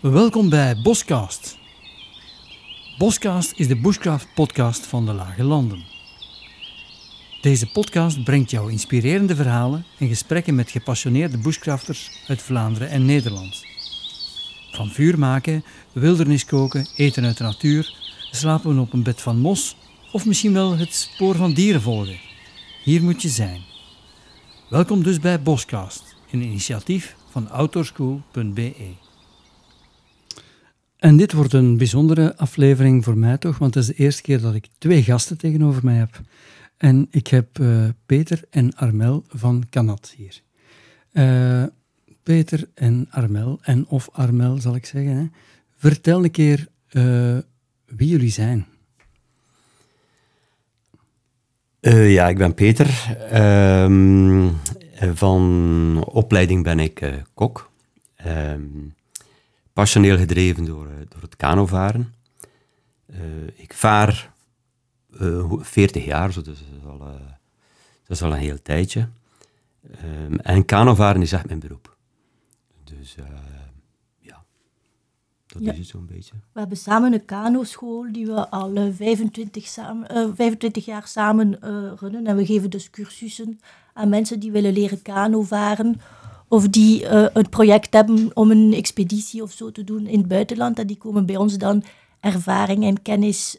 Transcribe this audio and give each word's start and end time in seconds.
Welkom 0.00 0.48
bij 0.48 0.80
Boscast. 0.82 1.58
Boscast 2.98 3.52
is 3.56 3.68
de 3.68 3.76
bushcraft 3.76 4.34
podcast 4.34 4.86
van 4.86 5.06
de 5.06 5.12
Lage 5.12 5.42
Landen. 5.42 5.84
Deze 7.40 7.70
podcast 7.70 8.24
brengt 8.24 8.50
jou 8.50 8.70
inspirerende 8.70 9.36
verhalen 9.36 9.84
en 9.98 10.08
gesprekken 10.08 10.54
met 10.54 10.70
gepassioneerde 10.70 11.38
bushcrafters 11.38 12.10
uit 12.28 12.42
Vlaanderen 12.42 12.88
en 12.88 13.04
Nederland. 13.04 13.64
Van 14.72 14.88
vuur 14.88 15.18
maken, 15.18 15.64
wildernis 15.92 16.44
koken, 16.44 16.86
eten 16.96 17.24
uit 17.24 17.36
de 17.36 17.44
natuur, 17.44 17.94
slapen 18.30 18.78
op 18.78 18.92
een 18.92 19.02
bed 19.02 19.20
van 19.20 19.38
mos 19.38 19.76
of 20.12 20.26
misschien 20.26 20.52
wel 20.52 20.76
het 20.76 20.94
spoor 20.94 21.34
van 21.34 21.52
dieren 21.52 21.82
volgen. 21.82 22.18
Hier 22.84 23.02
moet 23.02 23.22
je 23.22 23.28
zijn. 23.28 23.60
Welkom 24.68 25.02
dus 25.02 25.20
bij 25.20 25.42
Boscast, 25.42 26.16
een 26.30 26.42
initiatief 26.42 27.16
van 27.30 27.50
outdoorschool.be. 27.50 29.08
En 31.00 31.16
dit 31.16 31.32
wordt 31.32 31.52
een 31.52 31.76
bijzondere 31.76 32.36
aflevering 32.36 33.04
voor 33.04 33.18
mij 33.18 33.38
toch, 33.38 33.58
want 33.58 33.74
het 33.74 33.88
is 33.88 33.96
de 33.96 34.02
eerste 34.02 34.22
keer 34.22 34.40
dat 34.40 34.54
ik 34.54 34.68
twee 34.78 35.02
gasten 35.02 35.38
tegenover 35.38 35.84
mij 35.84 35.94
heb. 35.94 36.20
En 36.76 37.06
ik 37.10 37.26
heb 37.26 37.58
uh, 37.58 37.84
Peter 38.06 38.42
en 38.50 38.74
Armel 38.74 39.24
van 39.28 39.64
Kanat 39.70 40.14
hier. 40.16 40.40
Uh, 41.12 41.64
Peter 42.22 42.68
en 42.74 43.06
Armel, 43.10 43.58
en 43.62 43.86
of 43.86 44.08
Armel 44.12 44.58
zal 44.58 44.74
ik 44.74 44.86
zeggen, 44.86 45.16
hè. 45.16 45.24
vertel 45.76 46.24
een 46.24 46.30
keer 46.30 46.68
uh, 46.92 47.38
wie 47.84 48.08
jullie 48.08 48.30
zijn. 48.30 48.66
ja, 51.80 52.28
ik 52.28 52.38
ben 52.38 52.54
Peter. 52.54 53.16
Um, 53.82 54.56
van 55.14 56.04
opleiding 56.06 56.64
ben 56.64 56.78
ik 56.78 57.24
kok. 57.34 57.70
Um, 58.26 58.94
passioneel 59.72 60.16
gedreven 60.16 60.64
door, 60.64 60.88
door 61.08 61.22
het 61.22 61.36
kanovaren. 61.36 62.14
ik 63.54 63.74
vaar 63.74 64.32
uh, 65.20 65.38
eh, 65.38 65.52
40 65.60 66.04
jaar, 66.04 66.32
zo, 66.32 66.42
dus 66.42 66.58
dat 66.58 66.68
is 66.78 66.86
al, 66.86 66.98
dat 66.98 68.16
is 68.16 68.22
al 68.22 68.32
een 68.32 68.38
heel 68.38 68.62
tijdje. 68.62 69.08
Um, 70.04 70.38
en 70.38 70.64
kanovaren 70.64 71.22
is 71.22 71.32
echt 71.32 71.46
mijn 71.46 71.58
beroep. 71.58 71.96
Dus 72.84 73.16
uh, 73.16 73.24
ja, 74.18 74.44
dat 75.46 75.62
ja. 75.62 75.72
is 75.72 75.78
het 75.78 75.86
zo'n 75.86 76.06
beetje. 76.06 76.32
We 76.52 76.60
hebben 76.60 76.78
samen 76.78 77.12
een 77.12 77.24
kanoschool 77.24 78.12
die 78.12 78.26
we 78.26 78.48
al 78.48 78.92
25, 78.92 79.66
samen, 79.66 80.36
25 80.36 80.84
jaar 80.84 81.06
samen 81.06 81.58
runnen. 81.96 82.26
En 82.26 82.36
we 82.36 82.46
geven 82.46 82.70
dus 82.70 82.90
cursussen 82.90 83.60
aan 83.92 84.08
mensen 84.08 84.40
die 84.40 84.52
willen 84.52 84.72
leren 84.72 85.02
kanovaren 85.02 86.00
of 86.50 86.68
die 86.68 87.06
een 87.08 87.48
project 87.48 87.92
hebben 87.92 88.30
om 88.34 88.50
een 88.50 88.72
expeditie 88.72 89.42
of 89.42 89.52
zo 89.52 89.70
te 89.70 89.84
doen 89.84 90.06
in 90.06 90.18
het 90.18 90.28
buitenland. 90.28 90.78
En 90.78 90.86
die 90.86 90.96
komen 90.96 91.26
bij 91.26 91.36
ons 91.36 91.58
dan 91.58 91.82
ervaring 92.20 92.84
en 92.84 93.02
kennis 93.02 93.58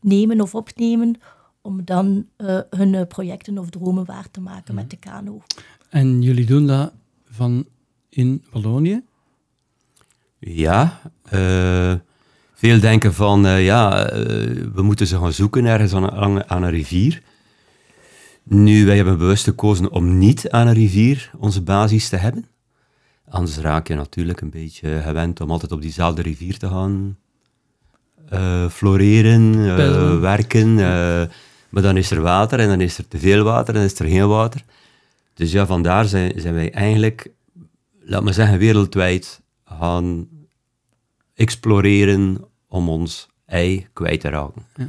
nemen 0.00 0.40
of 0.40 0.54
opnemen 0.54 1.18
om 1.62 1.84
dan 1.84 2.26
uh, 2.38 2.58
hun 2.70 2.94
eh, 2.94 3.06
projecten 3.06 3.58
of 3.58 3.70
dromen 3.70 4.04
waar 4.04 4.30
te 4.30 4.40
maken 4.40 4.74
met 4.74 4.90
de 4.90 4.96
kano. 4.96 5.42
En 5.88 6.22
jullie 6.22 6.46
doen 6.46 6.66
dat 6.66 6.92
van 7.30 7.66
in 8.08 8.44
Wallonië? 8.50 9.02
Ja, 10.38 11.00
uh, 11.32 11.94
veel 12.54 12.80
denken 12.80 13.14
van 13.14 13.42
ja, 13.62 14.06
we 14.72 14.82
moeten 14.82 15.06
ze 15.06 15.18
gaan 15.18 15.32
zoeken 15.32 15.64
ergens 15.64 15.94
aan, 15.94 16.10
aan, 16.10 16.48
aan, 16.48 16.62
een 16.62 16.70
rivier. 16.70 17.22
Nu, 18.50 18.86
wij 18.86 18.96
hebben 18.96 19.18
bewust 19.18 19.44
gekozen 19.44 19.90
om 19.90 20.18
niet 20.18 20.50
aan 20.50 20.66
een 20.66 20.74
rivier 20.74 21.30
onze 21.38 21.62
basis 21.62 22.08
te 22.08 22.16
hebben. 22.16 22.46
Anders 23.28 23.58
raak 23.58 23.88
je 23.88 23.94
natuurlijk 23.94 24.40
een 24.40 24.50
beetje 24.50 25.00
gewend 25.00 25.40
om 25.40 25.50
altijd 25.50 25.72
op 25.72 25.82
diezelfde 25.82 26.22
rivier 26.22 26.58
te 26.58 26.68
gaan 26.68 27.16
uh, 28.32 28.68
floreren, 28.68 29.54
uh, 29.54 30.20
werken. 30.20 30.68
Uh, 30.68 31.22
maar 31.68 31.82
dan 31.82 31.96
is 31.96 32.10
er 32.10 32.20
water 32.20 32.60
en 32.60 32.68
dan 32.68 32.80
is 32.80 32.98
er 32.98 33.08
te 33.08 33.18
veel 33.18 33.44
water 33.44 33.74
en 33.74 33.80
dan 33.80 33.90
is 33.90 33.98
er 33.98 34.06
geen 34.06 34.28
water. 34.28 34.64
Dus 35.34 35.52
ja, 35.52 35.66
vandaar 35.66 36.04
zijn, 36.04 36.32
zijn 36.36 36.54
wij 36.54 36.72
eigenlijk, 36.72 37.30
laat 38.00 38.22
maar 38.22 38.34
zeggen, 38.34 38.58
wereldwijd 38.58 39.40
gaan 39.64 40.28
exploreren 41.34 42.44
om 42.68 42.88
ons 42.88 43.28
ei 43.46 43.86
kwijt 43.92 44.20
te 44.20 44.28
raken. 44.28 44.62
Ja. 44.76 44.88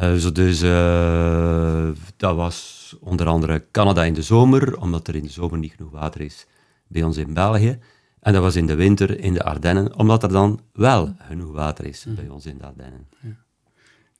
Zo 0.00 0.32
dus 0.32 0.60
dat 2.16 2.36
was 2.36 2.96
onder 3.00 3.26
andere 3.26 3.64
Canada 3.70 4.04
in 4.04 4.14
de 4.14 4.22
zomer, 4.22 4.80
omdat 4.80 5.08
er 5.08 5.14
in 5.14 5.22
de 5.22 5.30
zomer 5.30 5.58
niet 5.58 5.72
genoeg 5.76 5.90
water 5.90 6.20
is 6.20 6.46
bij 6.88 7.02
ons 7.02 7.16
in 7.16 7.34
België. 7.34 7.78
En 8.20 8.32
dat 8.32 8.42
was 8.42 8.56
in 8.56 8.66
de 8.66 8.74
winter 8.74 9.20
in 9.20 9.32
de 9.32 9.42
Ardennen, 9.42 9.98
omdat 9.98 10.22
er 10.22 10.28
dan 10.28 10.60
wel 10.72 11.14
genoeg 11.18 11.52
water 11.52 11.84
is 11.84 12.06
bij 12.08 12.28
ons 12.28 12.46
in 12.46 12.58
de 12.58 12.64
Ardennen. 12.64 13.06
Ja. 13.20 13.36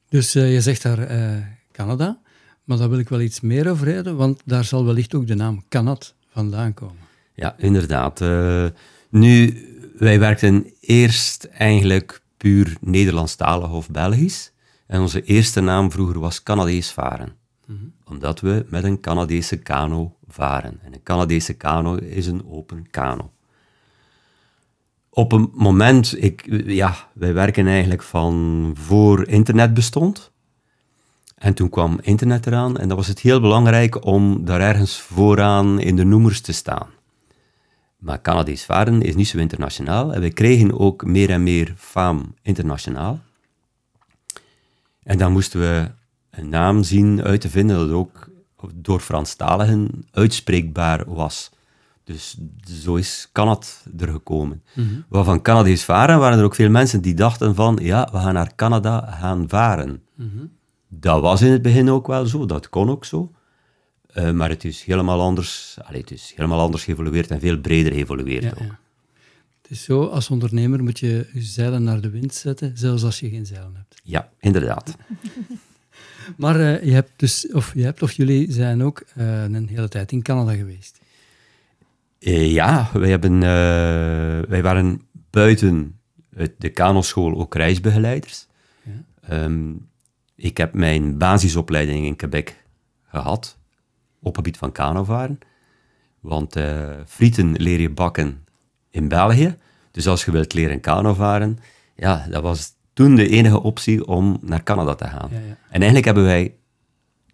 Dus 0.09 0.37
uh, 0.37 0.53
je 0.53 0.61
zegt 0.61 0.83
daar 0.83 1.13
uh, 1.13 1.37
Canada, 1.73 2.21
maar 2.65 2.79
daar 2.79 2.89
wil 2.89 2.99
ik 2.99 3.09
wel 3.09 3.21
iets 3.21 3.41
meer 3.41 3.71
over 3.71 3.87
reden, 3.87 4.17
want 4.17 4.41
daar 4.45 4.65
zal 4.65 4.85
wellicht 4.85 5.15
ook 5.15 5.27
de 5.27 5.35
naam 5.35 5.65
Canad 5.69 6.15
vandaan 6.29 6.75
komen. 6.75 7.03
Ja, 7.35 7.55
inderdaad. 7.59 8.21
Uh, 8.21 8.67
nu, 9.09 9.57
wij 9.99 10.19
werkten 10.19 10.73
eerst 10.81 11.45
eigenlijk 11.45 12.21
puur 12.37 12.77
Nederlandstalig 12.81 13.73
of 13.73 13.91
Belgisch. 13.91 14.52
En 14.87 15.01
onze 15.01 15.23
eerste 15.23 15.61
naam 15.61 15.91
vroeger 15.91 16.21
was 16.21 16.43
Canadees 16.43 16.91
varen. 16.91 17.37
Omdat 18.05 18.41
we 18.41 18.67
met 18.69 18.85
een 18.85 19.01
Canadese 19.01 19.57
kano 19.57 20.17
varen. 20.29 20.79
En 20.83 20.93
een 20.93 21.03
Canadese 21.03 21.55
kano 21.55 21.95
is 21.95 22.27
een 22.27 22.47
open 22.47 22.91
kano 22.91 23.31
op 25.15 25.33
een 25.33 25.51
moment, 25.55 26.23
ik, 26.23 26.63
ja, 26.67 26.95
wij 27.13 27.35
werken 27.35 27.67
eigenlijk 27.67 28.03
van 28.03 28.71
voor 28.79 29.27
internet 29.29 29.75
bestond. 29.75 30.31
En 31.37 31.55
toen 31.55 31.69
kwam 31.69 31.99
internet 32.03 32.47
eraan 32.47 32.79
en 32.79 32.89
dan 32.89 32.97
was 32.97 33.07
het 33.07 33.21
heel 33.21 33.41
belangrijk 33.41 34.05
om 34.05 34.45
daar 34.45 34.61
ergens 34.61 35.01
vooraan 35.01 35.81
in 35.81 35.97
de 35.97 36.05
noemers 36.05 36.41
te 36.41 36.53
staan. 36.53 36.87
Maar 37.99 38.21
Canadees 38.21 38.65
varen 38.65 39.03
is 39.03 39.15
niet 39.15 39.29
zo 39.29 39.39
internationaal 39.39 40.15
en 40.15 40.21
wij 40.21 40.31
kregen 40.31 40.79
ook 40.79 41.05
meer 41.05 41.31
en 41.31 41.43
meer 41.43 41.75
faam 41.77 42.35
internationaal. 42.43 43.21
En 45.03 45.19
dan 45.19 45.33
moesten 45.33 45.61
we 45.61 45.91
een 46.31 46.49
naam 46.49 46.83
zien 46.83 47.23
uit 47.23 47.41
te 47.41 47.49
vinden 47.49 47.79
dat 47.79 47.91
ook 47.91 48.31
door 48.75 49.01
Franstaligen 49.01 50.05
uitspreekbaar 50.11 51.05
was. 51.07 51.51
Dus 52.05 52.39
zo 52.65 52.95
is 52.95 53.29
Canada 53.33 53.67
er 53.99 54.09
gekomen. 54.09 54.63
Mm 54.75 54.87
-hmm. 54.87 55.05
Waarvan 55.09 55.43
Canadees 55.43 55.85
varen 55.85 56.19
waren 56.19 56.39
er 56.39 56.45
ook 56.45 56.55
veel 56.55 56.71
mensen 56.71 57.01
die 57.01 57.15
dachten 57.15 57.55
van, 57.55 57.79
ja, 57.83 58.09
we 58.13 58.19
gaan 58.19 58.35
naar 58.35 58.55
Canada 58.55 59.17
gaan 59.21 59.49
varen. 59.49 60.03
Mhm. 60.15 60.45
Dat 60.89 61.21
was 61.21 61.43
in 61.43 61.53
het 61.53 61.63
begin 61.63 61.91
ook 61.91 62.07
wel 62.07 62.27
zo, 62.27 62.47
dat 62.47 62.69
kon 62.69 62.91
ook 62.91 63.05
zo. 63.05 63.33
Uh, 64.15 64.31
maar 64.31 64.49
het 64.49 64.65
is 64.65 64.85
helemaal 64.85 65.21
anders, 65.21 65.77
allee, 65.83 66.01
het 66.01 66.11
is 66.11 66.33
helemaal 66.37 66.61
anders 66.61 66.85
geëvolueerd 66.85 67.31
en 67.31 67.41
veel 67.41 67.59
breder 67.59 67.93
geëvolueerd 67.93 68.53
ook. 68.53 68.59
Ja. 68.59 68.79
Is 69.73 69.85
zo, 69.85 70.05
als 70.05 70.31
ondernemer 70.31 70.83
moet 70.83 70.99
je 70.99 71.29
je 71.33 71.43
zeilen 71.43 71.83
naar 71.83 72.01
de 72.01 72.11
wind 72.11 72.35
zetten, 72.35 72.73
zelfs 72.79 73.05
als 73.05 73.21
je 73.21 73.29
geen 73.29 73.47
zeilen 73.47 73.75
hebt. 73.75 74.01
Ja, 74.05 74.31
inderdaad. 74.41 74.97
maar 76.43 76.61
uh, 76.61 76.83
je 76.85 76.93
hebt 76.93 77.11
dus, 77.17 77.53
of 77.53 77.75
je 77.75 77.83
hebt 77.83 78.03
of 78.03 78.13
jullie 78.13 78.53
zijn 78.53 78.83
ook 78.83 79.05
uh, 79.19 79.43
een 79.43 79.69
hele 79.69 79.89
tijd 79.89 80.13
in 80.13 80.23
Canada 80.23 80.55
geweest. 80.55 81.01
Uh, 82.19 82.53
ja, 82.53 82.91
wij, 82.93 83.11
hebben, 83.11 83.41
wij 84.49 84.63
waren 84.63 85.03
buiten 85.31 86.01
de 86.59 86.69
kanoschool 86.69 87.39
ook 87.39 87.55
reisbegeleiders. 87.55 88.47
Ja. 88.83 89.45
Um, 89.45 89.89
ik 90.37 90.57
heb 90.57 90.75
mijn 90.75 91.19
basisopleiding 91.19 92.07
in 92.07 92.17
Quebec 92.17 92.65
gehad, 93.03 93.59
op 94.19 94.25
het 94.25 94.37
gebied 94.37 94.57
van 94.57 94.73
kanovaren. 94.73 95.39
Want 96.21 96.57
uh, 96.57 96.91
frieten 97.07 97.53
leer 97.53 97.81
je 97.81 97.91
bakken 97.91 98.43
in 98.93 99.09
België. 99.09 99.57
Dus 99.91 100.07
als 100.07 100.25
je 100.25 100.31
wilt 100.31 100.55
leren 100.55 100.81
kanovaren, 100.81 101.59
ja, 101.97 102.27
dat 102.31 102.43
was 102.43 102.73
toen 102.93 103.15
de 103.15 103.29
enige 103.29 103.63
optie 103.63 104.07
om 104.07 104.39
naar 104.43 104.63
Canada 104.63 104.95
te 104.95 105.07
gaan. 105.07 105.29
Ja, 105.33 105.39
ja. 105.39 105.57
En 105.69 105.81
eigenlijk 105.81 106.05
hebben 106.05 106.25
wij 106.25 106.55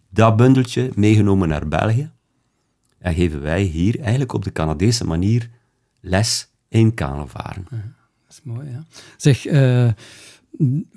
dat 0.09 0.35
bundeltje 0.35 0.91
meegenomen 0.95 1.47
naar 1.47 1.67
België. 1.67 2.11
En 2.99 3.13
geven 3.13 3.41
wij 3.41 3.61
hier 3.61 3.99
eigenlijk 3.99 4.33
op 4.33 4.43
de 4.43 4.51
Canadese 4.51 5.05
manier 5.05 5.49
les 5.99 6.47
in 6.67 6.93
kanovaren. 6.93 7.65
Ja, 7.69 7.77
dat 8.25 8.29
is 8.29 8.39
mooi, 8.43 8.69
ja. 8.69 8.85
Zeg, 9.17 9.47
uh, 9.47 9.91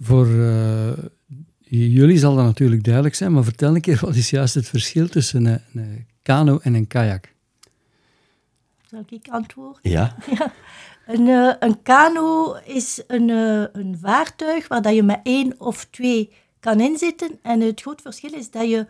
voor 0.01 0.27
uh, 0.27 0.93
jullie 1.61 2.19
zal 2.19 2.35
dat 2.35 2.45
natuurlijk 2.45 2.85
duidelijk 2.85 3.15
zijn, 3.15 3.33
maar 3.33 3.45
vertel 3.45 3.75
een 3.75 3.81
keer, 3.81 3.99
wat 4.01 4.15
is 4.15 4.31
juist 4.31 4.55
het 4.55 4.69
verschil 4.69 5.09
tussen 5.09 5.45
een, 5.45 5.61
een 5.75 6.07
kano 6.23 6.59
en 6.59 6.75
een 6.75 6.87
kajak? 6.87 7.32
Zal 8.93 9.05
ik 9.09 9.29
antwoorden? 9.29 9.91
Ja. 9.91 10.17
ja. 10.39 10.53
Een, 11.07 11.27
uh, 11.27 11.53
een 11.59 11.83
kano 11.83 12.55
is 12.65 13.03
een, 13.07 13.29
een 13.29 13.99
vaartuig 14.01 14.69
waar 14.69 14.83
dat 14.83 14.95
je 14.95 15.03
met 15.03 15.21
één 15.23 15.55
of 15.59 15.85
twee 15.91 16.33
kan 16.61 16.81
inzitten. 16.81 17.39
En 17.43 17.61
het 17.61 17.81
groot 17.81 18.01
verschil 18.03 18.33
is 18.33 18.51
dat 18.51 18.69
je, 18.69 18.87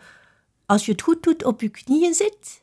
als 0.65 0.85
je 0.85 0.91
het 0.91 1.01
goed 1.01 1.23
doet, 1.23 1.45
op 1.45 1.61
je 1.61 1.69
knieën 1.69 2.13
zit 2.13 2.61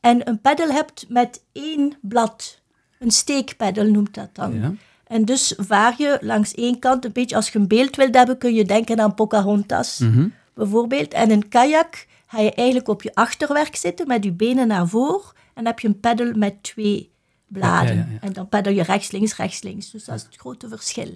en 0.00 0.28
een 0.28 0.40
peddel 0.40 0.70
hebt 0.70 1.04
met 1.08 1.44
één 1.52 1.92
blad. 2.00 2.60
Een 2.98 3.10
steekpeddel 3.10 3.84
noemt 3.90 4.14
dat 4.14 4.28
dan. 4.32 4.60
Ja. 4.60 4.72
En 5.06 5.24
dus 5.24 5.54
vaar 5.58 5.94
je 5.98 6.18
langs 6.20 6.54
één 6.54 6.78
kant, 6.78 7.04
een 7.04 7.12
beetje 7.12 7.36
als 7.36 7.50
je 7.50 7.58
een 7.58 7.68
beeld 7.68 7.96
wilt 7.96 8.14
hebben, 8.14 8.38
kun 8.38 8.54
je 8.54 8.64
denken 8.64 9.00
aan 9.00 9.14
Pocahontas 9.14 9.98
Mhm. 9.98 10.28
bijvoorbeeld. 10.54 11.12
En 11.12 11.30
een 11.30 11.48
kajak 11.48 12.06
ga 12.26 12.38
je 12.40 12.52
eigenlijk 12.52 12.88
op 12.88 13.02
je 13.02 13.14
achterwerk 13.14 13.76
zitten 13.76 14.06
met 14.06 14.24
je 14.24 14.32
benen 14.32 14.66
naar 14.66 14.88
voren 14.88 15.40
en 15.54 15.66
heb 15.66 15.80
je 15.80 15.88
een 15.88 16.00
peddel 16.00 16.32
met 16.34 16.62
twee 16.62 17.10
bladen. 17.48 17.94
Ja, 17.96 18.00
ja, 18.00 18.06
ja. 18.12 18.18
En 18.20 18.32
dan 18.32 18.48
peddel 18.48 18.72
je 18.72 18.82
rechts, 18.82 19.10
links, 19.10 19.36
rechts, 19.36 19.62
links. 19.62 19.90
Dus 19.90 20.04
dat 20.04 20.14
is 20.16 20.22
het 20.22 20.36
grote 20.36 20.68
verschil. 20.68 21.14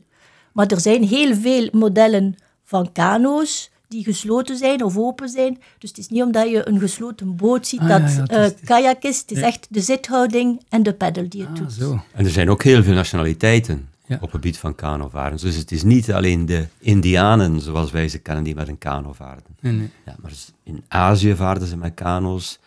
Maar 0.53 0.67
er 0.67 0.81
zijn 0.81 1.03
heel 1.05 1.35
veel 1.35 1.69
modellen 1.73 2.35
van 2.65 2.93
kano's 2.93 3.71
die 3.89 4.05
gesloten 4.05 4.57
zijn 4.57 4.85
of 4.85 4.97
open 4.97 5.29
zijn. 5.29 5.59
Dus 5.79 5.89
het 5.91 5.99
is 5.99 6.09
niet 6.09 6.23
omdat 6.23 6.51
je 6.51 6.69
een 6.69 6.79
gesloten 6.79 7.37
boot 7.37 7.67
ziet 7.67 7.81
Ah, 7.81 7.89
dat 7.89 8.01
ja, 8.01 8.07
ja, 8.07 8.21
het 8.21 8.31
is- 8.31 8.37
eh, 8.37 8.43
het 8.43 8.59
is- 8.61 8.67
kajak 8.69 9.03
is. 9.03 9.19
Het 9.21 9.31
is 9.31 9.39
Ja. 9.39 9.45
echt 9.47 9.67
de 9.71 9.81
zithouding 9.81 10.63
en 10.69 10.83
de 10.83 10.93
peddel 10.95 11.29
die 11.29 11.41
het 11.41 11.51
Ah, 11.51 11.57
doet. 11.57 11.73
zo. 11.73 12.01
En 12.13 12.25
er 12.25 12.31
zijn 12.31 12.51
ook 12.51 12.63
heel 12.63 12.83
veel 12.83 12.95
nationaliteiten 12.95 13.89
Ja. 14.07 14.15
op 14.15 14.21
het 14.21 14.31
gebied 14.31 14.59
van 14.59 14.75
kanovaren. 14.75 15.39
Dus 15.39 15.57
het 15.57 15.73
is 15.73 15.83
niet 15.83 16.13
alleen 16.13 16.47
de 16.47 16.67
Indianen, 16.79 17.61
zoals 17.61 17.91
wij 17.91 18.09
ze 18.09 18.19
kennen, 18.19 18.45
die 18.45 18.55
met 18.55 18.69
een 18.69 18.79
kano 18.79 19.13
vaarden. 19.13 19.57
Nee, 19.61 19.73
nee. 19.73 19.91
Ja, 20.07 20.15
maar 20.23 20.33
in 20.63 20.85
Azië 20.89 21.35
vaarden 21.35 21.69
ze 21.69 21.77
met 21.77 21.95
kano's. 21.95 22.59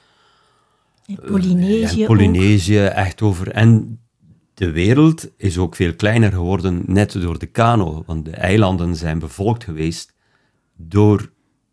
In 1.09 1.19
Polynesië 1.31 2.01
ook. 2.01 2.07
Polynesië, 2.07 2.79
echt 2.79 3.21
over. 3.21 3.51
En 3.51 3.99
de 4.53 4.71
wereld 4.71 5.29
is 5.37 5.57
ook 5.57 5.75
veel 5.75 5.95
kleiner 5.95 6.31
geworden, 6.31 6.83
net 6.85 7.11
door 7.11 7.39
de 7.39 7.45
kano. 7.45 8.03
Want 8.05 8.25
de 8.25 8.31
eilanden 8.31 8.95
zijn 8.95 9.19
bevolkt 9.19 9.63
geweest 9.63 10.13
door 10.75 11.31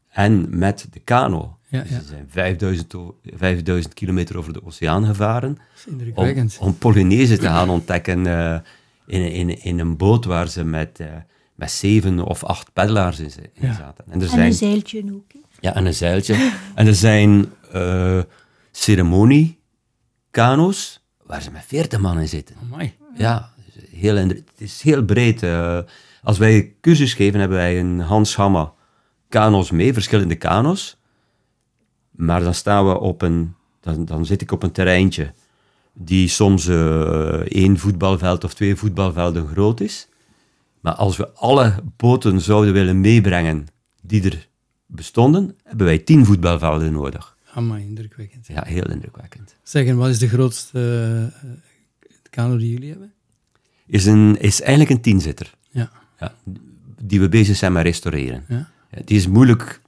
en 0.08 0.58
met 0.58 0.86
de 0.90 1.00
kano. 1.00 1.58
Ja, 1.68 1.80
Dus 1.82 1.90
ja. 1.90 2.00
Ze 2.00 2.06
zijn 2.06 2.26
5000, 2.28 2.94
o- 2.94 3.18
5000 3.36 3.94
kilometer 3.94 4.38
over 4.38 4.52
de 4.52 4.64
oceaan 4.64 5.06
gevaren 5.06 5.58
om, 6.58 6.78
Polynesië 6.78 7.36
te 7.36 7.46
gaan 7.46 7.68
ontdekken 7.70 8.26
eh, 8.26 8.58
in, 9.06 9.32
in, 9.32 9.62
in 9.62 9.78
een 9.78 9.96
boot 9.96 10.24
waar 10.24 10.48
ze 10.48 10.64
met, 10.64 11.00
eh, 11.00 11.06
met 11.54 11.70
zeven 11.70 12.20
of 12.24 12.44
acht 12.44 12.72
peddelaars 12.72 13.18
in, 13.20 13.30
in 13.54 13.66
Ja. 13.66 13.74
zaten. 13.74 14.04
En 14.08 14.12
er 14.20 14.22
En 14.22 14.28
zijn, 14.28 14.46
een 14.46 14.52
zeiltje 14.52 15.04
ook. 15.12 15.32
hè. 15.32 15.38
ja, 15.60 15.74
en 15.74 15.86
een 15.86 15.94
zeiltje. 15.94 16.52
en 16.74 16.86
er 16.86 16.94
zijn 16.94 17.46
eh 18.76 18.82
ceremoniekano's 18.82 21.04
waar 21.22 21.42
ze 21.42 21.50
met 21.50 21.64
veertig 21.66 22.00
man 22.00 22.18
in 22.18 22.28
zitten. 22.28 22.56
Ja, 23.16 23.50
heel, 23.90 24.16
het 24.16 24.42
is 24.56 24.82
heel 24.82 25.04
breed. 25.04 25.42
eh. 25.42 25.78
als 26.22 26.38
wij 26.38 26.74
cursus 26.80 27.14
geven, 27.14 27.40
hebben 27.40 27.58
wij 27.58 27.80
een 27.80 28.00
Hans 28.00 28.36
Hamma 28.36 28.72
kano's 29.28 29.70
mee, 29.70 29.92
verschillende 29.92 30.36
kano's. 30.36 30.96
Maar 32.10 32.40
dan 32.40 32.54
staan 32.54 32.86
we 32.86 32.98
op 32.98 33.22
een, 33.22 33.54
dan, 33.80 34.04
dan 34.04 34.26
zit 34.26 34.42
ik 34.42 34.52
op 34.52 34.62
een 34.62 34.72
terreintje 34.72 35.32
die 35.92 36.28
soms 36.28 36.66
eh, 36.66 37.40
één 37.40 37.78
voetbalveld 37.78 38.44
of 38.44 38.54
twee 38.54 38.76
voetbalvelden 38.76 39.48
groot 39.48 39.80
is. 39.80 40.08
Maar 40.80 40.94
als 40.94 41.16
we 41.16 41.32
alle 41.32 41.74
boten 41.96 42.40
zouden 42.40 42.72
willen 42.72 43.00
meebrengen 43.00 43.66
die 44.02 44.24
er 44.24 44.48
bestonden, 44.86 45.56
hebben 45.64 45.86
wij 45.86 45.98
tien 45.98 46.24
voetbalvelden 46.26 46.92
nodig. 46.92 47.35
Amai, 47.56 47.82
indrukwekkend. 47.84 48.46
Ja, 48.46 48.62
heel 48.66 48.90
indrukwekkend. 48.90 49.56
Zeg, 49.62 49.86
en 49.86 49.96
wat 49.96 50.08
is 50.08 50.18
de 50.18 50.28
grootste 50.28 50.80
eh, 51.42 51.48
kano 52.30 52.56
die 52.56 52.70
jullie 52.70 52.90
hebben? 52.90 53.12
Is, 53.86 54.06
een, 54.06 54.40
is 54.40 54.60
eigenlijk 54.60 54.90
een 54.90 55.00
tienzitter. 55.00 55.54
Ja. 55.70 55.90
Ja, 56.20 56.34
die 57.00 57.20
we 57.20 57.28
bezig 57.28 57.56
zijn 57.56 57.72
met 57.72 57.82
restaureren. 57.82 58.44
ja. 58.48 58.68
Ja, 58.90 59.02
die 59.04 59.16
is 59.16 59.26
moeilijk 59.26 59.80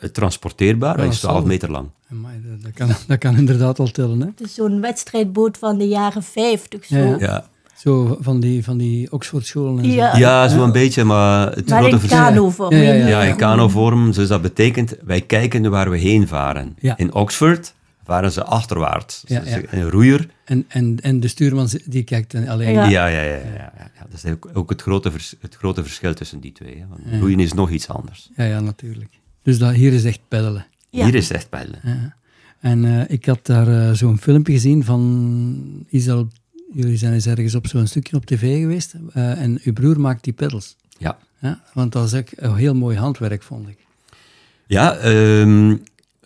eh, 0.00 0.08
transporteerbaar, 0.08 0.94
hij 0.94 1.04
dat 1.04 1.12
is 1.14 1.20
12 1.20 1.38
zal. 1.38 1.46
meter 1.46 1.70
lang. 1.70 1.88
Amai, 2.10 2.42
dat, 2.42 2.62
dat, 2.62 2.72
kan, 2.72 2.88
dat 3.06 3.18
kan 3.18 3.36
inderdaad 3.36 3.78
al 3.78 3.90
tellen, 3.90 4.20
hè? 4.20 4.26
Het 4.26 4.40
is 4.40 4.54
zo'n 4.54 4.80
wedstrijdboot 4.80 5.58
van 5.58 5.78
de 5.78 5.88
jaren 5.88 6.22
50. 6.22 6.84
Zo. 6.84 6.96
Ja, 7.18 7.48
Zo 7.84 8.16
van 8.20 8.40
die, 8.40 8.64
van 8.64 8.78
die 8.78 9.12
Oxfordscholen 9.12 9.84
en 9.84 9.90
zo. 9.90 9.96
Ja. 9.96 10.16
ja 10.16 10.48
zo'n 10.48 10.72
beetje, 10.72 11.04
maar 11.04 11.52
het 11.52 11.68
Maar 11.68 11.78
grote 11.78 11.94
in 11.94 12.00
verschil... 12.00 12.22
kanovorm. 12.22 12.74
Ja, 12.74 12.82
ja, 12.82 12.92
ja. 12.92 13.06
Ja, 13.06 13.22
in 13.22 13.36
kanovorm, 13.36 14.12
dus 14.12 14.28
dat 14.28 14.42
betekent, 14.42 14.96
wij 15.04 15.20
kijken 15.20 15.70
waar 15.70 15.90
we 15.90 15.98
heen 15.98 16.28
varen. 16.28 16.76
Ja. 16.80 16.96
In 16.96 17.14
Oxford 17.14 17.74
varen 18.04 18.32
ze 18.32 18.44
achterwaarts. 18.44 19.22
Ja, 19.26 19.40
Dus 19.40 19.48
ja. 19.50 19.60
Een 19.70 19.90
roeier, 19.90 20.28
En, 20.44 20.64
en, 20.68 20.96
en 21.02 21.20
de 21.20 21.28
stuurman 21.28 21.68
die 21.84 22.02
kijkt 22.02 22.32
dan 22.32 22.48
alleen. 22.48 22.72
Ja. 22.72 22.84
ja, 22.88 23.06
ja, 23.06 23.20
ja. 23.20 23.32
ja, 23.34 23.36
ja, 23.54 23.72
ja. 23.76 24.06
Dat 24.10 24.22
is 24.24 24.30
ook, 24.30 24.48
ook 24.54 24.70
het, 24.70 24.82
grote 24.82 25.10
vers- 25.10 25.34
het 25.40 25.54
grote 25.54 25.82
verschil 25.82 26.14
tussen 26.14 26.40
die 26.40 26.52
twee. 26.52 26.76
Hè. 26.78 26.84
Want 26.88 27.20
roeien 27.22 27.40
is 27.40 27.52
nog 27.52 27.70
iets 27.70 27.88
anders. 27.88 28.30
Ja, 28.36 28.44
ja, 28.44 28.60
natuurlijk. 28.60 29.10
Dus 29.42 29.58
dat, 29.58 29.72
hier 29.74 29.92
is 29.92 30.04
echt 30.04 30.20
peddelen. 30.28 30.66
Ja. 30.90 31.04
Hier 31.04 31.14
is 31.14 31.30
echt 31.30 31.48
peddelen. 31.48 31.80
Ja. 31.84 32.14
En 32.60 32.84
eh, 32.84 33.00
ik 33.08 33.26
had 33.26 33.46
daar 33.46 33.68
eh, 33.88 33.92
zo'n 33.92 34.18
filmpje 34.18 34.52
gezien 34.52 34.84
van... 34.84 35.84
Isal, 35.88 36.28
jullie 36.74 36.96
zijn 36.96 37.12
eens 37.12 37.26
ergens 37.26 37.54
op 37.54 37.66
zo'n 37.66 37.86
stukje 37.86 38.16
op 38.16 38.26
tv 38.26 38.60
geweest. 38.60 38.94
eh, 39.12 39.40
en 39.40 39.60
uw 39.62 39.72
broer 39.72 40.00
maakt 40.00 40.24
die 40.24 40.32
pedals. 40.32 40.76
Ja. 40.98 41.18
Ja? 41.40 41.62
Want 41.72 41.92
dat 41.92 42.12
is 42.12 42.14
ook 42.14 42.28
een 42.34 42.56
heel 42.56 42.74
mooi 42.74 42.96
handwerk, 42.96 43.42
vond 43.42 43.68
ik. 43.68 43.78
Ja, 44.66 44.96
ehm, 44.96 45.76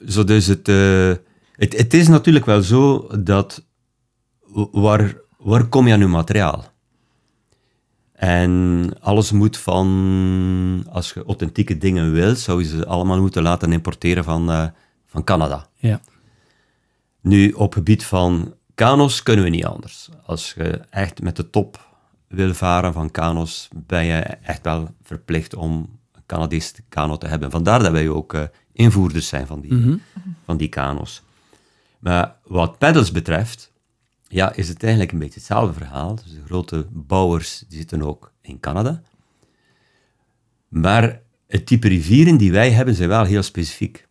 zo 0.09 0.25
dus 0.25 0.47
het, 0.47 0.69
eh, 0.69 1.13
het, 1.53 1.77
het 1.77 1.95
is 1.95 2.09
natuurlijk 2.09 2.47
wel 2.47 2.63
zo 2.63 3.09
dat 3.21 3.65
waar, 4.73 5.17
waar 5.39 5.65
kom 5.65 5.87
je 5.87 5.93
aan 5.93 5.99
je 6.01 6.07
materiaal? 6.07 6.73
En 8.13 8.91
alles 9.01 9.33
moet 9.33 9.57
van, 9.57 10.87
als 10.91 11.13
je 11.13 11.25
authentieke 11.25 11.79
dingen 11.79 12.13
wilt, 12.13 12.39
zou 12.39 12.63
je 12.63 12.69
ze 12.69 12.87
allemaal 12.87 13.21
moeten 13.21 13.43
laten 13.43 13.73
importeren 13.73 14.25
van, 14.25 14.51
eh, 14.51 14.67
van 15.07 15.25
Canada. 15.25 15.69
Ja. 15.77 16.01
Nu, 17.21 17.51
op 17.51 17.73
gebied 17.73 18.05
van 18.05 18.55
kano's 18.79 19.23
kunnen 19.23 19.45
we 19.45 19.51
niet 19.51 19.65
anders. 19.65 20.09
Als 20.25 20.55
je 20.57 20.81
echt 20.91 21.23
met 21.23 21.37
de 21.37 21.51
top 21.51 21.87
wil 22.27 22.55
varen 22.55 22.93
van 22.93 23.11
kano's, 23.11 23.69
ben 23.75 24.05
je 24.05 24.19
echt 24.23 24.63
wel 24.63 24.95
verplicht 25.03 25.55
om 25.55 25.99
een 26.13 26.23
Canadese 26.27 26.75
kano 26.89 27.17
te 27.17 27.27
hebben. 27.27 27.51
Vandaar 27.51 27.83
dat 27.83 27.93
wij 27.93 28.09
ook 28.09 28.35
eh, 28.35 28.43
invoerders 28.73 29.29
zijn 29.29 29.47
van 29.47 29.61
die, 29.61 30.01
van 30.45 30.57
die 30.57 30.69
kano's. 30.69 31.23
Maar 31.99 32.37
wat 32.45 32.79
pedals 32.79 33.13
betreft, 33.13 33.73
ja, 34.29 34.53
is 34.53 34.69
het 34.69 34.83
eigenlijk 34.83 35.13
een 35.13 35.19
beetje 35.19 35.39
hetzelfde 35.39 35.73
verhaal. 35.73 36.15
Dus 36.15 36.33
de 36.33 36.45
grote 36.45 36.87
bouwers 36.91 37.65
die 37.69 37.79
zitten 37.79 38.03
ook 38.03 38.33
in 38.41 38.61
Canada. 38.61 39.03
Maar 40.69 41.21
het 41.47 41.67
type 41.67 41.89
rivieren 41.89 42.37
die 42.37 42.53
wij 42.53 42.71
hebben 42.71 42.95
zijn 42.95 43.09
wel 43.09 43.25
heel 43.25 43.43
specifiek. 43.43 44.08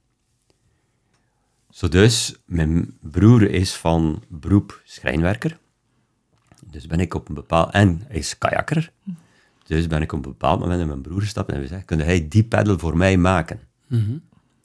Zo 1.78 1.88
dus, 1.88 2.36
mijn 2.46 2.98
broer 3.02 3.50
is 3.50 3.74
van 3.74 4.24
beroep 4.28 4.82
schrijnwerker. 4.84 5.58
Dus 6.72 6.88
ben 6.88 7.00
ik 7.00 7.14
op 7.14 7.30
een 7.30 7.36
bepaald... 7.36 7.74
En 7.74 8.02
hij 8.08 8.18
is 8.18 8.38
kajakker. 8.38 8.92
Dus 9.68 9.88
ben 9.88 10.02
ik 10.02 10.12
op 10.12 10.26
een 10.26 10.32
bepaald 10.32 10.60
moment 10.60 10.80
met 10.80 10.88
mijn 10.88 11.02
broer 11.02 11.22
gestapt 11.22 11.52
en 11.52 11.60
we 11.60 11.68
zeggen, 11.68 11.86
kun 11.86 11.98
jij 11.98 12.28
die 12.28 12.44
pedal 12.44 12.80
voor 12.80 12.98
mij 12.98 13.18
maken? 13.18 13.60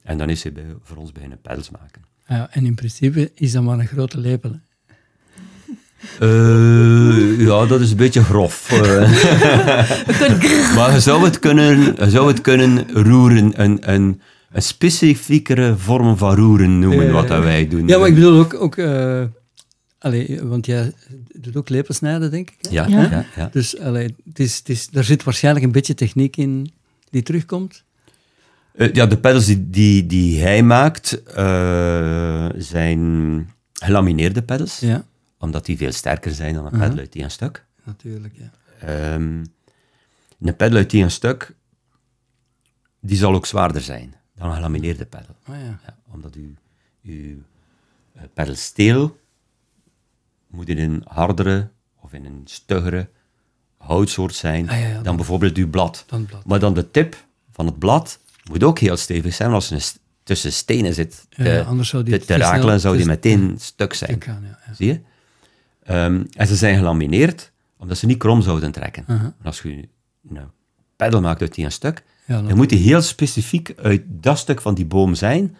En 0.02 0.18
dan 0.18 0.28
is 0.28 0.42
hij 0.42 0.52
bij, 0.52 0.64
voor 0.82 0.96
ons 0.96 1.12
beginnen 1.12 1.40
pedals 1.40 1.70
maken. 1.70 2.02
Ja, 2.26 2.48
en 2.50 2.66
in 2.66 2.74
principe 2.74 3.30
is 3.34 3.52
dat 3.52 3.62
maar 3.62 3.78
een 3.78 3.86
grote 3.86 4.18
lepel. 4.18 4.60
Eh, 6.20 7.40
ja, 7.40 7.66
dat 7.66 7.80
is 7.80 7.90
een 7.90 7.96
beetje 7.96 8.24
grof. 8.24 8.70
eh. 8.70 10.74
maar 10.76 10.92
je 10.92 11.00
zou 11.00 11.24
het 11.24 11.38
kunnen, 11.38 12.10
zou 12.10 12.28
het 12.28 12.40
kunnen 12.40 12.92
roeren, 12.92 13.62
een, 13.62 13.92
een, 13.92 14.20
een 14.52 14.62
specifiekere 14.62 15.76
vorm 15.76 16.16
van 16.16 16.34
roeren 16.34 16.78
noemen, 16.78 17.12
wat 17.12 17.28
dat 17.28 17.42
wij 17.42 17.68
doen. 17.68 17.88
Ja, 17.88 17.98
maar 17.98 18.08
ik 18.08 18.14
bedoel 18.14 18.38
ook... 18.38 18.54
ook 18.54 18.76
eh, 18.76 19.24
allee, 19.98 20.40
want 20.42 20.66
jij 20.66 20.92
doet 21.32 21.56
ook 21.56 21.68
lepelsnijden, 21.68 22.30
denk 22.30 22.50
ik. 22.50 22.56
Hè? 22.60 22.70
Ja, 22.70 22.86
Ja. 22.86 23.10
ja, 23.10 23.24
ja. 23.36 23.48
Dus 23.52 23.78
allee, 23.78 24.14
het 24.28 24.38
is, 24.38 24.58
het 24.58 24.68
is, 24.68 24.88
daar 24.88 25.04
zit 25.04 25.22
waarschijnlijk 25.22 25.64
een 25.64 25.72
beetje 25.72 25.94
techniek 25.94 26.36
in 26.36 26.72
die 27.10 27.22
terugkomt. 27.22 27.84
Eh, 28.72 28.92
ja, 28.92 29.06
de 29.06 29.18
pedals 29.18 29.46
die, 29.46 29.70
die, 29.70 30.06
die 30.06 30.40
hij 30.42 30.62
maakt 30.62 31.22
eh, 31.22 32.48
zijn 32.56 33.50
gelamineerde 33.72 34.42
pedals, 34.42 34.78
Ja, 34.78 35.04
omdat 35.38 35.66
die 35.66 35.76
veel 35.76 35.92
sterker 35.92 36.32
zijn 36.32 36.54
dan 36.54 36.64
een 36.64 36.78
pedal 36.78 36.98
uit 36.98 37.12
die 37.12 37.22
een 37.22 37.30
stuk. 37.30 37.64
natuurlijk. 37.84 38.34
Ja. 38.36 38.50
Ehm, 38.86 39.44
een 40.40 40.56
pedal 40.56 40.76
uit 40.76 40.90
die 40.90 41.02
een 41.02 41.10
stuk, 41.10 41.54
die 43.00 43.16
zal 43.16 43.34
ook 43.34 43.46
zwaarder 43.46 43.82
zijn 43.82 44.14
dan 44.42 44.50
een 44.50 44.56
gelamineerde 44.56 45.04
pedal. 45.06 45.34
Ah, 45.44 45.54
ja. 45.54 45.78
Ja, 45.86 45.96
omdat 46.10 46.34
uw, 46.34 46.50
uw 47.04 47.36
eh, 48.14 48.22
pedalsteel 48.34 49.20
moet 50.46 50.68
in 50.68 50.78
een 50.78 51.02
hardere 51.08 51.68
of 52.00 52.12
in 52.12 52.24
een 52.24 52.40
stuggere 52.44 53.08
houtsoort 53.76 54.34
zijn 54.34 54.68
Ah, 54.68 54.80
ja, 54.80 54.92
dan 54.94 55.02
dan- 55.02 55.16
bijvoorbeeld 55.16 55.56
uw 55.56 55.70
blad. 55.70 56.04
Dan 56.06 56.20
het 56.20 56.28
blad. 56.28 56.44
Maar 56.46 56.58
dan 56.58 56.74
de 56.74 56.90
tip 56.90 57.24
van 57.50 57.66
het 57.66 57.78
blad 57.78 58.18
moet 58.50 58.62
ook 58.64 58.78
heel 58.78 58.96
stevig 58.96 59.34
zijn, 59.34 59.50
want 59.50 59.62
als 59.62 59.70
er 59.70 59.76
een 59.94 60.00
tussen 60.22 60.52
stenen 60.52 60.94
zit 60.94 61.26
te, 61.28 61.64
anders 61.66 61.88
zou 61.88 62.02
die 62.02 62.12
te, 62.14 62.20
te 62.20 62.26
te 62.26 62.32
snel- 62.34 62.48
rakelen, 62.48 62.80
zou 62.80 62.96
die 62.96 63.06
meteen 63.06 63.54
stuk 63.58 63.94
zijn. 63.94 64.22
Zie 64.72 64.86
je? 64.86 65.00
Ehm, 65.82 66.24
en 66.32 66.46
ze 66.46 66.56
zijn 66.56 66.76
gelamineerd, 66.76 67.52
omdat 67.76 67.98
ze 67.98 68.06
niet 68.06 68.18
krom 68.18 68.42
zouden 68.42 68.72
trekken. 68.72 69.04
Uh-huh. 69.08 69.24
En 69.24 69.34
als 69.44 69.62
je 69.62 69.88
een 70.28 70.50
pedal 70.96 71.20
maakt 71.20 71.40
uit 71.40 71.54
die 71.54 71.64
een 71.64 71.72
stuk, 71.72 72.02
Ja, 72.24 72.42
dan 72.42 72.56
moet 72.56 72.68
die 72.68 72.78
heel 72.78 73.02
specifiek 73.02 73.72
uit 73.76 74.02
dat 74.06 74.38
stuk 74.38 74.60
van 74.60 74.74
die 74.74 74.86
boom 74.86 75.14
zijn, 75.14 75.56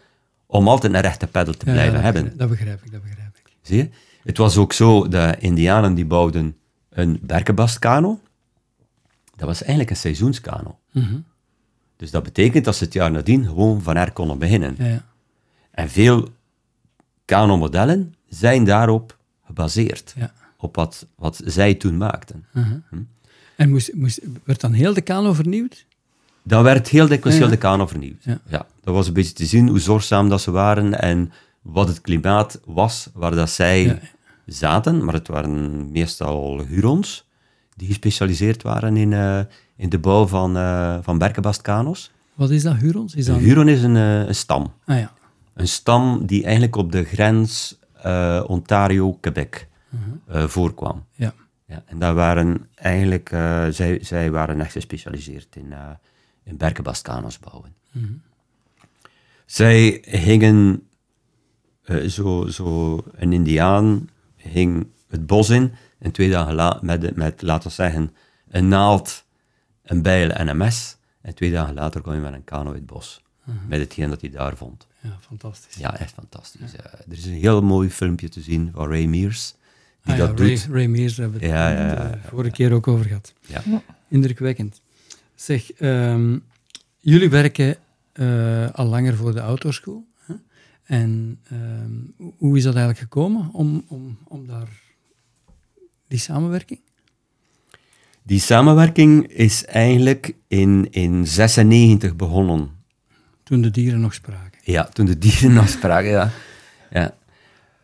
om 0.46 0.68
altijd 0.68 0.94
een 0.94 1.00
rechte 1.00 1.26
pedal 1.26 1.54
te 1.54 1.66
Ja, 1.66 1.72
blijven 1.72 1.94
dat 1.94 2.02
hebben. 2.02 2.22
begrijp- 2.22 2.38
Dat 2.40 2.48
begrijp 2.58 2.84
ik, 2.84 2.92
dat 2.92 3.02
begrijp 3.02 3.36
ik. 3.36 3.52
Zie 3.62 3.76
je? 3.76 3.88
Het 4.24 4.36
was 4.36 4.56
ook 4.56 4.72
zo, 4.72 5.08
de 5.08 5.36
indianen 5.38 5.94
die 5.94 6.06
bouwden 6.06 6.56
een 6.88 7.18
berkenbastkano, 7.22 8.20
dat 9.36 9.46
was 9.48 9.60
eigenlijk 9.60 9.90
een 9.90 9.96
seizoenskano. 9.96 10.78
Mhm. 10.90 11.18
Dus 11.96 12.10
dat 12.10 12.22
betekent 12.22 12.64
dat 12.64 12.76
ze 12.76 12.84
het 12.84 12.92
jaar 12.92 13.10
nadien 13.10 13.44
gewoon 13.46 13.82
van 13.82 13.96
her 13.96 14.12
konden 14.12 14.38
beginnen. 14.38 14.74
Ja. 14.78 15.04
En 15.70 15.90
veel 15.90 16.28
kano-modellen 17.24 18.14
zijn 18.28 18.64
daarop 18.64 19.16
gebaseerd. 19.46 20.14
Op 20.56 20.76
wat, 20.76 21.06
wat 21.16 21.40
zij 21.44 21.74
toen 21.74 21.96
maakten. 21.96 22.44
Mhm. 22.52 22.78
En 23.56 23.70
moest, 23.70 23.94
moest, 23.94 24.20
werd 24.44 24.60
dan 24.60 24.72
heel 24.72 24.94
de 24.94 25.00
kano 25.00 25.32
vernieuwd? 25.32 25.84
Dan 26.42 26.62
werd 26.62 26.88
heel 26.88 27.08
dikwijls 27.08 27.38
Ja, 27.38 27.44
heel 27.44 27.52
ja. 27.52 27.60
de 27.60 27.66
kano 27.66 27.86
vernieuwd. 27.86 28.24
Ja. 28.24 28.40
Ja. 28.48 28.66
dat 28.84 28.94
was 28.94 29.06
een 29.06 29.12
beetje 29.12 29.32
te 29.32 29.46
zien 29.46 29.68
hoe 29.68 29.80
zorgzaam 29.80 30.28
dat 30.28 30.40
ze 30.40 30.50
waren 30.50 31.00
en 31.00 31.32
wat 31.62 31.88
het 31.88 32.00
klimaat 32.00 32.60
was 32.64 33.08
waar 33.14 33.34
dat 33.34 33.50
zij 33.50 34.00
zaten. 34.46 35.04
Maar 35.04 35.14
het 35.14 35.28
waren 35.28 35.90
meestal 35.90 36.64
Hurons 36.68 37.24
die 37.76 37.88
gespecialiseerd 37.88 38.62
waren 38.62 38.96
in, 38.96 39.12
eh, 39.12 39.40
in 39.76 39.88
de 39.88 39.98
bouw 39.98 40.26
van, 40.26 40.56
eh 40.56 40.98
van 41.02 41.18
berkenbastkano's. 41.18 42.10
Wat 42.34 42.50
is 42.50 42.62
dat, 42.62 42.76
Hurons? 42.76 43.14
Is 43.14 43.26
dat... 43.26 43.36
Een 43.36 43.42
Huron 43.42 43.68
is 43.68 43.82
een, 43.82 43.96
eh, 43.96 44.26
een 44.26 44.34
stam. 44.34 44.72
Ah 44.84 44.98
ja. 44.98 45.12
Een 45.54 45.68
stam 45.68 46.26
die 46.26 46.42
eigenlijk 46.42 46.76
op 46.76 46.92
de 46.92 47.04
grens 47.04 47.80
Ontario-Quebec 48.46 49.68
eh, 50.26 50.44
voorkwam. 50.46 51.04
ja. 51.14 51.34
Ja, 51.72 51.82
en 51.86 51.98
daar 51.98 52.14
waren 52.14 52.68
eigenlijk, 52.74 53.30
eh, 53.30 53.66
zij, 53.68 54.04
zij 54.04 54.30
waren 54.30 54.60
echt 54.60 54.72
gespecialiseerd 54.72 55.56
in, 55.56 55.66
uh, 55.66 55.90
in 56.42 56.56
berkenbastkano's 56.56 57.38
bouwen. 57.38 57.74
Zij 59.46 60.02
gingen, 60.06 60.86
eh, 61.84 62.06
zo, 62.06 62.46
zo 62.46 62.98
een 63.12 63.32
indiaan 63.32 64.08
ging 64.36 64.86
het 65.08 65.26
bos 65.26 65.50
in 65.50 65.74
en 65.98 66.10
twee 66.10 66.30
dagen 66.30 66.54
la 66.54 66.78
met, 66.82 67.16
met, 67.16 67.42
laten 67.42 67.68
we 67.68 67.74
zeggen, 67.74 68.14
een 68.48 68.68
naald, 68.68 69.24
een 69.82 70.02
bijl 70.02 70.30
en 70.30 70.48
een 70.48 70.56
mes. 70.56 70.96
En 71.20 71.34
twee 71.34 71.50
dagen 71.50 71.74
later 71.74 72.00
kwam 72.00 72.14
hij 72.14 72.22
met 72.22 72.32
een 72.32 72.44
kano 72.44 72.68
in 72.68 72.76
het 72.76 72.86
bos, 72.86 73.22
met 73.68 73.80
hetgeen 73.80 74.08
dat 74.08 74.20
hij 74.20 74.30
daar 74.30 74.56
vond. 74.56 74.86
ja, 75.00 75.18
fantastisch. 75.20 75.74
Ja, 75.74 75.98
echt 75.98 76.12
fantastisch. 76.12 76.74
Eh, 76.74 76.92
er 76.92 77.12
is 77.12 77.24
een 77.24 77.32
heel 77.32 77.62
mooi 77.62 77.90
filmpje 77.90 78.28
te 78.28 78.40
zien 78.40 78.70
van 78.74 78.88
Ray 78.88 79.06
Mears, 79.06 79.54
die 80.02 80.12
Ah 80.12 80.18
ja, 80.18 80.26
dat 80.26 80.38
Ray, 80.38 80.48
doet. 80.48 80.66
Ray 80.70 80.82
hebben 80.82 81.16
we 81.16 81.46
het 81.46 81.54
Ja, 81.54 81.70
ja, 81.70 82.10
de 82.10 82.18
vorige 82.28 82.50
keer 82.50 82.72
ook 82.72 82.88
over 82.88 83.04
gehad. 83.04 83.34
Ja. 83.46 83.62
Indrukwekkend. 84.08 84.80
Zeg, 85.34 85.72
ehm, 85.72 86.38
jullie 86.98 87.30
werken 87.30 87.76
eh, 88.12 88.70
al 88.70 88.86
langer 88.86 89.16
voor 89.16 89.32
de 89.32 89.40
autoschool. 89.40 90.06
Hè? 90.26 90.34
En 90.84 91.38
ehm, 91.50 92.30
hoe 92.36 92.56
is 92.56 92.62
dat 92.62 92.74
eigenlijk 92.74 92.98
gekomen 92.98 93.50
om, 93.52 93.84
om, 93.88 94.18
om 94.24 94.46
daar 94.46 94.68
die 96.08 96.18
samenwerking? 96.18 96.80
Die 98.22 98.40
samenwerking 98.40 99.26
is 99.26 99.64
eigenlijk 99.64 100.34
in 100.48 100.68
1996 100.68 102.16
begonnen. 102.16 102.70
Toen 103.42 103.62
de 103.62 103.70
dieren 103.70 104.00
nog 104.00 104.14
spraken. 104.14 104.60
Ja, 104.62 104.84
toen 104.84 105.06
de 105.06 105.18
dieren 105.18 105.58
afspraken, 105.58 106.10
ja. 106.10 106.30
ja. 106.90 107.14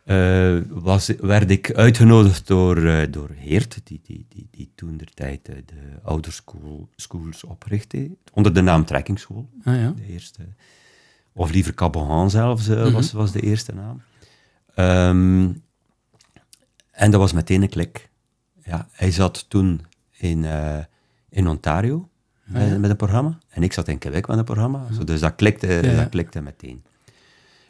Eh, 0.08 0.58
was, 0.68 1.06
werd 1.20 1.50
ik 1.50 1.74
uitgenodigd 1.74 2.46
door, 2.46 2.76
eh, 2.76 3.06
door 3.10 3.30
Heert, 3.34 3.80
die, 3.84 4.00
die, 4.02 4.26
die, 4.28 4.48
die 4.50 4.70
toen 4.74 4.96
de 4.96 5.06
tijd 5.14 5.48
eh, 5.48 5.56
de 5.66 5.98
ouderschools 6.02 7.44
oprichtte, 7.44 8.10
onder 8.32 8.54
de 8.54 8.60
naam 8.60 8.84
Trekkingschool. 8.84 9.48
Ah 9.64 9.74
ja. 9.74 9.90
De 9.90 10.06
eerste. 10.06 10.42
Of 11.32 11.50
liever 11.50 11.74
Cabohan 11.74 12.30
zelfs 12.30 12.68
eh, 12.68 12.92
was, 12.92 13.12
was 13.12 13.32
de 13.32 13.40
eerste 13.40 13.74
naam. 13.74 14.02
Ehm, 14.74 15.52
en 16.90 17.10
dat 17.10 17.20
was 17.20 17.32
meteen 17.32 17.62
een 17.62 17.68
klik. 17.68 18.08
Ja, 18.62 18.88
hij 18.92 19.10
zat 19.10 19.44
toen 19.48 19.86
in, 20.16 20.44
eh, 20.44 20.78
in 21.28 21.48
Ontario 21.48 22.08
met, 22.44 22.78
met 22.78 22.90
een 22.90 22.96
programma. 22.96 23.38
En 23.48 23.62
ik 23.62 23.72
zat 23.72 23.88
in 23.88 23.98
Quebec 23.98 24.26
met 24.26 24.38
een 24.38 24.44
programma. 24.44 24.86
Zo, 24.92 25.04
dus 25.04 25.20
dat 25.20 25.34
klikte, 25.34 25.66
ja. 25.66 25.96
dat 25.96 26.08
klikte 26.08 26.40
meteen. 26.40 26.84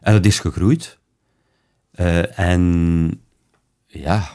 En 0.01 0.13
dat 0.13 0.25
is 0.25 0.41
gegroeid. 0.41 0.99
Eh, 1.99 2.39
en 2.39 3.21
ja, 3.87 4.29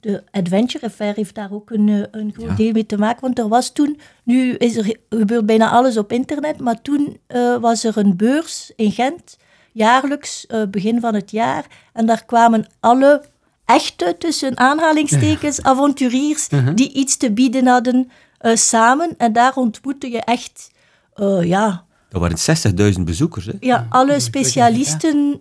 De 0.00 0.22
Adventure 0.30 0.86
Affair 0.86 1.14
heeft 1.14 1.34
daar 1.34 1.52
ook 1.52 1.70
een, 1.70 1.88
eh, 1.88 2.20
een 2.20 2.32
groot 2.32 2.48
Ja. 2.48 2.54
deel 2.54 2.72
mee 2.72 2.86
te 2.86 2.98
maken. 2.98 3.20
Want 3.20 3.38
er 3.38 3.48
was 3.48 3.72
toen, 3.72 3.98
nu 4.24 4.54
is 4.54 4.76
er, 4.76 4.96
gebeurt 5.08 5.46
bijna 5.46 5.70
alles 5.70 5.96
op 5.96 6.12
internet, 6.12 6.60
maar 6.60 6.82
toen 6.82 7.18
eh, 7.26 7.56
was 7.56 7.84
er 7.84 7.96
een 7.96 8.16
beurs 8.16 8.72
in 8.76 8.92
Gent, 8.92 9.36
jaarlijks, 9.72 10.46
eh, 10.46 10.62
begin 10.70 11.00
van 11.00 11.14
het 11.14 11.30
jaar. 11.30 11.66
En 11.92 12.06
daar 12.06 12.24
kwamen 12.24 12.66
alle 12.80 13.22
echte, 13.64 14.14
tussen 14.18 14.58
aanhalingstekens, 14.58 15.62
avonturiers 15.62 16.48
die 16.74 16.92
iets 16.92 17.16
te 17.16 17.32
bieden 17.32 17.66
hadden 17.66 18.10
eh, 18.38 18.56
samen. 18.56 19.14
En 19.18 19.32
daar 19.32 19.54
ontmoette 19.56 20.10
je 20.10 20.18
echt, 20.20 20.70
eh, 21.14 21.42
ja, 21.42 21.84
dat 22.08 22.20
waren 22.20 22.38
60.000 22.38 23.04
bezoekers. 23.04 23.46
Hè? 23.46 23.52
ja, 23.60 23.86
alle 23.90 24.20
specialisten 24.20 25.40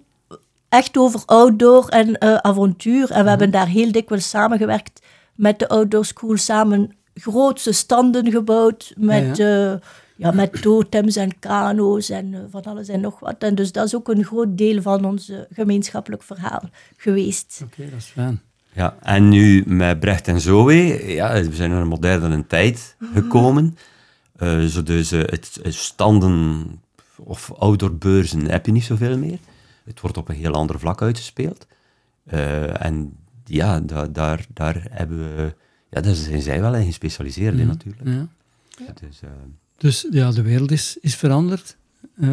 echt 0.69 0.97
over 0.97 1.21
outdoor 1.25 1.87
en 1.87 2.17
eh, 2.17 2.35
avontuur. 2.35 3.11
En 3.11 3.23
we 3.23 3.29
hebben 3.29 3.51
daar 3.51 3.67
heel 3.67 3.91
dikwijls 3.91 4.29
samengewerkt 4.29 5.01
met 5.35 5.59
de 5.59 5.67
Outdoor 5.67 6.05
School, 6.05 6.37
samen 6.37 6.91
grootse 7.13 7.71
standen 7.71 8.31
gebouwd 8.31 8.93
met, 8.97 9.37
ja, 9.37 9.79
ja, 10.15 10.31
met 10.31 10.61
totems 10.61 11.15
en 11.15 11.39
kano's 11.39 12.09
en 12.09 12.33
eh, 12.33 12.39
van 12.49 12.63
alles 12.63 12.87
en 12.87 13.01
nog 13.01 13.19
wat. 13.19 13.43
En 13.43 13.55
dus 13.55 13.71
dat 13.71 13.85
is 13.85 13.95
ook 13.95 14.09
een 14.09 14.23
groot 14.23 14.57
deel 14.57 14.81
van 14.81 15.05
ons 15.05 15.29
eh, 15.29 15.37
gemeenschappelijk 15.51 16.23
verhaal 16.23 16.69
geweest. 16.97 17.61
Oké, 17.63 17.89
dat 17.89 17.99
is 17.99 18.05
fijn. 18.05 18.41
Ja, 18.73 18.95
en 19.01 19.29
nu 19.29 19.63
met 19.65 19.99
Brecht 19.99 20.27
en 20.27 20.41
Zoe, 20.41 21.13
ja, 21.13 21.33
we 21.33 21.55
zijn 21.55 21.71
in 21.71 21.77
een 21.77 21.87
moderne 21.87 22.47
tijd 22.47 22.95
gekomen. 23.13 23.77
Eh, 24.39 24.65
zo 24.65 24.83
dus 24.83 25.11
eh, 25.11 25.19
het, 25.19 25.59
het 25.61 25.73
standen 25.73 26.65
of 27.17 27.51
outdoorbeurzen 27.57 28.49
heb 28.49 28.65
je 28.65 28.71
niet 28.71 28.83
zoveel 28.83 29.17
meer. 29.17 29.39
Het 29.83 30.01
wordt 30.01 30.17
op 30.17 30.29
een 30.29 30.35
heel 30.35 30.53
ander 30.53 30.79
vlak 30.79 31.01
uitgespeeld. 31.01 31.67
Eh, 32.25 32.85
en 32.85 33.13
ja, 33.45 33.79
da- 33.79 34.07
daar, 34.07 34.45
daar 34.53 34.85
hebben 34.89 35.35
we... 35.35 35.55
Ja, 35.89 36.01
daar 36.01 36.13
zijn 36.15 36.41
zij 36.41 36.61
wel 36.61 36.75
in 36.75 36.85
gespecialiseerd 36.85 37.57
in 37.57 37.67
natuurlijk. 37.67 38.07
Ja. 38.07 38.27
Dus, 38.99 39.21
eh, 39.21 39.29
Dus 39.77 40.07
ja, 40.11 40.31
de 40.31 40.41
wereld 40.41 40.71
is, 40.71 40.97
is 41.01 41.15
veranderd. 41.15 41.77
Eh, 42.15 42.27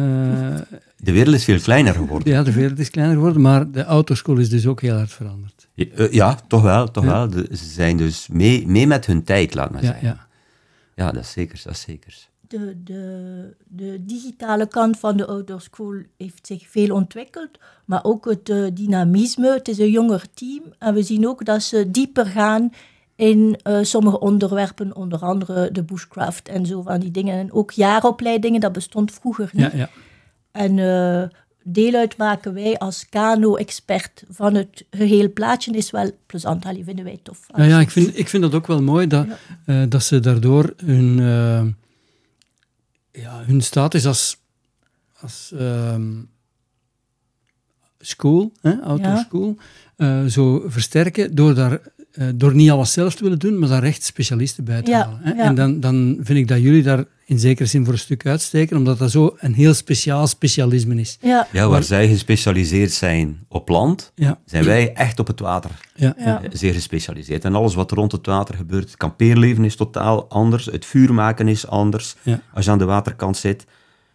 de 0.97 1.11
wereld 1.11 1.35
is 1.35 1.43
veel 1.43 1.59
kleiner 1.59 1.93
geworden. 1.93 2.33
ja, 2.33 2.43
de 2.43 2.51
wereld 2.53 2.79
is 2.79 2.89
kleiner 2.89 3.15
geworden, 3.15 3.41
maar 3.41 3.71
de 3.71 3.83
autoschool 3.83 4.37
is 4.37 4.49
dus 4.49 4.67
ook 4.67 4.81
heel 4.81 4.95
hard 4.95 5.11
veranderd. 5.11 5.67
Ja, 5.73 6.07
ja, 6.11 6.35
toch 6.47 6.61
wel, 6.61 6.91
toch 6.91 7.03
Ja. 7.03 7.09
wel. 7.09 7.27
De- 7.29 7.47
ze 7.57 7.65
zijn 7.65 7.97
dus 7.97 8.27
mee, 8.27 8.67
mee 8.67 8.87
met 8.87 9.05
hun 9.05 9.23
tijd, 9.23 9.53
laat 9.53 9.71
maar 9.71 9.81
Ja, 9.83 9.87
zeggen. 9.87 10.07
ja. 10.07 10.27
Ja, 10.95 11.11
dat 11.11 11.23
is 11.23 11.31
zeker, 11.31 11.61
dat 11.63 11.73
is 11.73 11.81
zeker. 11.81 12.26
De, 12.47 12.83
de, 12.83 13.55
de 13.67 14.05
digitale 14.05 14.67
kant 14.67 14.99
van 14.99 15.17
de 15.17 15.27
Outdoor 15.27 15.61
School 15.61 16.01
heeft 16.17 16.47
zich 16.47 16.67
veel 16.69 16.95
ontwikkeld, 16.95 17.49
maar 17.85 18.03
ook 18.03 18.25
het 18.25 18.49
eh, 18.49 18.63
dynamisme. 18.73 19.53
Het 19.53 19.67
is 19.67 19.77
een 19.77 19.91
jonger 19.91 20.23
team 20.33 20.63
en 20.79 20.93
we 20.93 21.03
zien 21.03 21.27
ook 21.27 21.45
dat 21.45 21.63
ze 21.63 21.91
dieper 21.91 22.25
gaan 22.25 22.73
in 23.15 23.59
eh, 23.63 23.77
sommige 23.81 24.19
onderwerpen, 24.19 24.95
onder 24.95 25.19
andere 25.19 25.71
de 25.71 25.83
bushcraft 25.83 26.49
en 26.49 26.65
zo 26.65 26.81
van 26.81 26.99
die 26.99 27.11
dingen. 27.11 27.39
En 27.39 27.51
ook 27.51 27.71
jaaropleidingen, 27.71 28.59
dat 28.59 28.71
bestond 28.71 29.11
vroeger 29.11 29.49
niet. 29.53 29.71
Ja, 29.71 29.77
ja. 29.77 29.89
En 30.51 30.79
eh, 30.79 31.29
deel 31.63 31.93
uitmaken 31.93 32.53
wij 32.53 32.77
als 32.77 33.09
kano-expert 33.09 34.23
van 34.29 34.55
het 34.55 34.85
geheel 34.91 35.33
plaatje 35.33 35.71
is 35.71 35.91
wel 35.91 36.11
plezant. 36.25 36.65
Allee, 36.65 36.83
vinden 36.83 37.05
wij 37.05 37.19
tof. 37.23 37.39
Ja, 37.55 37.63
ja 37.63 37.79
ik, 37.79 37.89
vind, 37.89 38.17
ik 38.17 38.27
vind 38.27 38.43
dat 38.43 38.53
ook 38.53 38.67
wel 38.67 38.81
mooi 38.81 39.07
dat, 39.07 39.27
dat 39.89 40.03
ze 40.03 40.19
daardoor 40.19 40.73
hun, 40.77 41.75
ja, 43.21 43.43
hun 43.45 43.61
status 43.61 44.05
als, 44.05 44.37
als 45.19 45.51
ehm, 45.57 46.11
school, 47.99 48.51
hè, 48.61 48.71
outdoor 48.81 49.11
Ja. 49.13 49.23
school, 49.27 49.57
eh, 49.95 50.25
zo 50.25 50.63
versterken 50.67 51.35
door, 51.35 51.53
daar, 51.55 51.79
eh, 52.11 52.27
door 52.35 52.55
niet 52.55 52.69
alles 52.69 52.91
zelf 52.93 53.15
te 53.15 53.23
willen 53.23 53.39
doen, 53.39 53.59
maar 53.59 53.69
daar 53.69 53.83
echt 53.83 54.03
specialisten 54.03 54.63
bij 54.63 54.81
te 54.81 54.91
Ja, 54.91 55.03
halen. 55.03 55.19
Hè. 55.21 55.31
ja. 55.33 55.43
En 55.43 55.55
dan, 55.55 55.79
dan 55.79 56.17
vind 56.21 56.39
ik 56.39 56.47
dat 56.47 56.61
jullie 56.61 56.83
daar 56.83 57.05
in 57.27 57.39
zekere 57.39 57.67
zin 57.67 57.83
voor 57.83 57.93
een 57.93 57.99
stuk 57.99 58.25
uitsteken, 58.25 58.77
omdat 58.77 58.97
dat 58.97 59.11
zo 59.11 59.35
een 59.39 59.53
heel 59.53 59.73
speciaal 59.73 60.27
specialisme 60.27 60.95
is. 60.95 61.17
Ja, 61.21 61.47
Ja, 61.51 61.67
waar 61.67 61.83
zij 61.83 62.07
gespecialiseerd 62.07 62.91
zijn 62.91 63.39
op 63.47 63.69
land, 63.69 64.11
Ja, 64.15 64.39
zijn 64.45 64.63
wij 64.63 64.93
echt 64.93 65.19
op 65.19 65.27
het 65.27 65.39
water 65.39 65.71
ja, 65.95 66.13
Ja. 66.17 66.41
eh, 66.43 66.49
zeer 66.53 66.73
gespecialiseerd. 66.73 67.45
En 67.45 67.55
alles 67.55 67.75
wat 67.75 67.91
rond 67.91 68.11
het 68.11 68.25
water 68.25 68.55
gebeurt, 68.55 68.83
het 68.85 68.97
kampeerleven 68.97 69.65
is 69.65 69.75
totaal 69.75 70.25
anders, 70.29 70.65
het 70.65 70.85
vuur 70.85 71.13
maken 71.13 71.47
is 71.47 71.67
anders. 71.67 72.15
Ja. 72.21 72.39
Als 72.53 72.65
je 72.65 72.71
aan 72.71 72.77
de 72.77 72.85
waterkant 72.85 73.37
zit, 73.37 73.65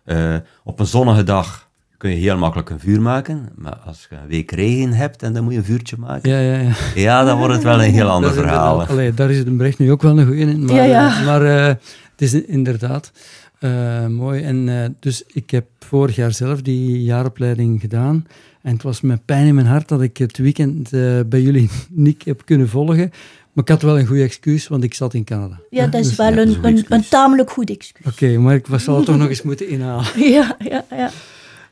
eh, 0.04 0.34
op 0.64 0.80
een 0.80 0.86
zonnige 0.86 1.24
dag 1.24 1.70
kun 1.98 2.10
je 2.10 2.16
heel 2.16 2.36
makkelijk 2.38 2.70
een 2.70 2.80
vuur 2.80 3.00
maken, 3.02 3.48
maar 3.56 3.76
als 3.86 4.06
je 4.10 4.16
een 4.16 4.28
week 4.28 4.50
regen 4.50 4.92
hebt 4.92 5.22
en 5.22 5.32
dan 5.32 5.42
moet 5.44 5.52
je 5.52 5.58
een 5.58 5.64
vuurtje 5.64 5.96
maken, 5.98 6.30
ja, 6.30 6.38
ja. 6.38 6.60
ja. 6.60 6.72
ja, 6.94 7.24
dan 7.24 7.38
wordt 7.38 7.54
het 7.54 7.62
wel 7.62 7.82
een 7.82 7.92
heel 7.92 8.08
ander 8.08 8.30
Dat 8.30 8.38
is 8.38 8.44
verhaal. 8.44 8.84
Allee, 8.86 9.14
daar 9.14 9.30
is 9.30 9.38
het 9.38 9.46
een 9.46 9.56
bericht 9.56 9.78
nu 9.78 9.90
ook 9.90 10.02
wel 10.02 10.18
een 10.18 10.26
goeie 10.26 10.40
in. 10.46 10.64
Maar, 10.64 10.74
Ja, 10.74 10.82
ja. 10.84 11.18
eh, 11.20 11.26
maar 11.26 11.68
eh, 11.68 11.74
is 12.22 12.34
inderdaad 12.34 13.12
eh, 13.58 14.06
mooi. 14.06 14.42
En, 14.42 14.68
eh, 14.68 14.88
dus 15.00 15.22
ik 15.26 15.50
heb 15.50 15.66
vorig 15.78 16.16
jaar 16.16 16.32
zelf 16.32 16.62
die 16.62 17.02
jaaropleiding 17.02 17.80
gedaan. 17.80 18.26
En 18.62 18.72
het 18.72 18.82
was 18.82 19.00
met 19.00 19.24
pijn 19.24 19.46
in 19.46 19.54
mijn 19.54 19.66
hart 19.66 19.88
dat 19.88 20.02
ik 20.02 20.16
het 20.16 20.38
weekend 20.38 20.92
eh, 20.92 21.20
bij 21.26 21.42
jullie 21.42 21.70
niet 21.90 22.24
heb 22.24 22.42
kunnen 22.44 22.68
volgen. 22.68 23.10
Maar 23.52 23.64
ik 23.64 23.68
had 23.70 23.82
wel 23.82 23.98
een 23.98 24.06
goede 24.06 24.22
excuus, 24.22 24.68
want 24.68 24.84
ik 24.84 24.94
zat 24.94 25.14
in 25.14 25.24
Canada. 25.24 25.60
Ja, 25.70 25.86
dat 25.86 26.00
is 26.00 26.06
Dus- 26.08 26.16
wel 26.16 26.28
ja, 26.28 26.34
dat 26.34 26.48
is 26.48 26.56
een, 26.62 26.84
een 26.88 27.08
tamelijk 27.08 27.50
goed 27.50 27.70
excuus. 27.70 28.06
Oké, 28.06 28.38
maar 28.38 28.54
ik 28.54 28.66
was- 28.66 28.84
zal 28.84 28.96
het 28.96 29.04
toch 29.04 29.16
nog 29.16 29.28
eens 29.28 29.42
moeten 29.42 29.68
inhalen. 29.68 30.04
Ja, 30.32 30.56
ja, 30.58 30.84
ja. 30.90 31.10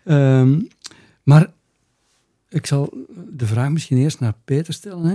Ehm, 0.05 0.61
maar 1.23 1.47
ik 2.49 2.67
zal 2.67 2.93
de 3.33 3.47
vraag 3.47 3.71
misschien 3.71 3.99
eerst 3.99 4.21
naar 4.21 4.35
Peter 4.45 4.75
stellen. 4.75 5.05
Hè. 5.05 5.15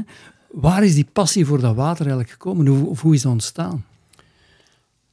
Waar 0.52 0.84
is 0.84 0.94
die 0.96 1.08
passie 1.14 1.46
voor 1.46 1.60
dat 1.60 1.76
water 1.76 2.00
eigenlijk 2.02 2.30
gekomen? 2.30 2.68
Hoe, 2.68 2.88
of 2.88 3.02
hoe 3.02 3.14
is 3.14 3.22
dat 3.22 3.32
ontstaan? 3.32 3.86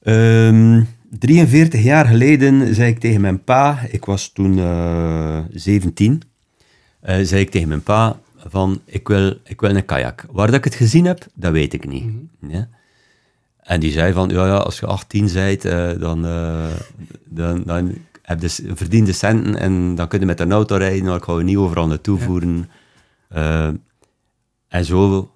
Ehm 0.03 0.83
43 1.19 1.83
jaar 1.83 2.07
geleden 2.07 2.75
zei 2.75 2.91
ik 2.91 2.99
tegen 2.99 3.21
mijn 3.21 3.45
pa, 3.45 3.79
ik 3.91 4.05
was 4.05 4.29
toen 4.33 4.59
eh 4.59 5.39
17, 5.51 6.23
eh, 7.01 7.17
zei 7.23 7.41
ik 7.41 7.51
tegen 7.51 7.69
mijn 7.69 7.83
pa 7.83 8.21
van, 8.37 8.81
ik 8.85 9.09
wil, 9.09 9.37
ik 9.45 9.61
wil 9.61 9.77
een 9.77 9.85
kajak. 9.85 10.25
Waar 10.31 10.47
dat 10.47 10.57
ik 10.57 10.65
het 10.65 10.75
gezien 10.75 11.05
heb, 11.05 11.27
dat 11.35 11.53
weet 11.53 11.73
ik 11.73 11.89
niet. 11.89 12.05
Ja? 12.49 12.69
En 13.63 13.81
die 13.81 13.93
zei 13.93 14.13
van, 14.13 14.29
ja, 14.29 14.47
ja 14.47 14.57
als 14.57 14.81
je 14.81 14.87
18 14.87 15.31
bent, 15.33 15.65
eh, 15.65 15.91
dan, 15.99 16.27
eh, 16.27 16.67
dan, 17.25 17.63
dan 17.67 17.95
heb 18.23 18.41
je 18.43 18.49
verdiende 18.75 19.13
centen 19.13 19.57
en 19.57 19.95
dan 19.95 20.09
kun 20.09 20.21
je 20.21 20.27
met 20.27 20.41
een 20.41 20.53
auto 20.53 20.77
rijden, 20.77 21.05
dan 21.05 21.23
ga 21.23 21.37
je 21.39 21.45
niet 21.45 21.57
overal 21.57 21.87
naartoe 21.87 22.19
Ja. 22.19 22.25
voeren. 22.25 22.71
Eh, 23.29 23.69
en 24.69 24.85
zo 24.85 25.31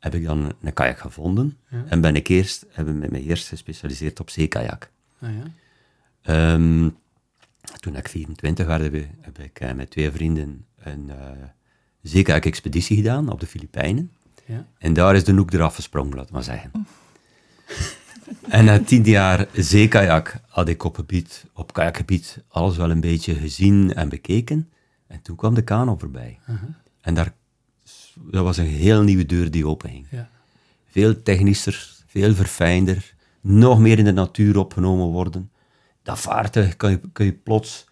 heb 0.00 0.14
ik 0.14 0.24
dan 0.24 0.52
een 0.62 0.72
kajak 0.72 0.98
gevonden. 0.98 1.56
Ja. 1.68 1.84
En 1.88 2.00
ben 2.00 2.16
ik 2.16 2.28
eerst, 2.28 2.66
hebben 2.70 2.98
me 2.98 3.08
mij 3.10 3.22
eerst 3.22 3.48
gespecialiseerd 3.48 4.20
op 4.20 4.30
zeekajak. 4.30 4.90
Ah, 5.20 5.30
ja. 5.30 5.42
Ehm, 6.22 6.88
toen 7.80 7.96
ik 7.96 8.08
24 8.08 8.66
werd, 8.66 8.82
heb 8.82 8.94
ik, 8.94 9.08
heb 9.20 9.38
ik 9.38 9.60
eh, 9.60 9.72
met 9.72 9.90
twee 9.90 10.10
vrienden 10.10 10.64
een 10.78 11.10
eh 11.10 11.30
zeekajak-expeditie 12.02 12.96
gedaan 12.96 13.28
op 13.28 13.40
de 13.40 13.46
Filipijnen. 13.46 14.12
Ja. 14.44 14.66
En 14.78 14.92
daar 14.92 15.14
is 15.14 15.24
de 15.24 15.32
noek 15.32 15.52
eraf 15.52 15.74
gesprongen, 15.74 16.16
laat 16.16 16.30
maar 16.30 16.42
zeggen. 16.42 16.70
en 18.48 18.64
na 18.64 18.80
tien 18.80 19.02
jaar 19.02 19.46
zeekajak 19.52 20.40
had 20.46 20.68
ik 20.68 20.84
op, 20.84 20.94
gebied, 20.94 21.46
op 21.52 21.72
kajakgebied 21.72 22.42
alles 22.48 22.76
wel 22.76 22.90
een 22.90 23.00
beetje 23.00 23.34
gezien 23.34 23.94
en 23.94 24.08
bekeken. 24.08 24.70
En 25.06 25.22
toen 25.22 25.36
kwam 25.36 25.54
de 25.54 25.62
kano 25.62 25.96
voorbij. 25.96 26.38
En 27.00 27.14
daar, 27.14 27.32
dat 28.14 28.44
was 28.44 28.56
een 28.56 28.66
heel 28.66 29.02
nieuwe 29.02 29.26
deur 29.26 29.50
die 29.50 29.66
openging. 29.66 30.06
Ja. 30.10 30.30
Veel 30.86 31.22
technischer, 31.22 31.88
veel 32.06 32.34
verfijnder, 32.34 33.14
nog 33.40 33.78
meer 33.78 33.98
in 33.98 34.04
de 34.04 34.12
natuur 34.12 34.58
opgenomen 34.58 35.06
worden. 35.06 35.50
Dat 36.02 36.18
vaartuig 36.18 36.76
kun 36.76 36.90
je, 36.90 37.00
kun 37.12 37.24
je 37.24 37.32
plots 37.32 37.88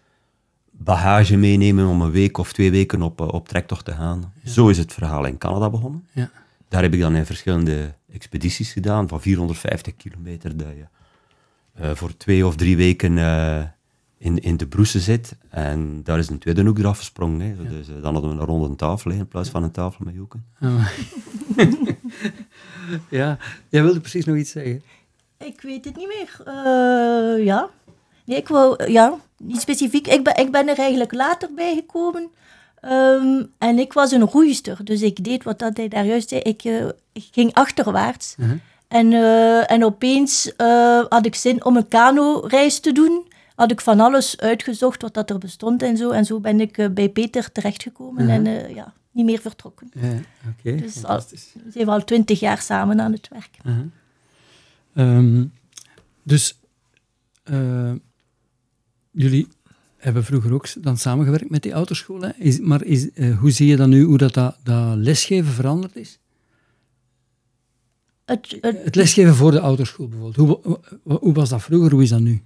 bagage 0.71 1.37
meenemen 1.37 1.87
om 1.87 2.01
een 2.01 2.11
week 2.11 2.37
of 2.37 2.53
twee 2.53 2.71
weken 2.71 3.01
op, 3.01 3.21
eh, 3.21 3.27
op 3.27 3.47
trektocht 3.47 3.85
te 3.85 3.91
gaan. 3.91 4.33
Zo 4.45 4.67
is 4.67 4.77
het 4.77 4.93
verhaal 4.93 5.25
in 5.25 5.37
Canada 5.37 5.69
begonnen. 5.69 6.07
Ja. 6.11 6.31
Daar 6.67 6.81
heb 6.81 6.93
ik 6.93 6.99
dan 6.99 7.15
in 7.15 7.25
verschillende 7.25 7.93
expedities 8.11 8.71
gedaan, 8.71 9.07
van 9.07 9.21
450 9.21 9.95
kilometer, 9.95 10.57
dat 10.57 10.67
je 10.67 10.85
eh, 11.73 11.95
voor 11.95 12.17
twee 12.17 12.45
of 12.45 12.55
drie 12.55 12.77
weken 12.77 13.17
eh, 13.17 13.63
in, 14.19 14.39
in 14.39 14.57
de 14.57 14.67
broesen 14.67 14.99
zit. 14.99 15.35
En 15.49 16.03
daar 16.03 16.19
is 16.19 16.29
een 16.29 16.39
tweede 16.39 16.63
hoek 16.63 16.77
eraf 16.77 16.97
gesprongen. 16.97 17.39
Hè. 17.39 17.69
Dus 17.69 17.87
eh, 17.87 17.93
dan 18.01 18.13
hadden 18.13 18.31
we 18.31 18.39
een 18.39 18.45
ronde 18.45 18.75
tafel 18.75 19.11
hè, 19.11 19.17
in 19.17 19.27
plaats 19.27 19.49
van 19.49 19.63
een 19.63 19.71
tafel 19.71 20.05
met 20.05 20.15
hoeken. 20.15 20.45
Ah. 20.59 20.87
ja, 23.09 23.37
jij 23.69 23.83
wilde 23.83 23.99
precies 23.99 24.25
nog 24.25 24.35
iets 24.35 24.51
zeggen. 24.51 24.83
Ik 25.37 25.61
weet 25.61 25.85
het 25.85 25.95
niet 25.95 26.07
meer. 26.07 26.41
Eh, 26.45 27.45
ja. 27.45 27.69
Nee, 28.25 28.37
ik 28.37 28.47
wou, 28.47 28.91
ja, 28.91 29.15
niet 29.37 29.61
specifiek. 29.61 30.07
Ik 30.07 30.23
ben, 30.23 30.37
ik 30.37 30.51
ben 30.51 30.67
er 30.67 30.77
eigenlijk 30.77 31.13
later 31.13 31.49
bij 31.55 31.75
gekomen. 31.75 32.29
Ehm, 32.81 33.43
en 33.57 33.79
ik 33.79 33.93
was 33.93 34.11
een 34.11 34.27
roeister. 34.27 34.77
Dus 34.83 35.01
ik 35.01 35.23
deed 35.23 35.43
wat 35.43 35.59
dat 35.59 35.77
hij 35.77 35.87
daar 35.87 36.05
juist 36.05 36.29
zei. 36.29 36.41
Ik, 36.41 36.63
eh, 36.63 36.85
ik 37.13 37.27
ging 37.31 37.53
achterwaarts. 37.53 38.35
Uh-huh. 38.39 38.59
En, 38.87 39.13
eh, 39.13 39.71
en 39.71 39.85
opeens 39.85 40.55
eh, 40.55 41.03
had 41.09 41.25
ik 41.25 41.35
zin 41.35 41.65
om 41.65 41.77
een 41.77 41.87
kano-reis 41.87 42.79
te 42.79 42.91
doen. 42.91 43.28
Had 43.59 43.71
ik 43.71 43.81
van 43.81 43.99
alles 43.99 44.37
uitgezocht 44.37 45.01
wat 45.01 45.13
dat 45.13 45.29
er 45.29 45.37
bestond 45.37 45.83
en 45.83 45.97
zo. 45.97 46.09
En 46.09 46.25
zo 46.25 46.39
ben 46.39 46.59
ik 46.59 46.77
eh, 46.77 46.89
bij 46.89 47.09
Peter 47.09 47.51
terechtgekomen 47.51 48.29
en 48.29 48.45
eh, 48.45 48.75
ja, 48.75 48.93
niet 49.11 49.25
meer 49.25 49.39
vertrokken. 49.39 49.91
Ja, 49.93 50.19
Oké, 50.49 50.75
Dus 50.75 51.05
al, 51.05 51.21
we 51.63 51.71
zijn 51.71 51.87
al 51.87 52.03
twintig 52.03 52.39
jaar 52.39 52.61
samen 52.61 53.01
aan 53.01 53.11
het 53.11 53.27
werk. 53.27 53.49
Uh-huh. 53.65 53.85
Ehm, 54.93 55.45
dus 56.23 56.59
eh, 57.43 57.93
jullie 59.11 59.47
hebben 59.97 60.23
vroeger 60.23 60.53
ook 60.53 60.83
dan 60.83 60.97
samengewerkt 60.97 61.49
met 61.49 61.63
die 61.63 61.71
autoschool. 61.71 62.21
Hè? 62.21 62.29
Is, 62.37 62.59
maar 62.59 62.83
is, 62.83 63.09
hoe 63.39 63.51
zie 63.51 63.67
je 63.67 63.75
dan 63.75 63.89
nu 63.89 64.03
hoe 64.03 64.17
dat, 64.17 64.33
dat, 64.33 64.57
dat 64.63 64.95
lesgeven 64.95 65.51
veranderd 65.51 65.95
is? 65.95 66.19
Het, 68.25 68.57
het, 68.61 68.83
Het 68.83 68.95
lesgeven 68.95 69.35
voor 69.35 69.51
de 69.51 69.59
autoschool 69.59 70.07
bijvoorbeeld. 70.07 70.61
Hoe, 70.63 70.79
hoe, 71.03 71.17
hoe 71.19 71.33
was 71.33 71.49
dat 71.49 71.61
vroeger? 71.61 71.91
Hoe 71.91 72.03
is 72.03 72.09
dat 72.09 72.19
nu? 72.19 72.41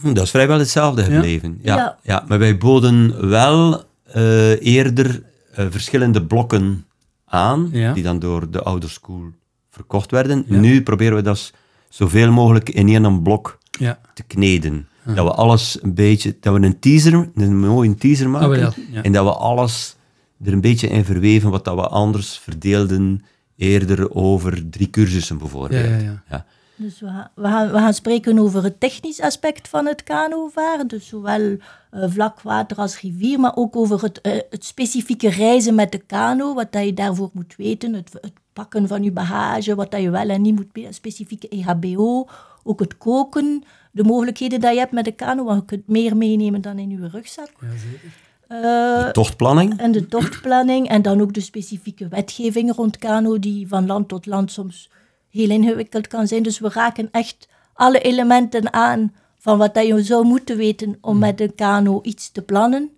Hm, 0.00 0.12
Dat 0.12 0.24
is 0.24 0.30
vrijwel 0.30 0.58
hetzelfde 0.58 1.02
gebleven. 1.02 1.58
Ja. 1.62 1.76
Ja. 1.76 1.98
Ja. 2.02 2.24
maar 2.28 2.38
wij 2.38 2.58
boden 2.58 3.28
wel 3.28 3.84
eh, 4.04 4.66
eerder 4.66 5.22
eh, 5.54 5.66
verschillende 5.70 6.22
blokken 6.26 6.84
aan, 7.26 7.68
Ja. 7.72 7.92
die 7.92 8.02
dan 8.02 8.18
door 8.18 8.50
de 8.50 8.62
ouderschool 8.62 9.22
verkocht 9.70 10.10
werden. 10.10 10.44
Nu 10.46 10.82
proberen 10.82 11.16
we 11.16 11.22
dat 11.22 11.52
zoveel 11.88 12.32
mogelijk 12.32 12.68
in 12.68 12.88
één 12.88 13.22
blok 13.22 13.58
Ja. 13.70 13.98
te 14.14 14.22
kneden. 14.22 14.88
Dat 15.04 15.24
we 15.26 15.32
alles 15.32 15.78
een 15.82 15.94
beetje, 15.94 16.36
dat 16.40 16.54
we 16.54 16.66
een 16.66 16.78
teaser, 16.78 17.30
een 17.34 17.58
mooie 17.58 17.94
teaser 17.94 18.30
maken, 18.30 18.48
Ah, 18.50 18.56
ja, 18.58 18.72
ja. 18.90 19.02
en 19.02 19.12
dat 19.12 19.24
we 19.24 19.32
alles 19.32 19.96
er 20.44 20.52
een 20.52 20.60
beetje 20.60 20.88
in 20.88 21.04
verweven, 21.04 21.50
wat 21.50 21.64
dat 21.64 21.74
we 21.74 21.86
anders 21.88 22.38
verdeelden 22.38 23.24
eerder 23.56 24.14
over 24.14 24.70
drie 24.70 24.90
cursussen 24.90 25.38
bijvoorbeeld. 25.38 25.84
Ja, 25.84 25.96
ja, 25.96 26.22
ja. 26.30 26.46
Dus 26.80 27.00
we 27.00 27.06
gaan, 27.06 27.30
we, 27.34 27.46
gaan, 27.46 27.70
we 27.70 27.78
gaan 27.78 27.94
spreken 27.94 28.38
over 28.38 28.62
het 28.62 28.80
technisch 28.80 29.20
aspect 29.20 29.68
van 29.68 29.86
het 29.86 30.02
kanovaren. 30.02 30.86
Dus 30.86 31.06
zowel 31.06 31.56
eh, 31.90 32.04
vlak 32.08 32.40
water 32.40 32.76
als 32.76 33.00
rivier, 33.00 33.40
maar 33.40 33.56
ook 33.56 33.76
over 33.76 34.02
het, 34.02 34.20
eh, 34.20 34.32
het 34.50 34.64
specifieke 34.64 35.28
reizen 35.28 35.74
met 35.74 35.92
de 35.92 35.98
kano. 35.98 36.54
Wat 36.54 36.72
dat 36.72 36.84
je 36.84 36.94
daarvoor 36.94 37.30
moet 37.32 37.56
weten. 37.56 37.94
Het, 37.94 38.12
het 38.20 38.32
pakken 38.52 38.88
van 38.88 39.02
je 39.02 39.12
bagage, 39.12 39.74
wat 39.74 39.90
dat 39.90 40.00
je 40.00 40.10
wel 40.10 40.28
en 40.28 40.42
niet 40.42 40.54
moet. 40.54 40.94
Specifieke 40.94 41.48
EHBO. 41.48 42.28
Ook 42.62 42.80
het 42.80 42.98
koken. 42.98 43.64
De 43.92 44.04
mogelijkheden 44.04 44.60
dat 44.60 44.72
je 44.72 44.78
hebt 44.78 44.92
met 44.92 45.04
de 45.04 45.12
kano. 45.12 45.44
Want 45.44 45.60
je 45.60 45.66
kunt 45.66 45.88
meer 45.88 46.16
meenemen 46.16 46.60
dan 46.60 46.78
in 46.78 46.90
je 46.90 47.08
rugzak. 47.08 47.50
Ja, 47.60 47.68
zeker. 47.68 48.10
Eh, 48.50 49.08
Tochtplanning, 49.08 49.78
en 49.78 49.92
de 49.92 50.06
tochtplanning 50.06 50.88
en 50.88 51.02
dan 51.02 51.20
ook 51.20 51.32
de 51.32 51.40
specifieke 51.40 52.08
wetgeving 52.08 52.74
rond 52.74 52.98
kano, 52.98 53.38
die 53.38 53.68
van 53.68 53.86
land 53.86 54.08
tot 54.08 54.26
land 54.26 54.52
soms 54.52 54.90
heel 55.30 55.50
ingewikkeld 55.50 56.06
kan 56.06 56.26
zijn. 56.26 56.42
Dus 56.42 56.58
we 56.58 56.68
raken 56.68 57.08
echt 57.10 57.48
alle 57.74 58.00
elementen 58.00 58.72
aan 58.72 59.12
van 59.38 59.58
wat 59.58 59.74
dat 59.74 59.86
je 59.86 60.02
zou 60.02 60.26
moeten 60.26 60.56
weten 60.56 60.98
om 61.00 61.18
met 61.18 61.40
een 61.40 61.54
kano 61.54 62.00
iets 62.02 62.30
te 62.30 62.42
plannen. 62.42 62.90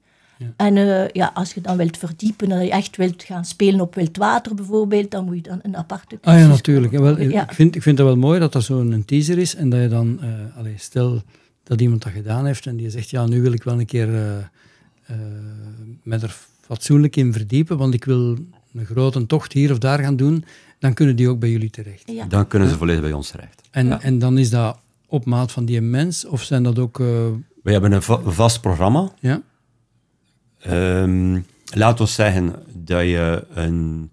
En 0.56 0.76
eh, 0.76 1.08
ja, 1.08 1.30
als 1.34 1.54
je 1.54 1.60
dan 1.60 1.76
wilt 1.76 1.96
verdiepen, 1.96 2.48
dat 2.48 2.62
je 2.62 2.70
echt 2.70 2.96
wilt 2.96 3.22
gaan 3.22 3.44
spelen 3.44 3.80
op 3.80 3.94
wild 3.94 4.16
water 4.16 4.54
bijvoorbeeld, 4.54 5.10
dan 5.10 5.24
moet 5.24 5.34
je 5.34 5.42
dan 5.42 5.58
een 5.62 5.76
aparte 5.76 6.18
Ah 6.22 6.38
ja, 6.38 6.46
natuurlijk. 6.46 6.92
Ja, 6.92 7.00
wel, 7.00 7.20
Ja. 7.20 7.42
Ik, 7.42 7.52
vind, 7.52 7.76
ik 7.76 7.82
vind 7.82 7.96
dat 7.96 8.06
wel 8.06 8.16
mooi 8.16 8.40
dat 8.40 8.52
dat 8.52 8.62
zo'n 8.62 9.02
teaser 9.06 9.38
is 9.38 9.54
en 9.54 9.70
dat 9.70 9.80
je 9.80 9.88
dan, 9.88 10.20
allee, 10.56 10.74
stel 10.76 11.22
dat 11.62 11.80
iemand 11.80 12.02
dat 12.02 12.12
gedaan 12.12 12.46
heeft 12.46 12.66
en 12.66 12.76
die 12.76 12.90
zegt, 12.90 13.10
ja, 13.10 13.26
nu 13.26 13.42
wil 13.42 13.52
ik 13.52 13.62
wel 13.62 13.78
een 13.78 13.86
keer 13.86 14.14
eh, 15.06 15.16
met 16.02 16.22
er 16.22 16.36
fatsoenlijk 16.60 17.16
in 17.16 17.32
verdiepen, 17.32 17.76
want 17.76 17.94
ik 17.94 18.04
wil 18.04 18.36
een 18.74 18.84
grote 18.84 19.26
tocht 19.26 19.52
hier 19.52 19.70
of 19.70 19.78
daar 19.78 19.98
gaan 19.98 20.16
doen, 20.16 20.44
dan 20.82 20.94
kunnen 20.94 21.16
die 21.16 21.28
ook 21.28 21.38
bij 21.38 21.50
jullie 21.50 21.70
terecht. 21.70 22.02
Ja. 22.10 22.24
dan 22.24 22.46
kunnen 22.46 22.68
ze 22.68 22.76
volledig 22.76 23.00
bij 23.02 23.12
ons 23.12 23.30
terecht. 23.30 23.62
En, 23.70 24.00
en 24.00 24.18
dan 24.18 24.38
is 24.38 24.50
dat 24.50 24.78
op 25.06 25.24
maat 25.24 25.52
van 25.52 25.64
die 25.64 25.80
mens, 25.80 26.24
of 26.26 26.42
zijn 26.42 26.62
dat 26.62 26.78
ook... 26.78 27.00
eh, 27.00 27.06
We 27.62 27.72
hebben 27.72 27.92
een 27.92 28.02
va- 28.02 28.20
vast 28.30 28.60
programma. 28.60 29.12
ja? 29.20 29.42
Ehm 30.58 31.40
laat 31.74 32.00
ons 32.00 32.14
zeggen 32.14 32.54
dat 32.74 33.00
je 33.02 33.44
een, 33.54 34.10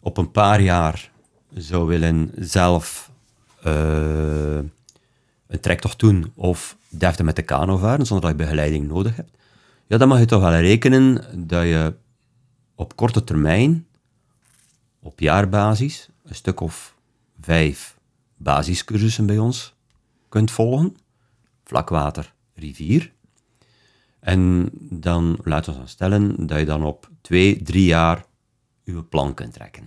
op 0.00 0.16
een 0.16 0.30
paar 0.30 0.60
jaar 0.60 1.10
zou 1.54 1.86
willen 1.86 2.30
zelf 2.38 3.10
eh, 3.62 4.56
een 5.46 5.60
trektocht 5.60 5.98
doen 5.98 6.32
of 6.34 6.76
deftig 6.88 7.24
met 7.24 7.36
de 7.36 7.42
kano 7.42 7.76
varen 7.76 8.06
zonder 8.06 8.28
dat 8.30 8.38
je 8.38 8.44
begeleiding 8.44 8.88
nodig 8.88 9.16
hebt. 9.16 9.30
Ja, 9.86 9.96
dan 9.98 10.08
mag 10.08 10.18
je 10.18 10.24
toch 10.24 10.40
wel 10.40 10.60
rekenen 10.60 11.24
dat 11.48 11.62
je 11.62 11.94
op 12.74 12.96
korte 12.96 13.24
termijn, 13.24 13.86
op 15.04 15.20
jaarbasis, 15.20 16.08
een 16.24 16.34
stuk 16.34 16.60
of 16.60 16.96
vijf 17.40 17.98
basiscursussen 18.36 19.26
bij 19.26 19.38
ons 19.38 19.74
kunt 20.28 20.50
volgen. 20.50 20.96
Vlakwater, 21.64 22.34
rivier. 22.54 23.12
En 24.20 24.70
dan 24.80 25.38
laten 25.42 25.72
we 25.72 25.78
dan 25.78 25.88
stellen 25.88 26.46
dat 26.46 26.58
je 26.58 26.64
dan 26.64 26.84
op 26.84 27.10
twee, 27.20 27.62
drie 27.62 27.84
jaar 27.84 28.24
je 28.82 29.02
plan 29.02 29.34
kunt 29.34 29.52
trekken. 29.52 29.86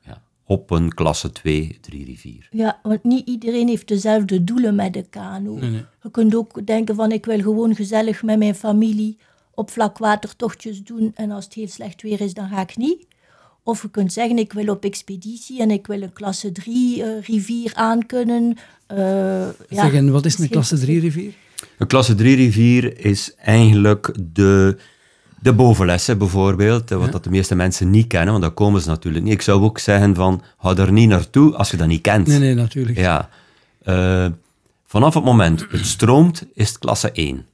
ja. 0.00 0.22
Op 0.44 0.70
een 0.70 0.94
klasse 0.94 1.32
2, 1.32 1.78
3 1.80 2.04
rivier. 2.04 2.48
Ja, 2.50 2.80
want 2.82 3.04
niet 3.04 3.28
iedereen 3.28 3.68
heeft 3.68 3.88
dezelfde 3.88 4.44
doelen 4.44 4.74
met 4.74 4.92
de 4.92 5.02
kano. 5.10 5.54
Nee, 5.54 5.70
nee. 5.70 5.84
Je 6.02 6.10
kunt 6.10 6.34
ook 6.34 6.66
denken 6.66 6.94
van 6.94 7.12
ik 7.12 7.26
wil 7.26 7.40
gewoon 7.40 7.74
gezellig 7.74 8.22
met 8.22 8.38
mijn 8.38 8.54
familie 8.54 9.18
op 9.54 9.70
vlakwatertochtjes 9.70 10.82
doen 10.82 11.12
en 11.14 11.30
als 11.30 11.44
het 11.44 11.54
heel 11.54 11.68
slecht 11.68 12.02
weer 12.02 12.20
is, 12.20 12.34
dan 12.34 12.48
ga 12.48 12.60
ik 12.60 12.76
niet. 12.76 13.06
Of 13.62 13.82
je 13.82 13.90
kunt 13.90 14.12
zeggen, 14.12 14.38
ik 14.38 14.52
wil 14.52 14.68
op 14.68 14.84
expeditie 14.84 15.60
en 15.60 15.70
ik 15.70 15.86
wil 15.86 16.02
een 16.02 16.12
klasse 16.12 16.52
3 16.52 17.02
eh, 17.02 17.22
rivier 17.22 17.72
aankunnen. 17.74 18.56
Uh, 18.94 19.48
zeg, 19.68 19.92
en 19.92 20.10
wat 20.10 20.24
is 20.24 20.38
een 20.38 20.48
klasse 20.48 20.78
3 20.78 21.00
rivier? 21.00 21.32
Een 21.78 21.86
klasse 21.86 22.14
3 22.14 22.36
rivier 22.36 23.04
is 23.04 23.34
eigenlijk 23.34 24.14
de, 24.32 24.76
de 25.40 25.52
bovenlessen 25.52 26.18
bijvoorbeeld, 26.18 26.90
wat 26.90 27.12
dat 27.12 27.24
de 27.24 27.30
meeste 27.30 27.54
mensen 27.54 27.90
niet 27.90 28.06
kennen, 28.06 28.30
want 28.30 28.42
daar 28.42 28.52
komen 28.52 28.80
ze 28.80 28.88
natuurlijk 28.88 29.24
niet. 29.24 29.32
Ik 29.32 29.42
zou 29.42 29.62
ook 29.62 29.78
zeggen 29.78 30.14
van, 30.14 30.42
ga 30.58 30.76
er 30.76 30.92
niet 30.92 31.08
naartoe 31.08 31.54
als 31.54 31.70
je 31.70 31.76
dat 31.76 31.86
niet 31.86 32.00
kent. 32.00 32.26
Nee, 32.26 32.38
nee, 32.38 32.54
natuurlijk. 32.54 32.98
Ja. 32.98 33.28
Uh, 33.84 34.26
vanaf 34.86 35.14
het 35.14 35.24
moment 35.24 35.66
het 35.70 35.86
stroomt, 35.86 36.46
is 36.54 36.68
het 36.68 36.78
klasse 36.78 37.12
1 37.12 37.46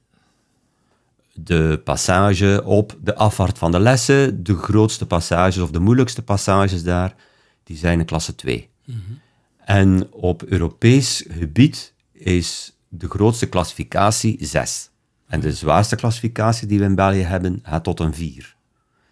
de 1.39 1.81
passage 1.83 2.61
op 2.65 2.97
de 3.03 3.15
afwaart 3.15 3.57
van 3.57 3.71
de 3.71 3.79
lessen, 3.79 4.43
de 4.43 4.55
grootste 4.55 5.05
passages 5.05 5.61
of 5.61 5.71
de 5.71 5.79
moeilijkste 5.79 6.21
passages 6.21 6.83
daar, 6.83 7.15
die 7.63 7.77
zijn 7.77 7.99
in 7.99 8.05
klasse 8.05 8.35
2. 8.35 8.69
Mhm. 8.85 8.99
En 9.57 10.11
op 10.11 10.43
Europees 10.43 11.25
gebied 11.29 11.93
is 12.11 12.77
de 12.89 13.09
grootste 13.09 13.45
klassificatie 13.45 14.37
6. 14.39 14.89
En 15.27 15.39
de 15.39 15.53
zwaarste 15.53 15.95
klassificatie 15.95 16.67
die 16.67 16.79
we 16.79 16.85
in 16.85 16.95
België 16.95 17.21
hebben, 17.21 17.59
gaat 17.63 17.83
tot 17.83 17.99
een 17.99 18.13
4. 18.13 18.55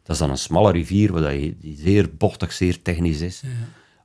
Dat 0.04 0.16
is 0.16 0.22
dan 0.22 0.30
een 0.30 0.38
smalle 0.38 0.72
rivier, 0.72 1.12
waar 1.12 1.32
die 1.32 1.78
zeer 1.80 2.16
bochtig, 2.18 2.52
zeer 2.52 2.82
technisch 2.82 3.22
is, 3.22 3.42
ja. 3.42 3.50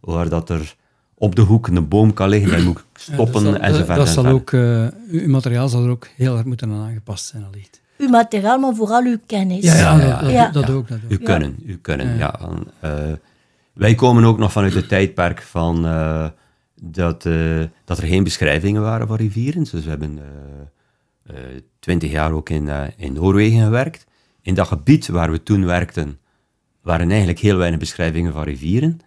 waar 0.00 0.28
dat 0.28 0.50
er 0.50 0.76
op 1.14 1.35
de 1.35 1.42
hoek 1.42 1.66
een 1.66 1.88
boom 1.88 2.12
kan 2.12 2.28
liggen, 2.28 2.50
dan 2.50 2.64
moet 2.64 2.85
stoppen 2.94 3.44
ja, 3.44 3.59
en 3.59 3.74
zo 3.74 3.85
verder. 3.85 3.96
Dat 3.96 4.09
zal 4.09 4.26
ook, 4.26 4.50
uh, 4.50 4.88
uw 5.11 5.28
materiaal 5.28 5.68
zal 5.68 5.85
er 5.85 5.90
ook 5.90 6.09
heel 6.16 6.37
erg 6.37 6.44
moeten 6.44 6.70
aan 6.70 6.83
aangepast 6.83 7.26
zijn, 7.26 7.44
allicht 7.44 7.80
uw 8.00 8.08
materiaal, 8.08 8.58
maar 8.58 8.74
vooral 8.74 9.04
uw 9.04 9.18
kennis. 9.26 9.64
Ja, 9.64 9.98
ja, 10.28 10.50
dat, 10.50 10.66
dat, 10.66 10.74
ook. 10.74 10.88
Dat 10.88 10.98
ook. 11.04 11.10
U 11.10 11.18
kunnen, 11.18 11.56
u 11.66 11.78
kunnen, 11.78 12.16
ja. 12.16 12.40
Uh, 12.84 12.90
wij 13.72 13.94
komen 13.94 14.24
ook 14.24 14.38
nog 14.38 14.52
vanuit 14.52 14.74
het 14.74 14.88
tijdperk 14.88 15.42
van 15.42 15.86
uh, 15.86 16.26
dat, 16.80 17.24
uh, 17.24 17.64
dat 17.84 17.98
er 17.98 18.06
geen 18.06 18.24
beschrijvingen 18.24 18.82
waren 18.82 19.06
van 19.06 19.16
rivieren. 19.16 19.62
Dus 19.62 19.84
we 19.84 19.90
hebben 19.90 20.18
twintig 21.78 22.10
jaar 22.10 22.32
ook 22.32 22.48
in, 22.48 22.68
in 22.96 23.12
Noorwegen 23.12 23.62
gewerkt. 23.62 24.06
In 24.42 24.54
dat 24.54 24.66
gebied 24.66 25.08
waar 25.08 25.30
we 25.30 25.42
toen 25.42 25.66
werkten, 25.66 26.18
waren 26.82 27.08
eigenlijk 27.08 27.38
heel 27.38 27.56
weinig 27.56 27.78
beschrijvingen 27.80 28.32
van 28.32 28.42
rivieren. 28.42 29.00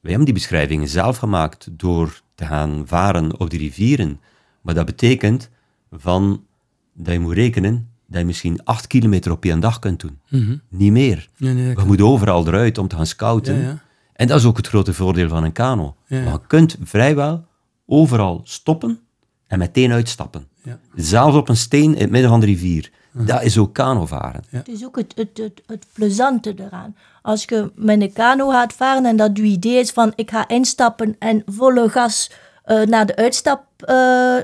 Wij 0.00 0.10
hebben 0.10 0.24
die 0.24 0.34
beschrijvingen 0.34 0.88
zelf 0.88 1.16
gemaakt 1.16 1.68
door 1.72 2.20
te 2.34 2.44
gaan 2.44 2.82
varen 2.86 3.40
op 3.40 3.50
die 3.50 3.58
rivieren. 3.58 4.20
Maar 4.60 4.74
dat 4.74 4.86
betekent 4.86 5.50
van, 5.90 6.44
dat 6.92 7.12
je 7.12 7.20
moet 7.20 7.34
rekenen 7.34 7.90
dat 8.08 8.20
je 8.20 8.26
misschien 8.26 8.64
acht 8.64 8.86
kilometer 8.86 9.32
op 9.32 9.44
je 9.44 9.58
dag 9.58 9.78
kunt 9.78 10.00
doen. 10.00 10.18
Mhm. 10.28 10.56
Niet 10.68 10.92
meer. 10.92 11.28
Nee, 11.36 11.54
nee, 11.54 11.74
we 11.74 11.84
moeten 11.84 12.06
overal 12.06 12.46
eruit 12.46 12.78
om 12.78 12.88
te 12.88 12.96
gaan 12.96 13.06
scouten. 13.06 13.56
Ja, 13.56 13.62
ja. 13.62 13.82
En 14.12 14.26
dat 14.26 14.38
is 14.38 14.44
ook 14.44 14.56
het 14.56 14.66
grote 14.66 14.94
voordeel 14.94 15.28
van 15.28 15.44
een 15.44 15.52
kano. 15.52 15.96
Je 16.06 16.40
kunt 16.46 16.76
vrijwel 16.82 17.44
overal 17.86 18.40
stoppen 18.44 19.00
en 19.46 19.58
meteen 19.58 19.92
uitstappen. 19.92 20.48
Zelfs 20.94 21.36
op 21.36 21.48
een 21.48 21.56
steen 21.56 21.94
in 21.94 22.00
het 22.00 22.10
midden 22.10 22.30
van 22.30 22.40
de 22.40 22.46
rivier. 22.46 22.90
Dat 23.12 23.42
is 23.42 23.58
ook 23.58 23.74
kanovaren. 23.74 24.44
Het 24.48 24.68
is 24.68 24.84
ook 24.84 24.96
het, 24.96 25.12
het, 25.16 25.38
het, 25.38 25.62
het 25.66 25.86
plezante 25.92 26.54
eraan. 26.56 26.96
Als 27.22 27.44
je 27.44 27.72
met 27.74 28.00
een 28.00 28.12
kano 28.12 28.48
gaat 28.48 28.72
varen 28.72 29.04
en 29.04 29.16
dat 29.16 29.36
je 29.36 29.42
idee 29.42 29.78
is 29.78 29.90
van 29.90 30.12
ik 30.14 30.30
ga 30.30 30.48
instappen 30.48 31.16
en 31.18 31.42
volle 31.46 31.88
gas 31.88 32.30
uh, 32.68 32.82
naar 32.82 33.06
de 33.06 33.16
uitstap 33.16 33.64
uh, 33.88 34.36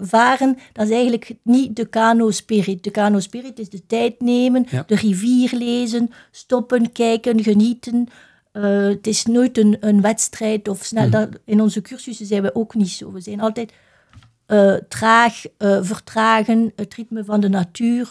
varen, 0.00 0.58
dat 0.72 0.86
is 0.86 0.92
eigenlijk 0.92 1.32
niet 1.42 1.76
de 1.76 1.86
kano-spirit. 1.86 2.84
De 2.84 2.90
kano-spirit 2.90 3.58
is 3.58 3.68
de 3.68 3.86
tijd 3.86 4.20
nemen, 4.20 4.66
de 4.86 4.94
rivier 4.94 5.54
lezen, 5.54 6.10
stoppen, 6.30 6.92
kijken, 6.92 7.42
genieten. 7.42 8.08
het 8.52 9.06
is 9.06 9.24
nooit 9.24 9.58
een, 9.58 9.76
een 9.80 10.00
wedstrijd 10.00 10.68
of 10.68 10.84
snel. 10.84 11.08
Mhm. 11.08 11.28
in 11.44 11.60
onze 11.60 11.82
cursussen 11.82 12.26
zijn 12.26 12.42
we 12.42 12.54
ook 12.54 12.74
niet 12.74 12.90
zo. 12.90 13.12
We 13.12 13.20
zijn 13.20 13.40
altijd 13.40 13.72
traag, 14.88 15.42
vertragen, 15.80 16.72
het 16.76 16.94
ritme 16.94 17.24
van 17.24 17.40
de 17.40 17.48
natuur. 17.48 18.10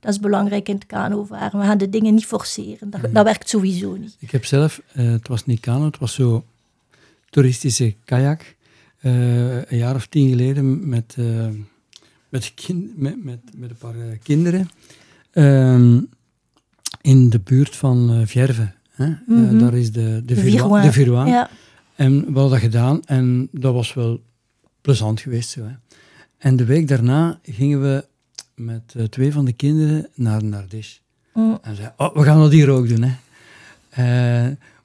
Dat 0.00 0.12
is 0.12 0.20
belangrijk 0.20 0.68
in 0.68 0.74
het 0.74 0.86
kanovaren. 0.86 1.60
We 1.60 1.66
gaan 1.66 1.78
de 1.78 1.88
dingen 1.88 2.14
niet 2.14 2.26
forceren. 2.26 2.90
Dat, 2.90 3.02
mhm. 3.02 3.12
dat 3.12 3.24
werkt 3.24 3.48
sowieso 3.48 3.96
niet. 3.96 4.16
Ik 4.18 4.30
heb 4.30 4.44
zelf, 4.44 4.80
het 4.92 5.28
was 5.28 5.46
niet 5.46 5.60
kano, 5.60 5.84
het 5.84 5.98
was 5.98 6.14
zo 6.14 6.44
toeristische 7.30 7.94
kajak. 8.04 8.54
Eh, 9.02 9.56
een 9.56 9.76
jaar 9.76 9.94
of 9.94 10.06
tien 10.06 10.28
geleden 10.28 10.88
met, 10.88 11.16
uh, 11.18 11.46
met, 12.28 12.52
kind, 12.54 12.98
met, 12.98 13.24
met, 13.24 13.38
met, 13.56 13.70
een 13.70 13.76
paar 13.76 13.96
uh, 13.96 14.18
kinderen 14.22 14.68
ehm, 15.30 16.00
in 17.00 17.30
de 17.30 17.40
buurt 17.40 17.76
van 17.76 18.22
Vierve. 18.26 18.72
Hè? 18.90 19.06
Mm 19.06 19.18
-hmm. 19.26 19.58
daar 19.58 19.74
is 19.74 19.92
de, 19.92 20.22
de, 20.24 20.34
de 20.34 20.92
Virouin. 20.92 21.28
Ja. 21.28 21.50
En 21.94 22.18
we 22.18 22.24
hadden 22.24 22.50
dat 22.50 22.58
gedaan 22.58 23.04
en 23.04 23.48
dat 23.52 23.74
was 23.74 23.94
wel 23.94 24.22
plezant 24.80 25.20
geweest. 25.20 25.50
Zo, 25.50 25.60
hè? 25.60 25.74
En 26.38 26.56
de 26.56 26.64
week 26.64 26.88
daarna 26.88 27.38
gingen 27.42 27.82
we 27.82 28.04
met 28.54 28.94
twee 29.08 29.32
van 29.32 29.44
de 29.44 29.52
kinderen 29.52 30.08
naar 30.14 30.44
Nardish. 30.44 30.96
Mm. 31.34 31.58
En 31.62 31.76
zeiden, 31.76 31.94
oh, 31.96 32.16
we 32.16 32.22
gaan 32.22 32.40
dat 32.40 32.52
hier 32.52 32.70
ook 32.70 32.88
doen. 32.88 33.02
Hè? 33.02 33.14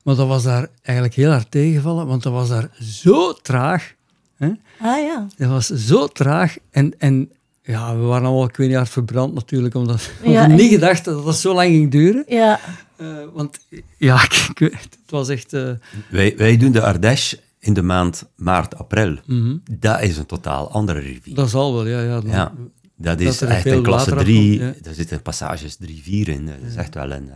maar 0.03 0.15
dat 0.15 0.27
was 0.27 0.43
daar 0.43 0.67
eigenlijk 0.81 1.15
heel 1.17 1.31
hard 1.31 1.51
tegengevallen, 1.51 2.07
want 2.07 2.23
dat 2.23 2.33
was 2.33 2.49
daar 2.49 2.69
zo 2.81 3.33
traag. 3.33 3.95
Hè? 4.37 4.47
Ah 4.79 5.03
ja. 5.03 5.27
Dat 5.37 5.49
was 5.49 5.67
zo 5.67 6.07
traag 6.07 6.57
en, 6.71 6.99
en 6.99 7.31
ja, 7.61 7.97
we 7.97 8.03
waren 8.03 8.27
allemaal, 8.27 8.47
ik 8.47 8.55
weet 8.55 8.67
niet, 8.67 8.77
hard 8.77 8.89
verbrand 8.89 9.33
natuurlijk, 9.33 9.75
omdat 9.75 10.09
we 10.23 10.29
niet 10.29 10.71
gedacht 10.71 11.05
dat 11.05 11.25
dat 11.25 11.37
zo 11.37 11.53
lang 11.53 11.69
ging 11.69 11.91
duren. 11.91 12.23
Ja. 12.27 12.59
Uh, 13.01 13.17
want 13.33 13.59
ja, 13.97 14.23
ik, 14.53 14.59
het 14.59 14.97
was 15.07 15.29
echt... 15.29 15.53
Uh... 15.53 15.71
Wij, 16.09 16.37
wij 16.37 16.57
doen 16.57 16.71
de 16.71 16.81
Ardèche 16.81 17.39
in 17.59 17.73
de 17.73 17.81
maand 17.81 18.23
maart, 18.35 18.75
april. 18.75 19.09
Mm 19.09 19.19
-hmm. 19.25 19.61
Dat 19.79 20.01
is 20.01 20.17
een 20.17 20.25
totaal 20.25 20.71
andere 20.71 20.99
rivier. 20.99 21.35
Dat 21.35 21.49
zal 21.49 21.73
wel, 21.73 21.87
ja. 21.87 22.01
Ja, 22.01 22.19
dan, 22.21 22.31
ja 22.31 22.53
dat 22.97 23.19
is 23.19 23.41
echt 23.41 23.65
een 23.65 23.83
klasse 23.83 24.15
3. 24.15 24.59
Ja. 24.59 24.73
Daar 24.81 24.93
zitten 24.93 25.21
passages 25.21 25.75
3, 25.75 26.01
4 26.03 26.27
in. 26.27 26.45
Dat 26.45 26.55
is 26.69 26.75
echt 26.75 26.93
wel 26.93 27.11
een... 27.11 27.29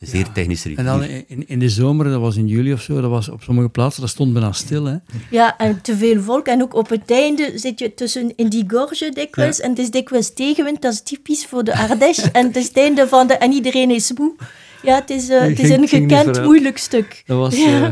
Een 0.00 0.06
zeer 0.06 0.26
ja. 0.34 0.42
rivier. 0.42 0.78
En 0.78 0.84
dan 0.84 1.02
in, 1.02 1.48
in 1.48 1.58
de 1.58 1.68
zomer, 1.68 2.10
dat 2.10 2.20
was 2.20 2.36
in 2.36 2.46
juli 2.46 2.72
of 2.72 2.80
zo, 2.80 3.00
dat 3.00 3.10
was 3.10 3.28
op 3.28 3.42
sommige 3.42 3.68
plaatsen, 3.68 4.00
dat 4.00 4.10
stond 4.10 4.32
bijna 4.32 4.52
stil. 4.52 4.84
Hè? 4.84 4.96
Ja, 5.30 5.58
en 5.58 5.80
te 5.80 5.96
veel 5.96 6.20
volk. 6.22 6.46
En 6.46 6.62
ook 6.62 6.74
op 6.74 6.88
het 6.88 7.10
einde 7.10 7.52
zit 7.54 7.78
je 7.78 7.94
tussen 7.94 8.36
in 8.36 8.48
die 8.48 8.64
gorge 8.66 9.10
dikwijls. 9.14 9.56
Ja. 9.56 9.62
En 9.62 9.70
het 9.70 9.78
is 9.78 9.90
dikwijls 9.90 10.34
tegenwind, 10.34 10.82
dat 10.82 10.92
is 10.92 11.02
typisch 11.02 11.46
voor 11.46 11.64
de 11.64 11.76
Ardèche. 11.76 12.30
en 12.38 12.46
het 12.46 12.56
is 12.56 12.68
het 12.68 12.76
einde 12.76 13.08
van 13.08 13.26
de... 13.26 13.34
En 13.34 13.52
iedereen 13.52 13.90
is 13.90 14.12
moe. 14.12 14.34
Ja, 14.82 14.94
het 14.94 15.10
is, 15.10 15.30
uh, 15.30 15.40
het 15.40 15.58
is 15.58 15.70
een 15.70 15.88
gekend 15.88 16.42
moeilijk 16.42 16.78
stuk. 16.78 17.22
Dat 17.26 17.38
was 17.38 17.56
ja. 17.56 17.80
uh, 17.80 17.88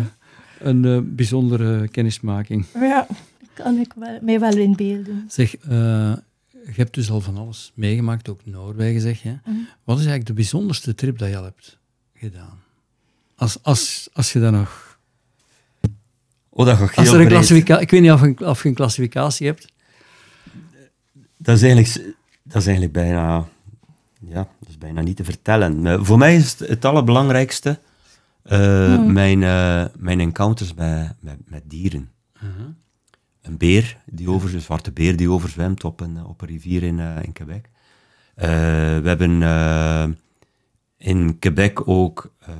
een 0.58 0.84
uh, 0.84 0.98
bijzondere 1.02 1.88
kennismaking. 1.88 2.64
Ja, 2.80 3.06
kan 3.52 3.78
ik 3.78 3.92
wel, 3.96 4.18
mij 4.22 4.40
wel 4.40 4.56
inbeelden. 4.56 5.24
Zeg, 5.28 5.50
je 5.50 6.72
hebt 6.76 6.94
dus 6.94 7.10
al 7.10 7.20
van 7.20 7.36
alles 7.36 7.72
meegemaakt, 7.74 8.28
ook 8.28 8.40
Noorwegen 8.44 9.00
zeg 9.00 9.22
je. 9.22 9.28
Mm 9.28 9.38
-hmm. 9.44 9.66
Wat 9.84 9.98
is 9.98 10.06
eigenlijk 10.06 10.26
de 10.26 10.32
bijzonderste 10.32 10.94
trip 10.94 11.18
dat 11.18 11.28
je 11.28 11.36
al 11.36 11.44
hebt 11.44 11.78
gedaan? 12.14 12.62
Als, 13.36 13.62
als, 13.62 14.08
als 14.12 14.32
je 14.32 14.40
dan 14.40 14.52
nog... 14.52 14.98
Oh, 16.48 16.66
dat 16.66 16.96
als 16.96 17.08
er 17.08 17.20
een 17.20 17.28
klassificatie... 17.28 17.82
Ik 17.82 17.90
weet 17.90 18.00
niet 18.00 18.12
of, 18.12 18.20
een, 18.20 18.40
of 18.40 18.62
je 18.62 18.68
een 18.68 18.74
klassificatie 18.74 19.46
hebt. 19.46 19.72
Dat 21.36 21.56
is 21.56 21.62
eigenlijk, 21.62 22.14
dat 22.42 22.60
is 22.60 22.66
eigenlijk 22.66 22.92
bijna... 22.92 23.48
Ja, 24.20 24.48
dat 24.60 24.68
is 24.68 24.78
bijna 24.78 25.00
niet 25.00 25.16
te 25.16 25.24
vertellen. 25.24 26.04
voor 26.04 26.18
mij 26.18 26.36
is 26.36 26.50
het, 26.50 26.68
het 26.68 26.84
allerbelangrijkste 26.84 27.78
uh, 28.44 28.94
hmm. 28.94 29.12
mijn, 29.12 29.42
uh, 29.42 29.84
mijn 29.96 30.20
encounters 30.20 30.74
met, 30.74 31.14
met, 31.20 31.36
met 31.44 31.62
dieren. 31.66 32.10
Uh 32.36 32.42
-huh. 32.56 32.66
Een 33.42 33.56
beer, 33.56 33.96
die 34.06 34.30
over, 34.30 34.54
een 34.54 34.60
zwarte 34.60 34.92
beer 34.92 35.16
die 35.16 35.30
overzwemt 35.30 35.84
op 35.84 36.00
een, 36.00 36.24
op 36.24 36.40
een 36.40 36.48
rivier 36.48 36.82
in, 36.82 36.98
in 36.98 37.32
Quebec. 37.32 37.68
we 38.34 39.02
hebben 39.04 39.42
in 40.96 41.38
Quebec 41.38 41.88
ook 41.88 42.34
uh, 42.48 42.54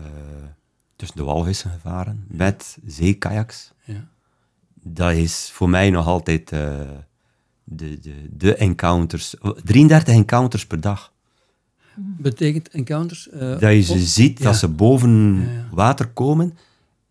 tussen 0.97 1.17
de 1.17 1.25
walvissen 1.25 1.71
gevaren 1.71 2.25
met 2.29 2.79
zeekajaks. 2.87 3.73
Ja. 3.85 4.09
Dat 4.75 5.13
is 5.13 5.51
voor 5.53 5.69
mij 5.69 5.91
nog 5.91 6.07
altijd 6.07 6.53
uh, 6.53 6.81
de, 7.65 8.01
de, 8.01 8.29
de 8.31 8.55
encounters. 8.55 9.35
33 9.65 10.15
encounters 10.15 10.67
per 10.67 10.81
dag. 10.81 11.13
Betekent 11.97 12.69
encounters? 12.69 13.29
Uh, 13.33 13.41
dat 13.41 13.61
je 13.61 13.81
ze 13.81 13.99
ziet 13.99 14.39
ja. 14.39 14.45
dat 14.45 14.57
ze 14.57 14.69
boven 14.69 15.35
ja, 15.35 15.69
water 15.71 16.09
komen 16.09 16.59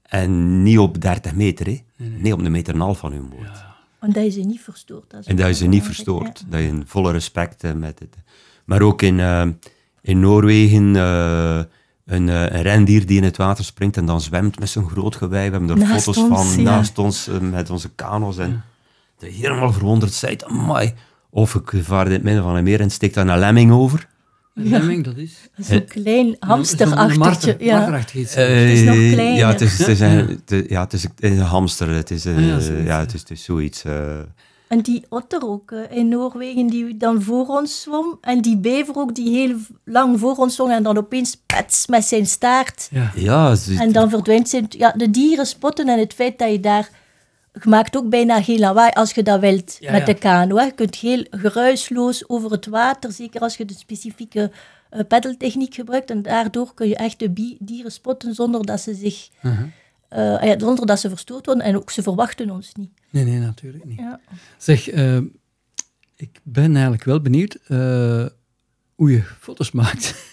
en 0.02 0.64
niet 0.64 0.78
op 0.78 1.02
30 1.02 1.36
meter, 1.36 1.66
hè. 1.66 1.72
Nee, 1.72 2.10
nee. 2.10 2.20
nee 2.20 2.34
op 2.34 2.40
een 2.40 2.52
meter 2.52 2.74
en 2.74 2.80
een 2.80 2.86
half 2.86 3.00
van 3.00 3.12
hun 3.12 3.30
boot. 3.30 3.66
En 4.00 4.12
dat 4.12 4.24
je 4.24 4.30
ze 4.30 4.40
niet 4.40 4.62
verstoort. 4.62 5.10
Dat 5.10 5.26
en 5.26 5.36
dat 5.36 5.48
je 5.48 5.54
ze 5.54 5.66
niet 5.66 5.84
verstoort. 5.84 6.44
Dat 6.48 6.60
je 6.60 6.68
een 6.68 6.84
volle 6.88 7.12
respect 7.12 7.76
met 7.76 8.00
het. 8.00 8.16
Maar 8.66 8.82
ook 8.82 9.02
in, 9.02 9.20
in 10.04 10.20
Noorwegen 10.20 10.96
uh, 10.96 11.58
een, 12.06 12.28
uh, 12.28 12.42
een, 12.42 12.62
rendier 12.62 13.06
die 13.06 13.18
in 13.18 13.24
het 13.24 13.38
water 13.38 13.64
springt 13.64 13.98
en 13.98 14.06
dan 14.06 14.22
zwemt 14.22 14.60
met 14.60 14.70
zijn 14.70 14.90
groot 14.90 15.16
gewei. 15.16 15.50
We 15.50 15.58
hebben 15.58 15.70
er 15.70 15.78
naast 15.88 16.04
foto's 16.04 16.24
ons, 16.24 16.54
van 16.54 16.64
ja. 16.64 16.70
naast 16.70 16.98
ons 16.98 17.28
uh, 17.28 17.38
met 17.40 17.70
onze 17.70 17.90
kano's. 17.96 18.38
En 18.38 18.64
ja. 19.20 19.28
helemaal 19.28 19.74
verwonderd 19.74 20.14
zijt. 20.14 20.46
Amai. 20.46 20.94
Of 21.30 21.56
ik 21.56 21.72
vaar 21.84 22.06
in 22.06 22.12
het 22.12 22.24
midden 22.24 22.44
van 22.44 22.56
een 22.56 22.64
meer 22.64 22.80
en 22.80 22.90
steek 22.90 23.14
daar 23.14 23.28
een 23.28 23.40
lemming 23.40 23.72
over. 23.72 24.08
Een 24.56 24.68
lemming, 24.70 25.04
dat 25.04 25.18
is... 25.18 25.50
Zo'n 25.58 25.86
klein 25.86 26.28
Een 26.28 26.36
hamsterachtertje. 26.40 27.18
marter, 27.20 27.64
Ja. 27.64 28.04
iets. 28.14 28.36
Eh, 28.36 28.72
is 28.72 28.84
nog 28.84 28.96
kleiner. 28.96 29.36
Ja, 29.38 29.48
het 29.50 29.62
is, 29.62 29.78
het 29.78 30.00
een, 30.00 30.28
het 30.28 30.52
is- 30.52 30.64
ja, 30.68 30.82
het 30.84 30.94
is, 30.94 31.04
het 31.04 31.12
is 31.18 31.38
een 31.38 31.46
hamster. 31.46 31.90
Het 31.90 32.12
is, 32.12 32.26
eh, 32.26 32.36
Ah, 32.36 32.42
ja, 32.42 32.48
ja, 32.48 32.60
zoiets, 32.60 32.86
ja. 32.88 33.00
het 33.00 33.14
is, 33.14 33.20
het 33.20 33.30
is 33.30 33.44
zoiets. 33.44 33.84
En 34.74 34.82
die 34.82 35.06
otter 35.10 35.48
ook 35.48 35.72
eh, 35.72 35.98
in 35.98 36.08
Noorwegen, 36.08 36.68
die 36.68 36.98
dan 36.98 37.22
voor 37.22 37.48
ons 37.48 37.82
zwom. 37.82 38.18
En 38.22 38.42
die 38.42 38.58
bever 38.58 38.96
ook, 38.96 39.16
die 39.16 39.30
heel 39.30 39.56
lang 39.84 40.20
voor 40.20 40.36
ons 40.36 40.56
zwom. 40.56 40.70
En 40.70 40.84
dan 40.84 40.98
opeens 40.98 41.38
pets 41.46 41.88
met 41.88 42.06
zijn 42.06 42.26
staart. 42.26 42.88
ja. 43.16 43.56
En 43.80 43.92
dan 43.92 44.10
verdwijnt 44.10 44.50
zijn... 44.50 44.66
Ja, 44.70 44.92
de 44.92 45.12
dieren 45.12 45.46
spotten 45.46 45.88
en 45.88 46.00
het 46.00 46.14
feit 46.14 46.40
dat 46.40 46.52
je 46.52 46.60
daar... 46.60 46.90
Je 47.62 47.70
maakt 47.70 47.98
ook 47.98 48.10
bijna 48.10 48.42
geen 48.42 48.60
lawaai 48.60 48.92
als 48.92 49.12
je 49.12 49.24
dat 49.24 49.40
wilt 49.40 49.78
Ja, 49.80 49.92
met 49.92 50.00
ja. 50.00 50.14
de 50.14 50.20
kano. 50.20 50.58
Hè. 50.58 50.64
Je 50.64 50.72
kunt 50.72 50.96
heel 50.96 51.26
geruisloos 51.30 52.30
over 52.30 52.52
het 52.52 52.66
water, 52.66 53.12
zeker 53.12 53.42
als 53.42 53.58
je 53.58 53.66
de 53.66 53.74
specifieke 53.74 54.52
eh 54.90 55.00
peddeltechniek 55.08 55.74
gebruikt. 55.74 56.10
En 56.10 56.22
daardoor 56.22 56.74
kun 56.74 56.88
je 56.88 56.96
echt 56.96 57.20
de 57.20 57.56
dieren 57.60 57.92
spotten 57.92 58.36
zonder 58.36 58.66
dat 58.66 58.82
ze 58.82 58.94
zich... 58.94 59.30
Eh, 59.42 59.52
ja, 60.22 60.60
zonder 60.60 60.86
dat 60.86 61.00
ze 61.00 61.10
verstoord 61.10 61.46
worden. 61.46 61.66
En 61.66 61.76
ook 61.76 61.92
ze 61.92 62.02
verwachten 62.02 62.50
ons 62.50 62.72
niet. 62.74 62.90
Nee, 63.10 63.24
nee, 63.24 63.40
natuurlijk 63.40 63.86
niet. 63.86 64.00
Ja. 64.00 64.20
Zeg, 64.58 64.90
eh, 64.90 65.18
ik 66.16 66.40
ben 66.44 66.74
eigenlijk 66.74 67.04
wel 67.04 67.22
benieuwd 67.22 67.56
eh, 67.68 68.26
hoe 68.96 69.12
je 69.12 69.22
foto's 69.40 69.72
maakt. 69.82 70.32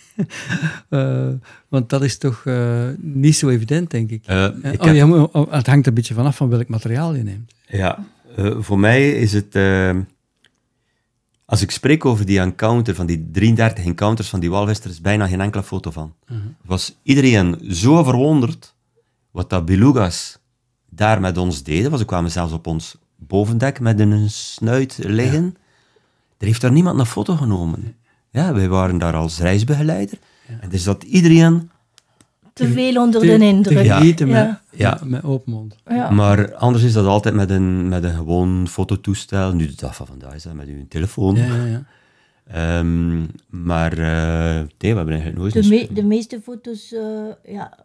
Eh, 0.88 1.28
want 1.68 1.88
dat 1.90 2.02
is 2.02 2.18
toch 2.18 2.42
eh, 2.46 2.88
niet 2.98 3.36
zo 3.36 3.48
evident, 3.48 3.90
denk 3.90 4.10
ik. 4.10 4.26
eh, 4.26 4.44
Eh, 4.44 4.72
ik 4.72 4.80
oh, 4.80 4.86
heb- 4.86 4.94
ja, 4.94 5.06
maar, 5.06 5.24
oh, 5.24 5.52
het 5.52 5.66
hangt 5.66 5.86
een 5.86 5.94
beetje 5.94 6.14
vanaf 6.14 6.36
van 6.36 6.48
welk 6.48 6.68
materiaal 6.68 7.14
je 7.14 7.22
neemt. 7.22 7.52
Ja, 7.68 8.04
eh, 8.36 8.56
voor 8.58 8.78
mij 8.78 9.10
is 9.12 9.32
het. 9.32 9.54
eh, 9.54 9.96
als 11.44 11.62
ik 11.62 11.70
spreek 11.70 12.04
over 12.04 12.26
die 12.26 12.38
encounter, 12.40 12.94
van 12.94 13.06
die 13.06 13.28
33 13.32 13.84
encounters 13.84 14.28
van 14.28 14.40
die 14.40 14.50
walvis, 14.50 14.80
er 14.80 14.90
is 14.90 15.00
bijna 15.00 15.26
geen 15.26 15.40
enkele 15.40 15.62
foto 15.62 15.90
van. 15.90 16.14
Was 16.64 16.96
iedereen 17.02 17.58
zo 17.70 18.02
verwonderd 18.04 18.74
wat 19.30 19.50
dat 19.50 19.64
beluga's 19.64 20.38
daar 20.88 21.20
met 21.20 21.38
ons 21.38 21.62
deden. 21.62 21.86
Want 21.88 21.98
ze 22.00 22.04
kwamen 22.06 22.30
zelfs 22.30 22.52
op 22.52 22.66
ons 22.66 22.96
bovendek 23.16 23.80
met 23.80 24.00
een 24.00 24.30
snuit 24.30 24.98
liggen. 25.02 25.56
Er 26.38 26.46
heeft 26.46 26.60
daar 26.60 26.72
niemand 26.72 26.98
een 26.98 27.06
foto 27.06 27.34
genomen. 27.36 27.94
Ja, 28.30 28.54
wij 28.54 28.68
waren 28.68 28.98
daar 28.98 29.14
als 29.14 29.38
reisbegeleider. 29.38 30.18
En 30.60 30.68
dus 30.68 30.84
dat 30.84 31.02
iedereen 31.02 31.70
Te 32.52 32.68
veel 32.68 33.02
onder 33.02 33.20
Te- 33.20 33.26
de 33.38 33.44
indruk. 33.44 33.84
Ja. 33.84 33.98
met, 34.02 34.58
Ja. 34.70 34.90
met, 35.00 35.04
met 35.10 35.24
open 35.24 35.52
mond. 35.52 35.76
Ja. 35.88 36.10
Maar 36.10 36.54
anders 36.54 36.84
is 36.84 36.92
dat 36.92 37.06
altijd 37.06 37.34
met 37.34 37.50
een, 37.50 37.88
met 37.88 38.04
een 38.04 38.14
gewoon 38.14 38.68
fototoestel. 38.68 39.52
Nu 39.54 39.66
de 39.66 39.74
dag 39.76 39.96
van 39.96 40.06
vandaag 40.06 40.34
is 40.34 40.42
dat 40.42 40.54
met 40.54 40.68
uw 40.68 40.86
telefoon. 40.88 41.34
Ja, 41.36 41.44
ja, 41.44 41.64
ja. 41.64 41.82
Ehm, 42.46 43.20
maar 43.48 43.92
eh, 43.92 44.54
nee, 44.54 44.90
we 44.90 44.96
hebben 44.96 45.08
eigenlijk 45.14 45.36
nooit... 45.36 45.52
De, 45.52 45.68
me- 45.68 45.88
de 45.92 46.02
meeste 46.04 46.40
foto's 46.42 46.92
eh, 46.92 47.54
ja, 47.54 47.78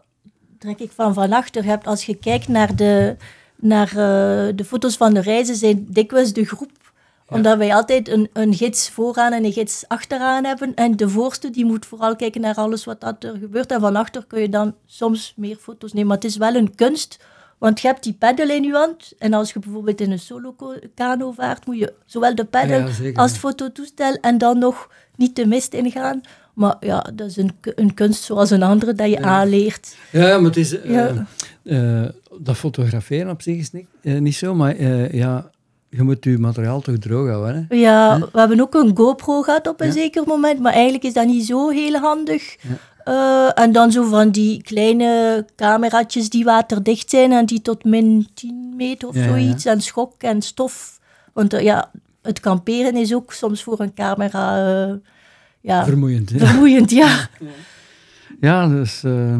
trek 0.65 0.79
ik 0.79 0.91
van 0.91 1.13
van. 1.13 1.43
Je 1.51 1.61
hebt, 1.61 1.87
als 1.87 2.05
je 2.05 2.15
kijkt 2.15 2.47
naar, 2.47 2.75
de, 2.75 3.15
naar 3.55 3.87
eh, 3.87 4.55
de 4.55 4.65
foto's 4.65 4.97
van 4.97 5.13
de 5.13 5.21
reizen, 5.21 5.55
zijn 5.55 5.85
dikwijls 5.89 6.33
de 6.33 6.45
groep. 6.45 6.71
Omdat 7.29 7.57
wij 7.57 7.73
altijd 7.73 8.09
een, 8.09 8.29
een 8.33 8.53
gids 8.53 8.89
vooraan 8.89 9.33
en 9.33 9.43
een 9.43 9.51
gids 9.51 9.83
achteraan 9.87 10.45
hebben. 10.45 10.75
En 10.75 10.97
de 10.97 11.09
voorste 11.09 11.49
die 11.49 11.65
moet 11.65 11.85
vooral 11.85 12.15
kijken 12.15 12.41
naar 12.41 12.55
alles 12.55 12.85
wat 12.85 13.01
dat 13.01 13.23
er 13.23 13.37
gebeurt. 13.37 13.71
En 13.71 13.79
van 13.79 13.95
achter 13.95 14.25
kun 14.25 14.41
je 14.41 14.49
dan 14.49 14.75
soms 14.85 15.33
meer 15.35 15.55
foto's 15.55 15.93
nemen. 15.93 16.07
Maar 16.07 16.17
het 16.17 16.25
is 16.25 16.37
wel 16.37 16.55
een 16.55 16.75
kunst. 16.75 17.19
Want 17.57 17.81
je 17.81 17.87
hebt 17.87 18.03
die 18.03 18.13
peddel 18.13 18.49
in 18.49 18.63
je 18.63 18.73
hand. 18.73 19.13
En 19.19 19.33
als 19.33 19.53
je 19.53 19.59
bijvoorbeeld 19.59 20.01
in 20.01 20.11
een 20.11 20.19
solo-kano 20.19 21.31
vaart, 21.31 21.65
moet 21.65 21.77
je 21.77 21.93
zowel 22.05 22.35
de 22.35 22.45
peddel 22.45 22.79
Ja, 22.79 23.11
als 23.13 23.31
het 23.31 23.39
fototoestel 23.39 24.13
en 24.21 24.37
dan 24.37 24.59
nog 24.59 24.89
niet 25.15 25.35
de 25.35 25.45
mist 25.45 25.73
ingaan. 25.73 26.21
Maar 26.55 26.75
ja, 26.79 27.05
dat 27.13 27.27
is 27.29 27.37
een, 27.37 27.51
ku- 27.59 27.71
een 27.75 27.93
kunst 27.93 28.23
zoals 28.23 28.49
een 28.49 28.63
andere 28.63 28.93
dat 28.93 29.09
je 29.09 29.21
aanleert. 29.21 29.95
Ja, 30.11 30.37
maar 30.37 30.45
het 30.49 30.57
is... 30.57 30.79
eh, 30.81 31.09
eh, 31.63 32.09
dat 32.39 32.55
fotograferen 32.55 33.29
op 33.29 33.41
zich 33.41 33.57
is 33.57 33.71
niet, 33.71 33.87
eh, 34.01 34.17
niet 34.19 34.35
zo, 34.35 34.55
maar 34.55 34.81
ja, 35.15 35.49
je 35.89 36.03
moet 36.03 36.23
je 36.23 36.37
materiaal 36.37 36.81
toch 36.81 36.97
droog 36.97 37.27
houden. 37.29 37.65
Hè? 37.69 37.75
Ja, 37.75 38.19
we 38.31 38.39
hebben 38.39 38.59
ook 38.61 38.73
een 38.75 38.97
GoPro 38.97 39.41
gehad 39.41 39.67
op 39.67 39.81
een 39.81 39.87
Ja. 39.87 39.93
zeker 39.93 40.23
moment, 40.25 40.59
maar 40.59 40.73
eigenlijk 40.73 41.03
is 41.03 41.13
dat 41.13 41.25
niet 41.25 41.45
zo 41.45 41.69
heel 41.69 41.93
handig. 41.99 42.55
En 43.55 43.71
dan 43.71 43.91
zo 43.91 44.03
van 44.03 44.29
die 44.29 44.61
kleine 44.63 45.45
cameraatjes 45.55 46.29
die 46.29 46.43
waterdicht 46.43 47.09
zijn 47.09 47.31
en 47.31 47.45
die 47.45 47.61
tot 47.61 47.83
min 47.83 48.27
10 48.33 48.73
meter 48.77 49.07
of 49.07 49.15
Ja, 49.15 49.21
ja. 49.21 49.27
zoiets. 49.27 49.65
En 49.65 49.81
schok 49.81 50.13
en 50.23 50.41
stof. 50.41 50.99
Want 51.33 51.51
ja, 51.61 51.91
het 52.21 52.39
kamperen 52.39 52.95
is 52.95 53.13
ook 53.13 53.33
soms 53.33 53.63
voor 53.63 53.79
een 53.79 53.93
camera 53.93 54.87
ja, 55.65 55.85
Vermoeiend. 55.85 56.29
hè? 56.29 56.37
vermoeiend. 56.45 56.91
Ja. 56.91 57.29
Ja, 58.41 58.67
dus 58.67 59.03
eh, 59.03 59.33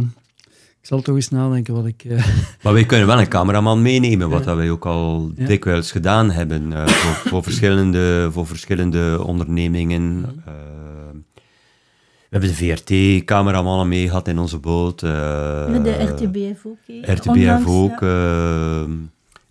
ik 0.81 0.91
zal 0.91 1.01
toch 1.01 1.15
eens 1.15 1.29
nadenken 1.29 1.73
wat 1.73 1.85
ik... 1.85 2.03
eh, 2.03 2.25
Maar 2.63 2.73
wij 2.73 2.85
kunnen 2.85 3.07
wel 3.07 3.19
een 3.19 3.27
cameraman 3.27 3.81
meenemen, 3.81 4.29
wat 4.29 4.43
dat 4.43 4.55
wij 4.55 4.69
ook 4.69 4.85
al 4.85 5.31
Ja. 5.35 5.45
dikwijls 5.45 5.91
gedaan 5.91 6.31
hebben 6.31 6.73
eh, 6.73 6.87
voor, 6.87 7.29
voor, 7.29 7.43
verschillende, 7.43 8.29
voor 8.31 8.47
verschillende 8.47 9.23
ondernemingen. 9.23 10.21
We 12.29 12.41
hebben 12.41 12.49
de 12.49 12.55
VRT-cameramannen 12.55 13.87
mee 13.87 14.07
gehad 14.07 14.27
in 14.27 14.39
onze 14.39 14.57
boot. 14.57 15.03
eh, 15.03 15.09
de 15.83 16.03
RTBF 16.03 16.65
ook. 16.65 16.77
hè. 17.01 17.13
RTBF 17.13 17.67
ook. 17.67 17.99
ja. 17.99 18.85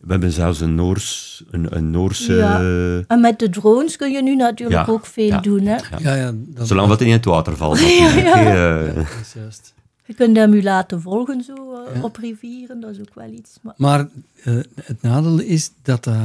We 0.05 0.11
hebben 0.11 0.33
zelfs 0.33 0.61
een, 0.61 0.75
Noors, 0.75 1.43
een, 1.51 1.77
een 1.77 1.91
Noorse... 1.91 2.35
Ja. 2.35 2.59
En 3.07 3.21
met 3.21 3.39
de 3.39 3.49
drones 3.51 3.97
kun 3.97 4.13
je 4.13 4.23
nu 4.23 4.37
natuurlijk 4.37 4.87
Ja, 4.87 4.93
ook 4.93 5.07
veel 5.07 5.27
ja. 5.27 5.41
doen. 5.41 5.67
Hè? 5.67 5.77
ja, 5.99 6.15
ja, 6.15 6.33
dat, 6.35 6.67
Zolang 6.69 6.89
dat 6.89 6.99
niet 6.99 7.09
in 7.09 7.15
het 7.15 7.25
water 7.25 7.57
valt. 7.57 7.79
ja. 7.81 8.87
eh. 8.87 8.95
dat 8.95 9.05
is 9.23 9.33
juist. 9.35 9.75
Je 10.05 10.15
kunt 10.15 10.37
hem 10.37 10.53
u 10.53 10.63
laten 10.63 11.01
volgen 11.01 11.43
zo, 11.43 11.55
eh, 11.55 11.95
Ja. 11.95 12.03
op 12.03 12.17
rivieren, 12.17 12.81
dat 12.81 12.91
is 12.91 12.99
ook 13.01 13.15
wel 13.15 13.31
iets. 13.31 13.59
Maar 13.63 13.75
Maar 13.77 14.09
eh, 14.43 14.55
het 14.83 15.03
nadeel 15.03 15.39
is 15.41 15.71
dat 15.83 16.05
dat 16.05 16.17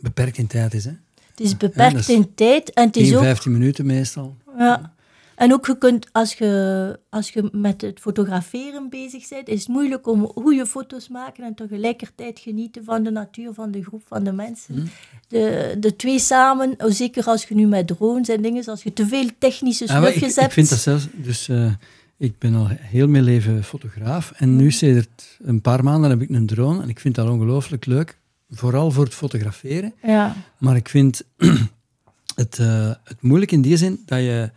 beperkt 0.00 0.38
in 0.38 0.46
tijd 0.46 0.74
is. 0.74 0.84
Hè? 0.84 0.92
het 1.30 1.40
is 1.40 1.56
beperkt 1.56 1.98
is 1.98 2.08
in 2.08 2.34
tijd 2.34 2.72
en 2.72 2.86
het 2.86 2.96
is 2.96 3.08
10, 3.08 3.16
ook... 3.16 3.22
15 3.22 3.52
minuten 3.52 3.86
meestal. 3.86 4.36
Ja. 4.58 4.92
En 5.36 5.52
ook 5.52 5.66
je 5.66 5.78
kunt, 5.78 6.08
als 6.12 6.32
je, 6.34 6.98
als 7.10 7.30
je 7.30 7.48
met 7.52 7.80
het 7.80 8.00
fotograferen 8.00 8.88
bezig 8.88 9.28
bent, 9.28 9.48
is 9.48 9.58
het 9.58 9.68
moeilijk 9.68 10.06
om 10.06 10.26
goede 10.26 10.66
foto's 10.66 11.08
maken 11.08 11.44
en 11.44 11.54
tegelijkertijd 11.54 12.38
genieten 12.38 12.84
van 12.84 13.02
de 13.02 13.10
natuur, 13.10 13.52
van 13.54 13.70
de 13.70 13.82
groep, 13.82 14.02
van 14.06 14.24
de 14.24 14.32
mensen. 14.32 14.88
De, 15.28 15.76
de 15.78 15.96
twee 15.96 16.18
samen, 16.18 16.74
oh, 16.78 16.90
zeker 16.90 17.24
als 17.24 17.44
je 17.44 17.54
nu 17.54 17.66
met 17.66 17.86
drones 17.86 18.28
en 18.28 18.42
dingen, 18.42 18.64
als 18.64 18.82
je 18.82 18.92
te 18.92 19.06
veel 19.06 19.28
technische 19.38 19.88
Ah, 19.88 20.00
maar 20.00 20.02
ik, 20.02 20.08
snufjes 20.08 20.34
ik 20.34 20.40
hebt. 20.40 20.52
vind 20.52 20.68
dat 20.68 20.78
zelfs... 20.78 21.06
Dus 21.12 21.48
eh, 21.48 21.72
ik 22.16 22.38
ben 22.38 22.54
al 22.54 22.66
heel 22.70 23.08
mijn 23.08 23.24
leven 23.24 23.64
fotograaf. 23.64 24.32
En 24.36 24.56
nu, 24.56 24.70
sinds 24.70 25.06
een 25.42 25.60
paar 25.60 25.84
maanden, 25.84 26.10
heb 26.10 26.20
ik 26.20 26.28
een 26.28 26.46
drone. 26.46 26.82
En 26.82 26.88
ik 26.88 27.00
vind 27.00 27.14
dat 27.14 27.28
ongelooflijk 27.28 27.86
leuk. 27.86 28.18
Vooral 28.50 28.90
voor 28.90 29.04
het 29.04 29.14
fotograferen. 29.14 29.94
Ja, 30.02 30.36
Maar 30.58 30.76
ik 30.76 30.88
vind 30.88 31.22
het, 32.34 32.58
eh, 32.58 32.90
het 33.04 33.22
moeilijk 33.22 33.52
in 33.52 33.62
die 33.62 33.76
zin 33.76 34.02
dat 34.06 34.18
je 34.18 34.50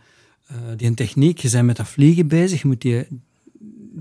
eh, 0.48 0.56
die 0.76 0.86
een 0.88 0.94
techniek, 0.94 1.38
je 1.38 1.50
bent 1.50 1.66
met 1.66 1.76
dat 1.76 1.88
vliegen 1.88 2.26
bezig, 2.28 2.62
je 2.62 2.66
moet 2.68 2.80
die, 2.80 3.06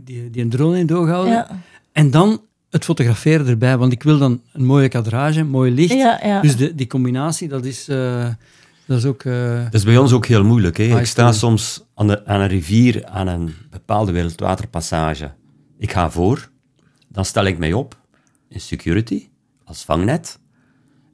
die, 0.03 0.29
die 0.29 0.41
een 0.41 0.49
drone 0.49 0.79
in 0.79 0.85
doog 0.85 1.07
houden. 1.07 1.33
ja, 1.33 1.61
En 1.91 2.11
dan 2.11 2.41
het 2.69 2.83
fotograferen 2.85 3.47
erbij, 3.47 3.77
want 3.77 3.91
ik 3.91 4.03
wil 4.03 4.17
dan 4.17 4.41
een 4.53 4.65
mooie 4.65 4.87
kadrage, 4.87 5.43
mooi 5.43 5.71
licht. 5.71 5.93
ja, 5.93 6.19
ja. 6.23 6.41
Dus 6.41 6.55
de, 6.57 6.75
die 6.75 6.87
combinatie, 6.87 7.47
dat 7.47 7.65
is, 7.65 7.87
eh, 7.87 8.27
dat 8.85 8.97
is 8.97 9.05
ook... 9.05 9.23
eh, 9.23 9.63
Dat 9.63 9.73
is 9.73 9.83
bij 9.83 9.97
ons 9.97 10.11
ook 10.13 10.25
heel 10.25 10.43
moeilijk. 10.43 10.77
Hè. 10.77 10.99
Ik 10.99 11.05
sta 11.05 11.31
soms 11.31 11.83
aan, 11.95 12.07
de, 12.07 12.25
aan 12.25 12.41
een 12.41 12.47
rivier, 12.47 13.05
aan 13.05 13.27
een 13.27 13.53
bepaalde 13.69 14.11
wildwaterpassage. 14.11 15.31
Ik 15.77 15.91
ga 15.91 16.11
voor, 16.11 16.49
dan 17.07 17.25
stel 17.25 17.45
ik 17.45 17.57
mij 17.57 17.73
op 17.73 17.97
in 18.49 18.59
security, 18.59 19.27
als 19.63 19.83
vangnet. 19.83 20.39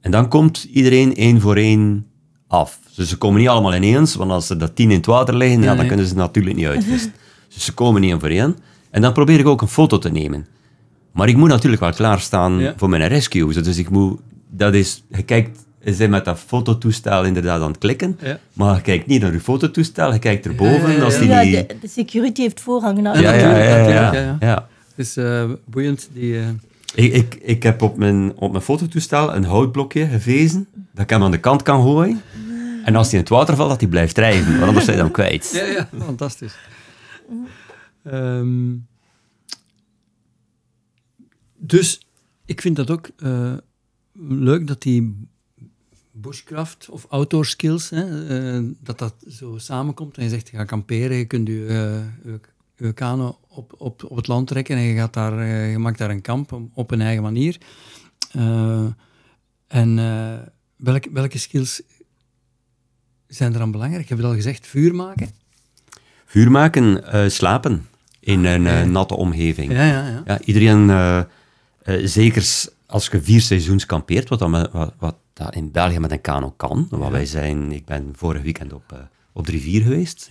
En 0.00 0.10
dan 0.10 0.28
komt 0.28 0.64
iedereen 0.64 1.14
één 1.14 1.40
voor 1.40 1.56
één 1.56 2.06
af. 2.54 2.78
Dus 2.96 3.08
ze 3.08 3.16
komen 3.16 3.40
niet 3.40 3.48
allemaal 3.48 3.74
ineens, 3.74 4.14
want 4.14 4.30
als 4.30 4.50
er 4.50 4.58
dat 4.58 4.76
tien 4.76 4.90
in 4.90 4.96
het 4.96 5.06
water 5.06 5.36
liggen, 5.36 5.60
ja, 5.60 5.66
dan 5.66 5.76
nee. 5.76 5.86
kunnen 5.86 6.06
ze 6.06 6.14
natuurlijk 6.14 6.56
niet 6.56 6.66
uitvissen. 6.66 7.12
dus 7.54 7.64
ze 7.64 7.72
komen 7.72 8.02
één 8.02 8.20
voor 8.20 8.28
één. 8.28 8.56
En 8.90 9.02
dan 9.02 9.12
probeer 9.12 9.38
ik 9.38 9.46
ook 9.46 9.62
een 9.62 9.68
foto 9.68 9.98
te 9.98 10.10
nemen. 10.10 10.46
Maar 11.12 11.28
ik 11.28 11.36
moet 11.36 11.48
natuurlijk 11.48 11.82
wel 11.82 11.92
klaarstaan 11.92 12.58
Ja. 12.58 12.74
voor 12.76 12.88
mijn 12.88 13.08
rescue. 13.08 13.52
Dus 13.62 13.76
ik 13.78 13.90
moet, 13.90 14.20
dat 14.50 14.74
is, 14.74 15.02
je 15.08 15.22
kijkt, 15.22 15.58
je 15.84 15.94
bent 15.94 16.10
met 16.10 16.24
dat 16.24 16.38
fototoestel 16.46 17.24
inderdaad 17.24 17.60
aan 17.62 17.68
het 17.68 17.78
klikken, 17.78 18.18
Ja. 18.22 18.38
maar 18.52 18.74
je 18.74 18.80
kijkt 18.82 19.06
niet 19.06 19.20
naar 19.22 19.32
je 19.32 19.40
fototoestel, 19.40 20.12
je 20.12 20.18
kijkt 20.18 20.46
erboven. 20.46 20.90
Ja, 20.90 20.96
ja, 20.96 21.02
Als 21.04 21.18
die 21.18 21.28
ja, 21.28 21.42
de, 21.44 21.66
de 21.80 21.88
security 21.88 22.40
heeft 22.42 22.60
voorrang. 22.60 23.00
Nou, 23.00 23.20
ja, 23.20 23.32
ja, 23.34 24.36
ja, 24.40 24.66
is 24.96 25.16
eh, 25.16 25.44
boeiend, 25.64 26.08
die... 26.12 26.38
eh, 26.38 26.44
Ik, 26.94 27.12
ik, 27.12 27.38
ik 27.42 27.62
heb 27.62 27.82
op 27.82 27.96
mijn, 27.96 28.32
op 28.36 28.50
mijn 28.50 28.62
fototoestel 28.64 29.34
een 29.34 29.44
houtblokje 29.44 30.06
gevezen, 30.06 30.66
dat 30.94 31.02
ik 31.04 31.10
hem 31.10 31.22
aan 31.22 31.30
de 31.30 31.40
kant 31.40 31.62
kan 31.62 31.82
gooien. 31.82 32.22
En 32.84 32.96
als 32.96 33.06
hij 33.06 33.14
in 33.14 33.20
het 33.20 33.28
water 33.28 33.56
valt, 33.56 33.70
dat 33.70 33.80
hij 33.80 33.88
blijft 33.88 34.14
drijven, 34.14 34.52
want 34.52 34.64
anders 34.66 34.84
zijn 34.84 34.96
je 34.96 35.02
hem 35.02 35.12
kwijt. 35.12 35.50
Ja, 35.54 35.64
ja, 35.64 35.88
fantastisch. 36.04 36.56
Ehm, 38.02 38.72
dus 41.56 42.06
ik 42.44 42.60
vind 42.60 42.76
dat 42.76 42.90
ook 42.90 43.08
eh, 43.16 43.52
leuk 44.28 44.66
dat 44.66 44.82
die 44.82 45.28
bushcraft 46.12 46.88
of 46.90 47.06
outdoor 47.08 47.46
skills, 47.46 47.90
hè, 47.90 48.26
eh, 48.56 48.64
dat 48.80 48.98
dat 48.98 49.14
zo 49.28 49.58
samenkomt 49.58 50.16
en 50.16 50.22
je 50.24 50.28
zegt, 50.28 50.48
je 50.48 50.56
gaat 50.56 50.66
kamperen, 50.66 51.16
je 51.16 51.24
kunt 51.24 51.48
je, 51.48 51.66
eh, 51.66 52.32
je, 52.32 52.40
je 52.76 52.92
kano 52.92 53.38
op, 53.48 53.74
op, 53.78 54.04
op 54.10 54.16
het 54.16 54.26
land 54.26 54.46
trekken 54.46 54.76
en 54.76 54.82
je, 54.82 54.94
gaat 54.94 55.12
daar, 55.12 55.38
eh, 55.38 55.70
je 55.70 55.78
maakt 55.78 55.98
daar 55.98 56.10
een 56.10 56.20
kamp 56.20 56.52
op- 56.52 56.70
op 56.74 56.90
een 56.90 57.00
eigen 57.00 57.22
manier. 57.22 57.58
Eh, 58.32 58.86
en 59.66 59.98
eh, 59.98 60.38
welke, 60.76 61.08
welke 61.12 61.38
skills 61.38 61.82
zijn 63.26 63.52
er 63.52 63.58
dan 63.58 63.70
belangrijk? 63.70 64.08
Je 64.08 64.14
hebt 64.14 64.26
al 64.26 64.34
gezegd, 64.34 64.66
vuur 64.66 64.94
maken. 64.94 65.28
Vuur 66.24 66.50
maken, 66.50 67.12
eh, 67.12 67.28
slapen 67.28 67.86
in 68.20 68.44
een 68.44 68.66
eh, 68.66 68.82
natte 68.84 69.16
omgeving. 69.16 69.72
Ja, 69.72 69.84
ja, 69.86 70.08
ja. 70.08 70.22
Ja, 70.26 70.40
iedereen, 70.40 70.90
eh, 70.90 71.20
zeker 72.04 72.44
als 72.86 73.06
je 73.06 73.22
vier 73.22 73.40
seizoens 73.40 73.86
kampeert, 73.86 74.28
wat, 74.28 74.48
met- 74.48 74.72
wat, 74.72 74.94
wat 74.98 75.16
dat 75.32 75.54
in 75.54 75.70
België 75.70 75.98
met 75.98 76.10
een 76.12 76.20
kano 76.20 76.50
kan. 76.50 76.86
Want 76.90 77.12
wij 77.12 77.26
zijn, 77.26 77.72
ik 77.72 77.84
ben 77.84 78.12
vorig 78.16 78.42
weekend 78.42 78.72
op, 78.72 79.08
op 79.32 79.46
de 79.46 79.52
rivier 79.52 79.82
geweest. 79.82 80.26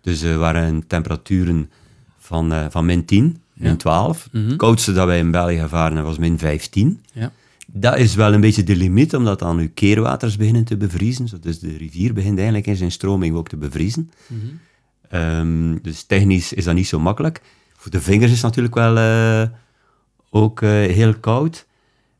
Dus 0.00 0.22
er 0.22 0.38
waren 0.38 0.86
temperaturen 0.86 1.70
van, 2.18 2.70
van 2.70 2.84
min 2.84 3.04
10, 3.04 3.42
min 3.52 3.76
12. 3.76 4.28
Het 4.32 4.56
koudste 4.56 4.92
dat 4.92 5.06
wij 5.06 5.18
in 5.18 5.30
België 5.30 5.56
hebben 5.56 6.02
was 6.02 6.18
min 6.18 6.38
15. 6.38 7.02
ja. 7.12 7.32
Dat 7.66 7.98
is 7.98 8.14
wel 8.14 8.32
een 8.32 8.40
beetje 8.40 8.62
de 8.62 8.76
limiet, 8.76 9.14
omdat 9.14 9.38
dan 9.38 9.58
uw 9.58 9.70
keerwaters 9.74 10.36
beginnen 10.36 10.64
te 10.64 10.76
bevriezen. 10.76 11.40
Dus 11.40 11.58
de 11.58 11.76
rivier 11.76 12.12
begint 12.12 12.36
eigenlijk 12.36 12.66
in 12.66 12.76
zijn 12.76 12.92
stroming 12.92 13.34
ook 13.34 13.48
te 13.48 13.56
bevriezen. 13.56 14.10
Ehm, 15.08 15.78
dus 15.82 16.02
technisch 16.02 16.52
is 16.52 16.64
dat 16.64 16.74
niet 16.74 16.86
zo 16.86 17.00
makkelijk. 17.00 17.40
Voor 17.76 17.90
de 17.90 18.00
vingers 18.00 18.30
is 18.30 18.42
het 18.42 18.46
natuurlijk 18.46 18.74
wel 18.74 18.96
eh, 18.96 19.48
ook 20.30 20.62
eh, 20.62 20.70
heel 20.70 21.14
koud. 21.14 21.66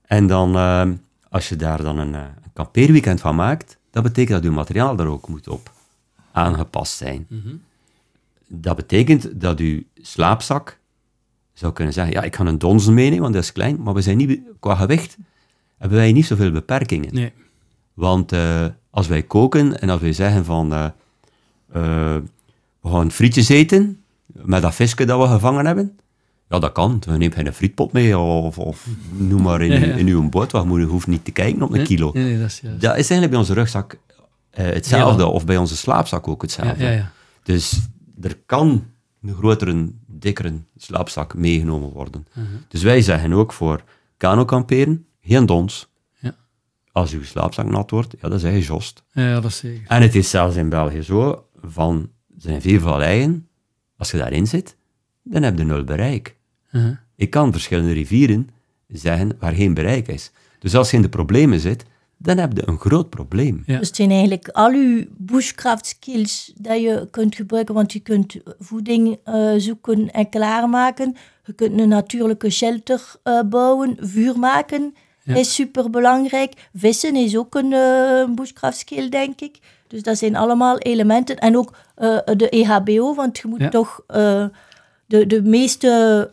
En 0.03 0.27
dan, 0.27 0.57
ehm, 0.57 0.95
als 1.29 1.49
je 1.49 1.57
daar 1.57 1.83
dan 1.83 1.99
een, 1.99 2.15
eh, 2.15 2.21
een 2.21 2.53
kampeerweekend 2.53 3.21
van 3.21 3.35
maakt, 3.35 3.79
dat 3.91 4.03
betekent 4.03 4.43
dat 4.43 4.51
uw 4.51 4.57
materiaal 4.57 4.99
er 4.99 5.07
ook 5.07 5.29
moet 5.29 5.49
op 5.49 5.73
aangepast 6.33 6.97
zijn. 6.97 7.27
Dat 8.49 8.77
betekent 8.77 9.41
dat 9.41 9.59
uw 9.59 9.83
slaapzak 10.01 10.79
zou 11.53 11.73
kunnen 11.73 11.95
zeggen, 11.95 12.13
ja, 12.13 12.23
ik 12.23 12.37
ga 12.37 12.47
een 12.47 12.59
donzen 12.59 12.95
meenemen, 12.95 13.21
want 13.23 13.35
dat 13.35 13.43
is 13.43 13.53
klein, 13.53 13.83
maar 13.83 13.95
we 13.95 14.01
zijn 14.01 14.17
niet, 14.17 14.41
qua 14.61 14.75
gewicht 14.75 15.17
hebben 15.83 15.99
wij 15.99 16.13
niet 16.13 16.27
zoveel 16.27 16.51
beperkingen. 16.51 17.15
Nee. 17.15 17.33
Want 17.95 18.33
eh, 18.33 18.65
als 18.91 19.07
wij 19.07 19.23
koken 19.23 19.81
en 19.81 19.89
als 19.91 20.01
wij 20.01 20.13
zeggen 20.13 20.45
van 20.45 20.73
eh, 20.73 20.85
eh, 21.73 22.17
we 22.81 22.89
gaan 22.89 23.11
frietjes 23.11 23.49
eten 23.49 24.03
met 24.27 24.63
dat 24.63 24.75
visje 24.75 25.05
dat 25.05 25.21
we 25.21 25.27
gevangen 25.35 25.67
hebben, 25.67 25.99
ja 26.49 26.59
dat 26.59 26.73
kan. 26.73 27.03
We 27.07 27.17
nemen 27.17 27.37
geen 27.37 27.53
frietpot 27.53 27.93
mee 27.93 28.19
of, 28.19 28.59
of 28.59 28.87
noem 29.17 29.43
maar 29.43 29.63
in, 29.63 29.71
Ja, 29.81 29.87
ja. 29.87 29.95
in 29.95 30.07
uw 30.07 30.29
boot, 30.29 30.53
want 30.53 30.75
je 30.75 30.85
hoeft 30.85 31.07
niet 31.07 31.25
te 31.25 31.31
kijken 31.31 31.63
op 31.63 31.73
een 31.73 31.85
kilo. 31.85 32.11
Nee, 32.15 32.25
nee, 32.25 32.39
dat 32.39 32.47
is. 32.47 32.61
Dat 32.63 32.75
is 32.83 33.11
eigenlijk 33.11 33.31
bij 33.31 33.39
onze 33.39 33.55
rugzak 33.55 33.99
hetzelfde, 34.51 35.23
Ja. 35.23 35.29
of 35.29 35.45
bij 35.45 35.57
onze 35.57 35.77
slaapzak 35.77 36.29
ook 36.29 36.43
hetzelfde. 36.43 36.85
ja, 36.85 36.91
ja. 36.91 37.13
Dus 37.43 37.81
er 38.21 38.39
kan 38.47 38.85
een 39.23 39.35
grotere, 39.35 39.89
dikkere 40.07 40.53
slaapzak 40.77 41.35
meegenomen 41.35 41.91
worden. 41.91 42.27
Mhm. 42.35 42.47
Dus 42.69 42.83
wij 42.83 43.03
zeggen 43.03 43.33
ook 43.33 43.53
voor 43.53 43.83
kano 44.17 44.45
kamperen, 44.45 45.07
geen 45.23 45.47
dons. 45.47 45.89
Ja. 46.21 46.35
Als 46.93 47.13
uw 47.13 47.23
slaapzak 47.23 47.71
nat 47.71 47.91
wordt, 47.91 48.15
ja, 48.21 48.29
dan 48.29 48.39
zeg 48.39 48.53
je 48.53 48.61
jost. 48.61 49.03
Ja, 49.13 49.41
dat 49.41 49.51
is 49.51 49.57
zeker. 49.57 49.87
En 49.87 50.03
het 50.03 50.15
is 50.15 50.31
zelfs 50.31 50.57
in 50.57 50.69
België 50.69 51.03
zo, 51.03 51.47
van, 51.63 52.11
er 52.35 52.41
zijn 52.41 52.63
veel 52.63 52.81
valleien, 52.81 53.49
als 53.97 54.11
je 54.11 54.19
daarin 54.19 54.47
zit, 54.47 54.77
dan 55.23 55.43
heb 55.43 55.59
je 55.59 55.65
nul 55.65 55.85
bereik. 55.85 56.37
Uh-huh. 56.73 56.97
Ik 57.17 57.31
kan 57.31 57.53
verschillende 57.53 57.93
rivieren 57.93 58.49
zeggen 58.89 59.37
waar 59.39 59.53
geen 59.53 59.75
bereik 59.75 60.09
is. 60.09 60.31
Dus 60.59 60.75
als 60.75 60.91
je 60.91 60.97
in 60.97 61.03
de 61.03 61.09
problemen 61.09 61.61
zit, 61.61 61.85
dan 62.17 62.39
heb 62.39 62.57
je 62.57 62.69
een 62.69 62.79
groot 62.79 63.11
probleem. 63.11 63.63
Ja. 63.67 63.79
Dus 63.79 63.87
het 63.87 63.97
zijn 63.97 64.11
eigenlijk 64.11 64.49
al 64.49 64.73
uw 64.73 65.05
bushcraft 65.17 65.87
skills 65.87 66.53
dat 66.57 66.81
je 66.81 67.09
kunt 67.11 67.35
gebruiken, 67.35 67.75
want 67.75 67.93
je 67.93 68.01
kunt 68.01 68.37
voeding 68.59 69.19
eh, 69.25 69.53
zoeken 69.57 70.13
en 70.13 70.29
klaarmaken. 70.29 71.17
Je 71.45 71.53
kunt 71.53 71.81
een 71.81 71.89
natuurlijke 71.89 72.51
shelter 72.51 73.15
eh, 73.23 73.41
bouwen, 73.49 73.97
vuur 74.01 74.39
maken 74.39 74.95
Ja. 75.25 75.35
is 75.35 75.55
super 75.55 75.91
belangrijk. 75.91 76.53
Vissen 76.75 77.17
is 77.17 77.37
ook 77.37 77.55
een 77.55 77.73
eh, 77.73 78.25
bushcraft 78.35 78.79
skill, 78.79 79.09
denk 79.09 79.41
ik. 79.41 79.59
Dus 79.89 80.03
dat 80.03 80.19
zijn 80.19 80.37
allemaal 80.37 80.79
elementen. 80.79 81.37
En 81.39 81.57
ook 81.57 81.73
eh, 81.95 82.19
de 82.37 82.49
EHBO, 82.49 83.15
want 83.15 83.39
je 83.39 83.49
moet 83.49 83.61
Ja. 83.61 83.69
toch 83.69 84.01
eh, 84.07 84.45
de, 85.07 85.27
de 85.27 85.43
meeste 85.43 86.31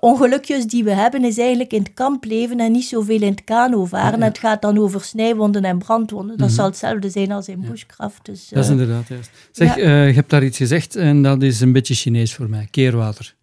ongelukjes 0.00 0.66
die 0.66 0.84
we 0.84 0.90
hebben, 0.90 1.24
is 1.24 1.38
eigenlijk 1.38 1.72
in 1.72 1.82
het 1.82 1.94
kamp 1.94 2.24
leven 2.24 2.58
en 2.60 2.72
niet 2.72 2.84
zoveel 2.84 3.20
in 3.22 3.30
het 3.30 3.44
kano 3.44 3.84
varen. 3.84 4.18
Ja. 4.18 4.24
Het 4.24 4.38
gaat 4.38 4.62
dan 4.62 4.78
over 4.78 5.00
snijwonden 5.04 5.64
en 5.64 5.78
brandwonden. 5.78 6.36
Dat 6.38 6.50
zal 6.50 6.64
hetzelfde 6.64 7.10
zijn 7.10 7.32
als 7.32 7.48
in 7.48 7.60
bushcraft. 7.60 8.24
Dus, 8.24 8.48
Dat 8.48 8.58
is 8.64 8.70
eh, 8.70 8.72
inderdaad 8.78 9.08
juist. 9.08 9.30
Zeg, 9.52 9.76
eh, 9.76 10.06
je 10.08 10.14
hebt 10.14 10.30
daar 10.30 10.44
iets 10.44 10.56
gezegd 10.56 10.96
en 10.96 11.22
dat 11.22 11.42
is 11.42 11.60
een 11.60 11.72
beetje 11.72 11.94
Chinees 11.94 12.34
voor 12.34 12.48
mij. 12.50 12.68
Keerwater. 12.70 13.34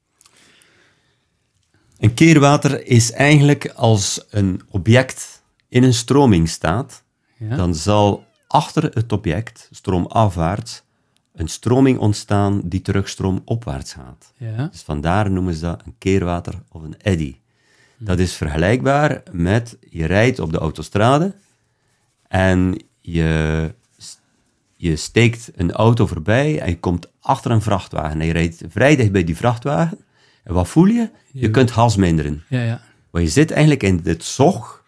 Een 2.04 2.14
keerwater 2.14 2.88
is 2.88 3.12
eigenlijk 3.12 3.72
als 3.76 4.26
een 4.30 4.62
object 4.70 5.44
in 5.70 5.84
een 5.84 5.94
stroming 5.94 6.50
staat, 6.50 7.04
Ja? 7.38 7.56
dan 7.56 7.76
zal 7.76 8.26
achter 8.48 8.84
het 8.84 9.12
object, 9.12 9.68
stroomafwaarts, 9.72 10.84
een 11.34 11.48
stroming 11.48 11.98
ontstaan 12.00 12.62
die 12.66 12.82
terug 12.82 13.10
stroomopwaarts 13.10 13.94
gaat. 13.94 14.32
ja. 14.38 14.68
Dus 14.72 14.82
vandaar 14.82 15.32
noemen 15.32 15.54
ze 15.54 15.62
dat 15.62 15.82
een 15.86 15.96
keerwater 15.98 16.54
of 16.72 16.82
een 16.84 16.96
eddy. 17.02 17.36
Dat 17.98 18.20
is 18.20 18.34
vergelijkbaar 18.34 19.24
met 19.32 19.78
je 19.90 20.06
rijdt 20.06 20.40
op 20.40 20.52
de 20.52 20.58
autostrade 20.58 21.36
en 22.28 22.82
je, 23.02 23.74
je 24.76 24.96
steekt 24.96 25.52
een 25.56 25.72
auto 25.72 26.08
voorbij 26.08 26.60
en 26.60 26.70
je 26.70 26.80
komt 26.80 27.08
achter 27.20 27.52
een 27.52 27.62
vrachtwagen. 27.62 28.20
En 28.22 28.28
je 28.28 28.34
rijdt 28.34 28.62
vrij 28.70 28.96
dicht 28.96 29.12
bij 29.12 29.24
die 29.24 29.38
vrachtwagen. 29.38 29.98
En 30.44 30.54
wat 30.54 30.68
voel 30.68 30.86
je? 30.86 31.10
Je 31.32 31.40
Je- 31.42 31.50
kunt 31.52 31.72
gas 31.72 31.96
minderen. 31.96 32.44
Ja, 32.50 32.62
ja. 32.62 32.82
Maar 33.12 33.22
je 33.22 33.28
zit 33.28 33.52
eigenlijk 33.52 33.84
in 33.84 34.02
het 34.04 34.24
zog 34.24 34.84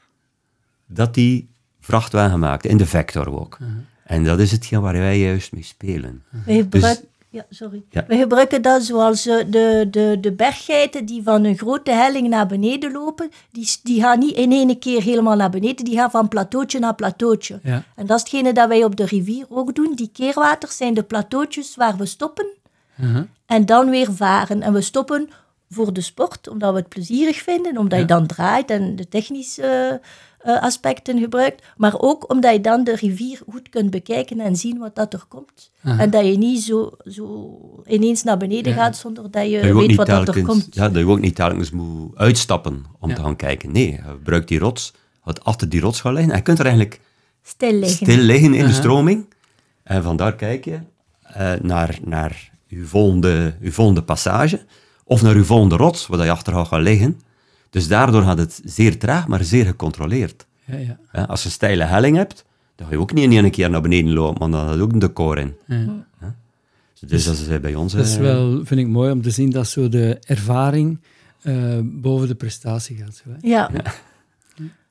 dat 0.87 1.13
die 1.13 1.49
vrachtwagen 1.79 2.39
maakt, 2.39 2.65
in 2.65 2.77
de 2.77 2.85
vector 2.85 3.39
ook. 3.39 3.57
En 4.03 4.23
dat 4.23 4.39
is 4.39 4.51
hetgeen 4.51 4.81
waar 4.81 4.93
wij 4.93 5.19
juist 5.19 5.51
mee 5.53 5.63
spelen. 5.63 6.23
we, 6.45 6.53
gebruik- 6.53 7.03
ja, 7.29 7.45
sorry. 7.49 7.83
Ja. 7.89 8.05
we 8.07 8.17
gebruiken 8.17 8.61
dat 8.61 8.83
zoals 8.83 9.25
eh, 9.27 9.37
de, 9.49 9.87
de, 9.91 10.17
de 10.21 10.31
berggeiten 10.31 11.05
die 11.05 11.23
van 11.23 11.43
een 11.43 11.57
grote 11.57 11.91
helling 11.91 12.27
naar 12.29 12.47
beneden 12.47 12.91
lopen. 12.91 13.29
Die, 13.51 13.69
die 13.83 14.01
gaan 14.01 14.19
niet 14.19 14.35
in 14.35 14.51
één 14.51 14.79
keer 14.79 15.01
helemaal 15.01 15.35
naar 15.35 15.49
beneden, 15.49 15.85
die 15.85 15.95
gaan 15.95 16.11
van 16.11 16.27
plateautje 16.27 16.79
naar 16.79 16.95
plateautje. 16.95 17.59
Ja. 17.63 17.83
En 17.95 18.05
dat 18.05 18.17
is 18.17 18.23
hetgene 18.23 18.53
dat 18.53 18.67
wij 18.67 18.83
op 18.83 18.95
de 18.95 19.05
rivier 19.05 19.45
ook 19.49 19.75
doen. 19.75 19.93
Die 19.95 20.09
keerwaters 20.13 20.77
zijn 20.77 20.93
de 20.93 21.03
plateautjes 21.03 21.75
waar 21.75 21.95
we 21.97 22.05
stoppen 22.05 22.45
Uh-huh. 23.01 23.23
en 23.45 23.65
dan 23.65 23.89
weer 23.89 24.13
varen. 24.13 24.61
En 24.61 24.73
we 24.73 24.81
stoppen 24.81 25.29
voor 25.69 25.93
de 25.93 26.01
sport, 26.01 26.47
omdat 26.47 26.71
we 26.73 26.79
het 26.79 26.89
plezierig 26.89 27.37
vinden, 27.37 27.77
omdat 27.77 27.99
je 27.99 28.05
dan 28.05 28.27
draait 28.27 28.69
en 28.69 28.95
de 28.95 29.07
technische 29.07 30.01
eh, 30.39 30.61
aspecten 30.61 31.19
gebruikt, 31.19 31.63
maar 31.77 31.99
ook 31.99 32.29
omdat 32.31 32.53
je 32.53 32.61
dan 32.61 32.83
de 32.83 32.95
rivier 32.95 33.41
goed 33.49 33.69
kunt 33.69 33.89
bekijken 33.89 34.39
en 34.39 34.55
zien 34.55 34.77
wat 34.77 34.95
dat 34.95 35.13
er 35.13 35.25
komt. 35.27 35.71
En 35.83 36.09
dat 36.09 36.25
je 36.25 36.37
niet 36.37 36.61
zo, 36.61 36.91
zo 37.05 37.83
ineens 37.85 38.23
naar 38.23 38.37
beneden 38.37 38.73
Ja. 38.73 38.77
gaat 38.83 38.97
zonder 38.97 39.31
dat 39.31 39.45
je 39.49 39.55
Dat 39.57 39.65
je 39.65 39.73
ook 39.73 39.87
weet 39.87 39.95
wat 39.95 40.07
dat 40.07 40.17
er 40.27 40.33
telkens, 40.33 40.45
komt. 40.47 40.75
ja, 40.75 40.89
dat 40.89 40.97
je 41.03 41.07
ook 41.09 41.19
niet 41.19 41.35
telkens 41.35 41.69
moet 41.71 42.15
uitstappen 42.17 42.85
om 42.99 43.09
Ja. 43.09 43.15
te 43.15 43.21
gaan 43.21 43.35
kijken. 43.35 43.71
Nee, 43.71 43.91
je 43.91 44.01
gebruikt 44.01 44.47
die 44.47 44.59
rots, 44.59 44.93
wat 45.23 45.43
achter 45.43 45.69
die 45.69 45.81
rots 45.81 46.01
gaat 46.01 46.13
liggen. 46.13 46.31
En 46.31 46.37
je 46.37 46.43
kunt 46.43 46.59
er 46.59 46.65
eigenlijk 46.65 47.01
Stil 47.43 47.71
liggen. 47.73 48.05
stil 48.05 48.17
liggen 48.23 48.53
in 48.53 48.65
de 48.65 48.73
stroming. 48.73 49.33
En 49.83 50.03
vandaar 50.03 50.35
kijk 50.35 50.65
je 50.65 50.79
eh, 51.21 51.53
naar, 51.61 51.97
naar 52.03 52.51
je, 52.67 52.83
volgende, 52.83 53.55
je 53.61 53.71
volgende 53.71 54.03
passage. 54.03 54.65
Of 55.07 55.21
naar 55.21 55.35
je 55.35 55.43
volgende 55.43 55.75
rots, 55.75 56.07
waar 56.07 56.25
je 56.25 56.31
achter 56.31 56.53
gaat 56.53 56.67
gaan 56.67 56.81
liggen. 56.81 57.21
Dus 57.69 57.87
daardoor 57.87 58.21
gaat 58.21 58.37
het 58.37 58.61
zeer 58.63 58.99
traag, 58.99 59.27
maar 59.27 59.43
zeer 59.43 59.65
gecontroleerd. 59.65 60.45
Ja, 60.65 60.77
ja. 60.77 60.97
Hè, 61.07 61.27
Als 61.27 61.41
je 61.41 61.45
een 61.45 61.51
steile 61.53 61.83
helling 61.83 62.17
hebt, 62.17 62.45
dan 62.75 62.87
ga 62.87 62.93
je 62.93 62.99
ook 62.99 63.13
niet 63.13 63.31
in 63.31 63.43
één 63.43 63.51
keer 63.51 63.69
naar 63.69 63.81
beneden 63.81 64.13
lopen, 64.13 64.39
maar 64.39 64.59
dan 64.59 64.67
had 64.67 64.77
je 64.77 64.81
ook 64.81 64.91
een 64.91 64.99
decor 64.99 65.37
in. 65.37 65.55
Ja. 65.67 66.05
Hè? 66.17 66.27
Dus 67.07 67.25
dat 67.25 67.33
is 67.33 67.47
eh, 67.47 67.59
bij 67.59 67.75
ons... 67.75 67.93
Dat 67.93 68.05
is 68.05 68.15
eh, 68.15 68.21
wel, 68.21 68.65
vind 68.65 68.79
ik 68.79 68.87
mooi 68.87 69.11
om 69.11 69.21
te 69.21 69.29
zien 69.29 69.49
dat 69.49 69.67
zo 69.67 69.89
de 69.89 70.19
ervaring 70.25 70.99
eh, 71.41 71.79
boven 71.83 72.27
de 72.27 72.35
prestatie 72.35 72.97
gaat. 72.97 73.21
Zo, 73.23 73.29
hè. 73.29 73.47
Ja. 73.47 73.71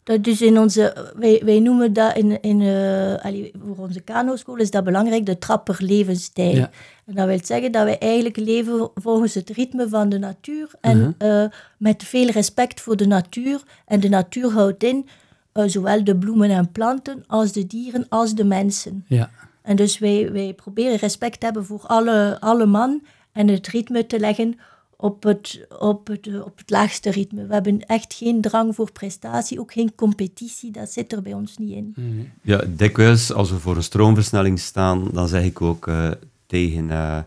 Dat 0.04 0.24
dus 0.24 0.42
in 0.42 0.58
onze, 0.58 1.12
wij, 1.16 1.42
wij 1.44 1.60
noemen 1.60 1.92
dat 1.92 2.16
in, 2.16 2.42
in 2.42 2.60
eh, 2.60 3.24
allee, 3.24 3.52
voor 3.64 3.76
onze 3.76 4.00
kanoschool 4.00 4.56
is 4.56 4.70
dat 4.70 4.84
belangrijk, 4.84 5.26
de 5.26 5.38
trapper 5.38 5.76
levensstijl. 5.78 6.56
Ja. 6.56 6.70
En 7.04 7.14
dat 7.14 7.26
wil 7.26 7.38
zeggen 7.42 7.72
dat 7.72 7.84
wij 7.84 7.98
eigenlijk 7.98 8.36
leven 8.36 8.90
volgens 8.94 9.34
het 9.34 9.50
ritme 9.50 9.88
van 9.88 10.08
de 10.08 10.18
natuur 10.18 10.70
en 10.80 11.14
eh, 11.18 11.44
met 11.78 12.02
veel 12.02 12.26
respect 12.26 12.80
voor 12.80 12.96
de 12.96 13.06
natuur. 13.06 13.62
En 13.86 14.00
de 14.00 14.08
natuur 14.08 14.50
houdt 14.50 14.84
in 14.84 15.08
eh, 15.52 15.64
zowel 15.66 16.04
de 16.04 16.16
bloemen 16.16 16.50
en 16.50 16.72
planten 16.72 17.24
als 17.26 17.52
de 17.52 17.66
dieren 17.66 18.06
als 18.08 18.34
de 18.34 18.44
mensen. 18.44 19.04
Ja. 19.08 19.30
En 19.62 19.76
dus 19.76 19.98
wij, 19.98 20.32
wij 20.32 20.52
proberen 20.54 20.96
respect 20.96 21.40
te 21.40 21.44
hebben 21.44 21.64
voor 21.64 21.82
alle, 21.86 22.36
alle 22.40 22.66
man 22.66 23.02
en 23.32 23.48
het 23.48 23.66
ritme 23.66 24.06
te 24.06 24.18
leggen 24.18 24.58
op 24.96 25.22
het, 25.22 25.66
op, 25.78 26.06
het, 26.06 26.42
op 26.44 26.58
het 26.58 26.70
laagste 26.70 27.10
ritme. 27.10 27.46
We 27.46 27.54
hebben 27.54 27.86
echt 27.86 28.14
geen 28.14 28.40
drang 28.40 28.74
voor 28.74 28.92
prestatie, 28.92 29.60
ook 29.60 29.72
geen 29.72 29.94
competitie, 29.94 30.70
dat 30.70 30.90
zit 30.90 31.12
er 31.12 31.22
bij 31.22 31.32
ons 31.32 31.58
niet 31.58 31.70
in. 31.70 31.94
Ja, 32.42 32.64
dikwijls 32.68 33.32
als 33.32 33.50
we 33.50 33.58
voor 33.58 33.76
een 33.76 33.82
stroomversnelling 33.82 34.58
staan, 34.58 35.08
dan 35.12 35.28
zeg 35.28 35.44
ik 35.44 35.60
ook 35.60 35.86
eh, 35.86 36.10
tegen, 36.46 36.90
eh, 36.90 37.18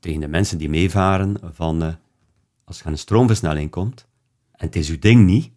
tegen 0.00 0.20
de 0.20 0.28
mensen 0.28 0.58
die 0.58 0.68
meevaren 0.68 1.36
van 1.52 1.82
eh, 1.82 1.92
als 2.64 2.80
er 2.80 2.86
een 2.86 2.98
stroomversnelling 2.98 3.70
komt 3.70 4.06
en 4.52 4.66
het 4.66 4.76
is 4.76 4.88
uw 4.88 4.98
ding 4.98 5.26
niet, 5.26 5.50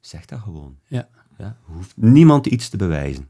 zeg 0.00 0.24
dat 0.24 0.40
gewoon. 0.40 0.76
Ja. 0.86 1.08
Ja, 1.38 1.56
hoeft 1.62 1.96
niemand 1.96 2.46
iets 2.46 2.68
te 2.68 2.76
bewijzen. 2.76 3.28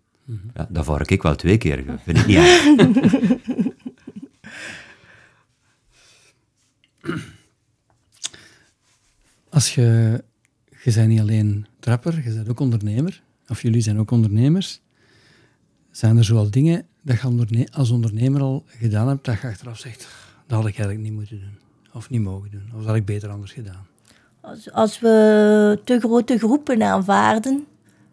Ja, 0.55 0.67
dat 0.71 0.85
vaar 0.85 1.11
ik 1.11 1.23
wel 1.23 1.37
twee 1.37 1.59
keer, 1.59 1.85
vind 2.03 2.19
ik 2.19 2.27
niet 2.27 2.37
Als 9.51 9.75
je, 9.75 10.23
je 10.85 10.93
bent 10.93 11.09
niet 11.09 11.21
alleen 11.21 11.67
trapper, 11.81 12.15
je 12.25 12.35
bent 12.35 12.49
ook 12.49 12.61
ondernemer, 12.61 13.23
of 13.49 13.63
jullie 13.63 13.81
zijn 13.81 13.99
ook 13.99 14.11
ondernemers, 14.11 14.81
zijn 15.91 16.17
er 16.17 16.25
zoal 16.25 16.51
dingen 16.51 16.87
dat 17.03 17.21
je 17.21 17.27
onderne- 17.27 17.67
als 17.73 17.91
ondernemer 17.91 18.41
al 18.41 18.65
gedaan 18.67 19.09
hebt, 19.09 19.25
dat 19.25 19.41
je 19.41 19.47
achteraf 19.47 19.79
zegt, 19.79 20.09
dat 20.47 20.59
had 20.59 20.67
ik 20.69 20.79
eigenlijk 20.79 21.09
niet 21.09 21.13
moeten 21.19 21.41
doen, 21.41 21.59
of 21.93 22.11
niet 22.11 22.23
mogen 22.23 22.51
doen, 22.51 22.65
of 22.73 22.77
dat 22.79 22.87
had 22.87 22.97
ik 22.97 23.05
beter 23.05 23.29
anders 23.29 23.53
gedaan. 23.53 23.87
Als, 24.41 24.73
als 24.73 25.01
we 25.01 25.79
te 25.85 25.99
grote 25.99 26.39
groepen 26.39 26.83
aanvaarden, 26.83 27.65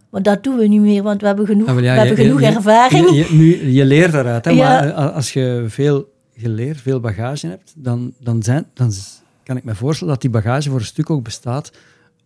maar 0.10 0.22
dat 0.24 0.44
doen 0.44 0.58
we 0.58 0.68
niet 0.68 0.82
meer, 0.82 1.04
want 1.04 1.22
we 1.22 1.28
hebben 1.28 1.46
genoeg, 1.46 1.68
Ah, 1.68 1.76
ja, 1.76 1.82
we 1.82 1.88
hebben 1.88 2.18
je- 2.18 2.24
genoeg 2.24 2.42
ervaring. 2.42 3.10
Je, 3.10 3.16
je, 3.16 3.34
nu, 3.34 3.66
je 3.72 3.86
leert 3.86 4.12
daaruit, 4.12 4.46
hè, 4.46 4.52
Ja. 4.62 4.64
maar 4.70 4.88
eh, 4.90 5.16
als 5.16 5.34
je 5.34 5.66
veel 5.68 6.13
geleerd, 6.44 6.82
veel 6.82 7.00
bagage 7.00 7.48
hebt, 7.48 7.74
dan, 7.76 8.14
dan, 8.20 8.44
zijn, 8.44 8.66
dan 8.74 8.92
kan 9.44 9.58
ik 9.58 9.64
me 9.64 9.76
voorstellen 9.76 10.14
dat 10.14 10.22
die 10.22 10.32
bagage 10.32 10.70
voor 10.70 10.80
een 10.80 10.86
stuk 10.86 11.10
ook 11.10 11.24
bestaat 11.24 11.72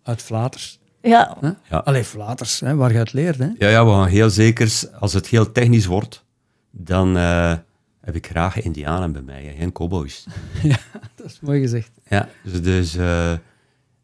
uit 0.03 0.21
flaters. 0.21 0.79
ja, 1.01 1.37
Hè? 1.39 1.51
Ja. 1.69 1.77
Allee, 1.77 2.03
flaters, 2.03 2.59
hè, 2.59 2.75
waar 2.75 2.91
je 2.91 2.97
het 2.97 3.13
leert. 3.13 3.37
Hè? 3.37 3.49
Ja, 3.57 3.69
ja, 3.69 3.85
we 3.85 3.91
gaan 3.91 4.07
heel 4.07 4.29
zeker, 4.29 4.89
als 4.99 5.13
het 5.13 5.27
heel 5.27 5.51
technisch 5.51 5.85
wordt, 5.85 6.23
dan 6.71 7.17
eh, 7.17 7.53
heb 8.01 8.15
ik 8.15 8.27
graag 8.27 8.61
indianen 8.61 9.11
bij 9.11 9.21
mij, 9.21 9.43
hè, 9.43 9.55
geen 9.57 9.71
cowboys. 9.71 10.25
Dat 11.15 11.25
is 11.25 11.39
mooi 11.39 11.61
gezegd. 11.61 11.91
Ja, 12.09 12.29
dus, 12.43 12.61
dus 12.61 12.95
eh, 12.95 13.31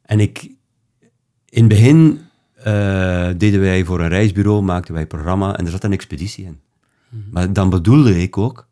en 0.01 0.19
ik, 0.19 0.43
in 1.49 1.63
het 1.63 1.67
begin 1.67 2.19
eh, 2.53 3.29
deden 3.37 3.59
wij 3.59 3.83
voor 3.83 3.99
een 3.99 4.07
reisbureau, 4.07 4.61
maakten 4.61 4.93
wij 4.93 5.01
een 5.01 5.07
programma 5.07 5.57
en 5.57 5.65
er 5.65 5.71
zat 5.71 5.83
een 5.83 5.91
expeditie 5.93 6.45
in. 6.45 6.61
Maar 7.31 7.53
dan 7.53 7.69
bedoelde 7.69 8.21
ik 8.21 8.37
ook 8.37 8.67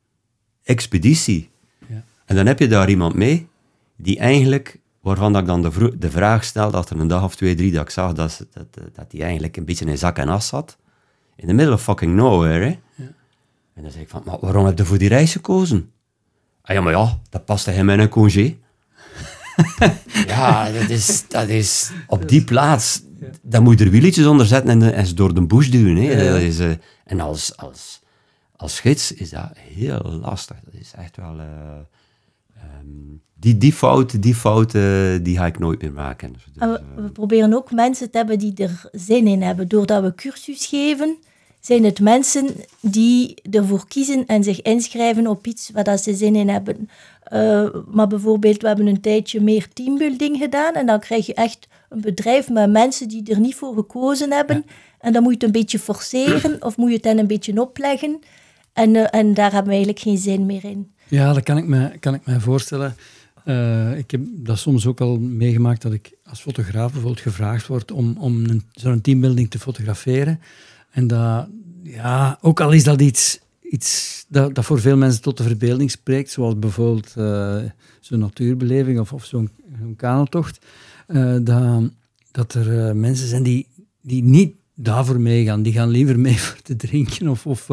expeditie. 0.63 1.49
Ja. 1.87 2.03
En 2.25 2.35
dan 2.35 2.45
heb 2.45 2.59
je 2.59 2.67
daar 2.67 2.89
iemand 2.89 3.15
mee 3.15 3.47
die 3.95 4.19
eigenlijk, 4.19 4.79
waarvan 5.01 5.33
dat 5.33 5.41
ik 5.41 5.47
dan 5.47 5.61
de, 5.61 5.97
de 5.97 6.09
vraag 6.09 6.43
stelde, 6.43 6.77
achter 6.77 6.99
een 6.99 7.07
dag 7.07 7.23
of 7.23 7.35
twee, 7.35 7.55
drie, 7.55 7.71
dat 7.71 7.81
ik 7.81 7.89
zag 7.89 8.13
dat, 8.13 8.45
dat, 8.51 8.93
dat 8.93 9.11
die 9.11 9.21
eigenlijk 9.23 9.57
een 9.57 9.65
beetje 9.65 9.85
in 9.85 9.97
zak 9.97 10.17
en 10.17 10.29
as 10.29 10.47
zat. 10.47 10.77
In 11.35 11.47
the 11.47 11.53
middle 11.53 11.73
of 11.73 11.83
fucking 11.83 12.15
nowhere, 12.15 12.65
hè. 12.65 12.79
En 13.73 13.81
dan 13.83 13.91
zei 13.91 14.03
ik 14.03 14.09
van, 14.09 14.21
maar 14.25 14.37
waarom 14.39 14.65
heb 14.65 14.77
je 14.77 14.85
voor 14.85 14.97
die 14.97 15.09
reis 15.09 15.31
gekozen? 15.31 15.91
Ah 16.61 16.75
ja, 16.75 16.81
maar 16.81 16.93
ja, 16.93 17.19
dat 17.29 17.45
paste 17.45 17.71
hem 17.71 17.89
in 17.89 17.99
een 17.99 18.09
congé. 18.09 18.57
ja, 20.27 20.71
dat 20.71 20.89
is, 20.89 21.27
dat 21.27 21.47
is 21.47 21.91
op 22.07 22.29
die 22.29 22.43
plaats, 22.43 23.01
dan 23.41 23.63
moet 23.63 23.79
je 23.79 23.85
er 23.85 23.91
wieltjes 23.91 24.25
onder 24.25 24.45
zetten 24.45 24.93
en 24.93 25.05
ze 25.05 25.13
door 25.13 25.33
de 25.33 25.45
bush 25.45 25.67
duwen. 25.69 25.95
Hè. 25.95 26.31
Dat 26.31 26.41
is, 26.41 26.59
eh, 26.59 26.69
en 27.05 27.19
als, 27.19 27.57
als, 27.57 28.00
als 28.61 28.79
gids 28.79 29.13
is 29.13 29.29
dat 29.29 29.49
heel 29.55 30.19
lastig. 30.21 30.57
Dat 30.65 30.73
is 30.73 30.91
echt 30.97 31.17
wel... 31.17 31.39
eh, 31.39 31.45
ehm, 32.55 33.17
die, 33.33 33.57
die 33.57 33.73
fouten, 33.73 34.21
die 34.21 34.35
fouten, 34.35 35.23
die 35.23 35.37
ga 35.37 35.45
ik 35.45 35.59
nooit 35.59 35.81
meer 35.81 35.91
maken. 35.91 36.33
Dus, 36.33 36.43
eh, 36.57 36.71
we, 36.71 37.01
we 37.01 37.09
proberen 37.09 37.53
ook 37.53 37.71
mensen 37.71 38.11
te 38.11 38.17
hebben 38.17 38.39
die 38.39 38.53
er 38.55 38.89
zin 38.91 39.27
in 39.27 39.41
hebben. 39.41 39.67
Doordat 39.67 40.03
we 40.03 40.15
cursus 40.15 40.65
geven, 40.65 41.17
zijn 41.59 41.83
het 41.83 41.99
mensen 41.99 42.47
die 42.79 43.35
ervoor 43.51 43.87
kiezen 43.87 44.25
en 44.25 44.43
zich 44.43 44.61
inschrijven 44.61 45.27
op 45.27 45.47
iets 45.47 45.69
waar 45.73 45.83
dat 45.83 46.01
ze 46.03 46.15
zin 46.15 46.35
in 46.35 46.49
hebben. 46.49 46.89
Eh, 47.23 47.67
maar 47.87 48.07
bijvoorbeeld, 48.07 48.61
we 48.61 48.67
hebben 48.67 48.87
een 48.87 49.01
tijdje 49.01 49.41
meer 49.41 49.67
teambuilding 49.73 50.37
gedaan 50.37 50.73
en 50.73 50.85
dan 50.85 50.99
krijg 50.99 51.25
je 51.25 51.33
echt 51.33 51.67
een 51.89 52.01
bedrijf 52.01 52.49
met 52.49 52.71
mensen 52.71 53.07
die 53.07 53.31
er 53.31 53.39
niet 53.39 53.55
voor 53.55 53.73
gekozen 53.73 54.31
hebben. 54.31 54.65
En 54.99 55.13
dan 55.13 55.23
moet 55.23 55.31
je 55.31 55.37
het 55.37 55.47
een 55.47 55.61
beetje 55.61 55.79
forceren 55.79 56.63
of 56.63 56.77
moet 56.77 56.89
je 56.89 56.95
het 56.95 57.05
hen 57.05 57.17
een 57.17 57.27
beetje 57.27 57.61
opleggen. 57.61 58.19
En, 58.73 58.95
eh, 58.95 59.19
en 59.19 59.33
daar 59.33 59.51
hebben 59.51 59.69
we 59.69 59.75
eigenlijk 59.75 59.99
geen 59.99 60.17
zin 60.17 60.45
meer 60.45 60.63
in. 60.63 60.91
Ja, 61.07 61.33
dat 61.33 61.43
kan 61.43 61.57
ik 61.57 61.67
me, 61.67 61.91
kan 61.99 62.13
ik 62.13 62.25
me 62.25 62.39
voorstellen. 62.39 62.95
Eh, 63.43 63.97
ik 63.97 64.11
heb 64.11 64.21
dat 64.25 64.57
soms 64.57 64.85
ook 64.85 65.01
al 65.01 65.19
meegemaakt 65.19 65.81
dat 65.81 65.93
ik 65.93 66.11
als 66.23 66.41
fotograaf 66.41 66.91
bijvoorbeeld 66.91 67.21
gevraagd 67.21 67.67
word 67.67 67.91
om, 67.91 68.17
om 68.19 68.45
zo'n 68.71 69.01
teambuilding 69.01 69.49
te 69.49 69.59
fotograferen. 69.59 70.39
En 70.91 71.07
dat, 71.07 71.47
ja, 71.83 72.37
ook 72.41 72.59
al 72.59 72.71
is 72.71 72.83
dat 72.83 73.01
iets, 73.01 73.39
iets 73.61 74.25
dat, 74.29 74.55
dat 74.55 74.65
voor 74.65 74.79
veel 74.79 74.97
mensen 74.97 75.21
tot 75.21 75.37
de 75.37 75.43
verbeelding 75.43 75.91
spreekt, 75.91 76.31
zoals 76.31 76.59
bijvoorbeeld 76.59 77.13
eh, 77.17 77.57
zo'n 77.99 78.19
natuurbeleving 78.19 78.99
of, 78.99 79.13
of 79.13 79.25
zo'n 79.25 79.49
eh, 81.07 81.37
dat, 81.41 81.91
dat 82.31 82.53
er 82.53 82.95
mensen 82.95 83.27
zijn 83.27 83.43
die, 83.43 83.67
die 84.01 84.23
niet 84.23 84.55
daarvoor 84.75 85.19
meegaan. 85.19 85.63
Die 85.63 85.73
gaan 85.73 85.89
liever 85.89 86.19
mee 86.19 86.39
voor 86.45 86.61
te 86.61 86.75
drinken 86.75 87.27
of... 87.27 87.45
of 87.45 87.69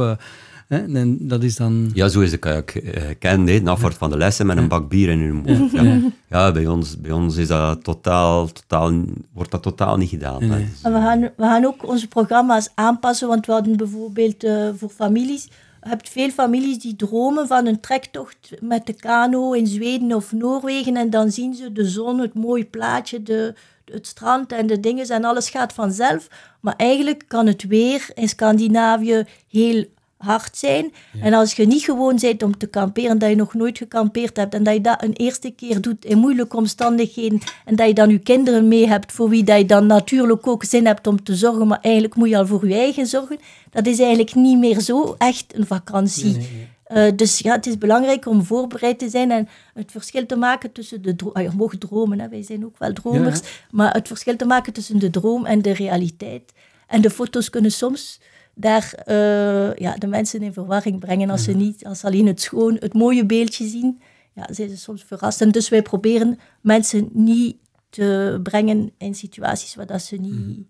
hè, 0.68 0.94
en 0.94 1.28
dat 1.28 1.42
is 1.42 1.56
dan... 1.56 1.90
Ja, 1.94 2.08
zo 2.08 2.20
is 2.20 2.30
de 2.30 2.36
kajak 2.36 2.82
kennen, 3.18 3.54
hè, 3.54 3.62
de 3.62 3.70
afwacht 3.70 3.96
van 3.96 4.10
de 4.10 4.16
lessen 4.16 4.46
met 4.46 4.56
een 4.56 4.68
bak 4.68 4.88
bier 4.88 5.08
in 5.08 5.20
hun 5.20 5.34
mond. 5.34 5.72
Ja, 5.72 6.00
ja. 6.28 6.52
bij, 6.52 6.66
ons, 6.66 7.00
bij 7.00 7.12
ons 7.12 7.36
is 7.36 7.48
dat 7.48 7.84
totaal, 7.84 8.46
totaal, 8.46 8.92
wordt 9.32 9.50
dat 9.50 9.62
totaal 9.62 9.96
niet 9.96 10.08
gedaan. 10.08 10.48
Nee. 10.48 10.66
Dus, 10.70 10.82
En 10.82 10.92
we 10.92 10.98
gaan, 10.98 11.20
we 11.20 11.32
gaan 11.42 11.64
ook 11.64 11.88
onze 11.88 12.08
programma's 12.08 12.68
aanpassen, 12.74 13.28
want 13.28 13.46
we 13.46 13.52
hadden 13.52 13.76
bijvoorbeeld 13.76 14.44
eh, 14.44 14.68
voor 14.76 14.90
families. 14.90 15.48
Je 15.82 15.88
hebt 15.88 16.08
veel 16.08 16.30
families 16.30 16.78
die 16.78 16.96
dromen 16.96 17.46
van 17.46 17.66
een 17.66 17.80
trektocht 17.80 18.50
met 18.60 18.86
de 18.86 18.92
kano 18.92 19.52
in 19.52 19.66
Zweden 19.66 20.14
of 20.14 20.32
Noorwegen. 20.32 20.96
En 20.96 21.10
dan 21.10 21.30
zien 21.30 21.54
ze 21.54 21.72
de 21.72 21.84
zon, 21.84 22.18
het 22.18 22.34
mooie 22.34 22.64
plaatje, 22.64 23.22
de, 23.22 23.54
het 23.84 24.06
strand 24.06 24.52
en 24.52 24.66
de 24.66 24.80
dingen 24.80 25.08
en 25.08 25.24
alles 25.24 25.50
gaat 25.50 25.72
vanzelf. 25.72 26.28
Maar 26.60 26.74
eigenlijk 26.76 27.24
kan 27.28 27.46
het 27.46 27.66
weer 27.66 28.10
in 28.14 28.28
Scandinavië 28.28 29.24
heel 29.48 29.84
hard 30.18 30.56
zijn. 30.56 30.92
En 31.20 31.34
als 31.34 31.52
je 31.52 31.66
niet 31.66 31.82
gewoon 31.82 32.18
bent 32.20 32.42
om 32.42 32.58
te 32.58 32.66
kamperen, 32.66 33.18
dat 33.18 33.28
je 33.28 33.36
nog 33.36 33.54
nooit 33.54 33.78
gekampeerd 33.78 34.36
hebt 34.36 34.54
en 34.54 34.62
dat 34.62 34.74
je 34.74 34.80
dat 34.80 35.02
een 35.02 35.12
eerste 35.12 35.50
keer 35.50 35.80
doet 35.80 36.04
in 36.04 36.18
moeilijke 36.18 36.56
omstandigheden 36.56 37.40
en 37.64 37.76
dat 37.76 37.86
je 37.86 37.94
dan 37.94 38.10
je 38.10 38.18
kinderen 38.18 38.68
mee 38.68 38.88
hebt 38.88 39.12
voor 39.12 39.28
wie 39.28 39.44
dat 39.44 39.58
je 39.58 39.64
dan 39.64 39.86
natuurlijk 39.86 40.46
ook 40.46 40.64
zin 40.64 40.86
hebt 40.86 41.06
om 41.06 41.22
te 41.22 41.34
zorgen, 41.34 41.66
maar 41.66 41.78
eigenlijk 41.80 42.14
moet 42.14 42.28
je 42.28 42.36
al 42.36 42.46
voor 42.46 42.68
je 42.68 42.74
eigen 42.74 43.06
zorgen, 43.06 43.38
dat 43.70 43.86
is 43.86 43.98
eigenlijk 43.98 44.34
niet 44.34 44.58
meer 44.58 44.80
zo 44.80 45.14
echt 45.18 45.54
een 45.56 45.66
vakantie. 45.66 46.48
Eh, 46.84 47.12
dus 47.16 47.38
ja, 47.38 47.52
het 47.52 47.66
is 47.66 47.78
belangrijk 47.78 48.26
om 48.26 48.44
voorbereid 48.44 48.98
te 48.98 49.08
zijn 49.08 49.30
en 49.30 49.48
het 49.74 49.90
verschil 49.90 50.26
te 50.26 50.36
maken 50.36 50.72
tussen 50.72 51.02
de 51.02 51.16
droom... 51.16 51.40
je 51.40 51.50
mag 51.56 51.76
dromen, 51.78 52.20
hè, 52.20 52.28
wij 52.28 52.42
zijn 52.42 52.64
ook 52.64 52.78
wel 52.78 52.92
dromers. 52.92 53.40
Maar 53.70 53.92
het 53.92 54.06
verschil 54.06 54.36
te 54.36 54.44
maken 54.44 54.72
tussen 54.72 54.98
de 54.98 55.10
droom 55.10 55.46
en 55.46 55.62
de 55.62 55.72
realiteit. 55.72 56.52
En 56.86 57.00
de 57.00 57.10
foto's 57.10 57.50
kunnen 57.50 57.72
soms 57.72 58.20
daar 58.60 58.92
eh, 59.04 59.74
ja, 59.74 59.96
de 59.96 60.06
mensen 60.06 60.42
in 60.42 60.52
verwarring 60.52 61.00
brengen 61.00 61.30
als 61.30 61.44
ze 61.44 61.52
niet, 61.52 61.84
als 61.84 61.98
ze 61.98 62.06
alleen 62.06 62.26
het 62.26 62.40
schoon, 62.40 62.76
het 62.80 62.94
mooie 62.94 63.26
beeldje 63.26 63.66
zien. 63.66 64.00
Ja, 64.34 64.46
zijn 64.50 64.68
ze 64.68 64.76
soms 64.76 65.04
verrast. 65.04 65.40
En 65.40 65.50
dus 65.50 65.68
wij 65.68 65.82
proberen 65.82 66.38
mensen 66.60 67.08
niet 67.12 67.56
te 67.90 68.40
brengen 68.42 68.90
in 68.98 69.14
situaties 69.14 69.74
waar 69.74 69.86
dat 69.86 70.02
ze 70.02 70.16
niet... 70.16 70.66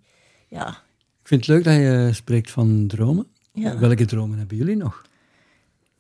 Ja, 0.49 0.69
Ik 1.21 1.29
vind 1.29 1.47
het 1.47 1.55
leuk 1.55 1.65
dat 1.65 1.75
je 1.75 2.11
spreekt 2.13 2.51
van 2.51 2.87
dromen. 2.87 3.27
Ja. 3.53 3.79
Welke 3.79 4.05
dromen 4.05 4.39
hebben 4.39 4.57
jullie 4.57 4.77
nog? 4.77 5.03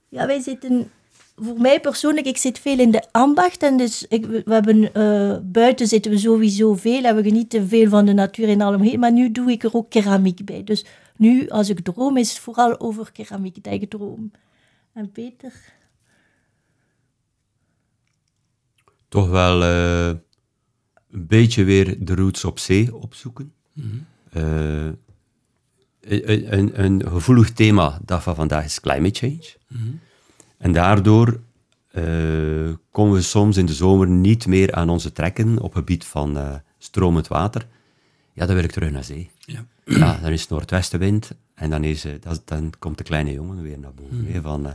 Ja, 0.08 0.26
wij 0.26 0.40
zitten, 0.40 0.90
voor 1.36 1.60
mij 1.60 1.80
persoonlijk, 1.80 2.26
ik 2.26 2.36
zit 2.36 2.58
veel 2.58 2.78
in 2.78 2.90
de 2.90 3.02
ambacht. 3.10 3.62
En 3.62 3.76
dus 3.76 4.06
ik, 4.08 4.26
we 4.26 4.52
hebben, 4.52 4.94
eh, 4.94 5.36
buiten 5.42 5.86
zitten 5.86 6.10
we 6.10 6.18
sowieso 6.18 6.74
veel 6.74 7.04
en 7.04 7.16
we 7.16 7.22
genieten 7.22 7.68
veel 7.68 7.88
van 7.88 8.06
de 8.06 8.12
natuur 8.12 8.48
in 8.48 8.62
algemeen. 8.62 8.98
Maar 8.98 9.12
nu 9.12 9.32
doe 9.32 9.50
ik 9.50 9.62
er 9.62 9.74
ook 9.74 9.90
keramiek 9.90 10.44
bij. 10.44 10.64
Dus 10.64 10.84
nu, 11.18 11.48
als 11.48 11.68
ik 11.68 11.80
droom, 11.80 12.16
is 12.16 12.28
het 12.28 12.38
vooral 12.38 12.80
over 12.80 13.12
keramiek 13.12 13.64
dat 13.64 13.72
ik 13.72 13.90
droom. 13.90 14.30
En 14.92 15.12
Peter? 15.12 15.76
toch 19.08 19.28
wel 19.28 19.62
eh, 19.62 20.06
een 21.10 21.26
beetje 21.26 21.64
weer 21.64 22.04
de 22.04 22.14
roots 22.14 22.44
op 22.44 22.58
zee 22.58 22.94
opzoeken. 22.94 23.52
Eh, 24.30 24.84
een, 26.00 26.58
een, 26.58 26.84
een 26.84 27.08
gevoelig 27.08 27.52
thema 27.52 28.00
dat 28.04 28.22
van 28.22 28.34
vandaag 28.34 28.64
is 28.64 28.80
climate 28.80 29.18
change. 29.18 29.56
En 30.58 30.72
daardoor 30.72 31.40
eh, 31.90 32.04
komen 32.90 33.14
we 33.14 33.22
soms 33.22 33.56
in 33.56 33.66
de 33.66 33.74
zomer 33.74 34.08
niet 34.08 34.46
meer 34.46 34.72
aan 34.72 34.88
onze 34.88 35.12
trekken 35.12 35.60
op 35.60 35.74
gebied 35.74 36.04
van 36.04 36.36
eh, 36.38 36.54
stromend 36.78 37.28
water. 37.28 37.66
Ja, 38.32 38.46
dan 38.46 38.54
wil 38.54 38.64
ik 38.64 38.70
terug 38.70 38.90
naar 38.90 39.04
zee. 39.04 39.30
Ja. 39.38 39.66
Dan 39.96 40.32
is 40.32 40.40
het 40.40 40.50
noordwestenwind 40.50 41.30
en 41.54 41.70
dan, 41.70 41.84
is, 41.84 42.04
eh, 42.04 42.12
dat, 42.20 42.42
dan 42.44 42.72
komt 42.78 42.98
de 42.98 43.04
kleine 43.04 43.32
jongen 43.32 43.62
weer 43.62 43.78
naar 43.78 43.94
boven. 43.94 44.26
hè, 44.32 44.40
van, 44.40 44.66
eh, 44.66 44.72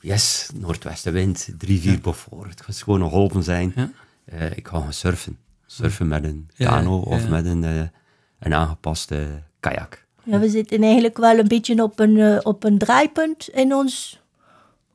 yes, 0.00 0.50
noordwestenwind, 0.54 1.48
drie, 1.58 1.80
vier 1.80 2.00
Beaufort. 2.00 2.50
Het 2.50 2.60
gaat 2.62 2.76
gewoon 2.82 3.02
een 3.02 3.10
golven 3.10 3.42
zijn. 3.42 3.72
Ja. 3.76 3.90
Eh, 4.24 4.56
ik 4.56 4.68
ga 4.68 4.80
gaan 4.80 4.92
surfen. 4.92 5.38
Surfen 5.66 6.08
met 6.08 6.24
een 6.24 6.48
Ja, 6.54 6.68
kano 6.68 6.90
ja, 7.08 7.16
of 7.16 7.22
ja. 7.22 7.28
met 7.28 7.46
een, 7.46 7.90
een 8.38 8.54
aangepaste 8.54 9.42
kajak. 9.60 10.04
Ja, 10.22 10.38
we 10.38 10.48
zitten 10.48 10.82
eigenlijk 10.82 11.16
wel 11.16 11.38
een 11.38 11.48
beetje 11.48 11.82
op 11.82 11.98
een, 11.98 12.44
op 12.46 12.64
een 12.64 12.78
draaipunt 12.78 13.48
in 13.48 13.74
ons 13.74 14.20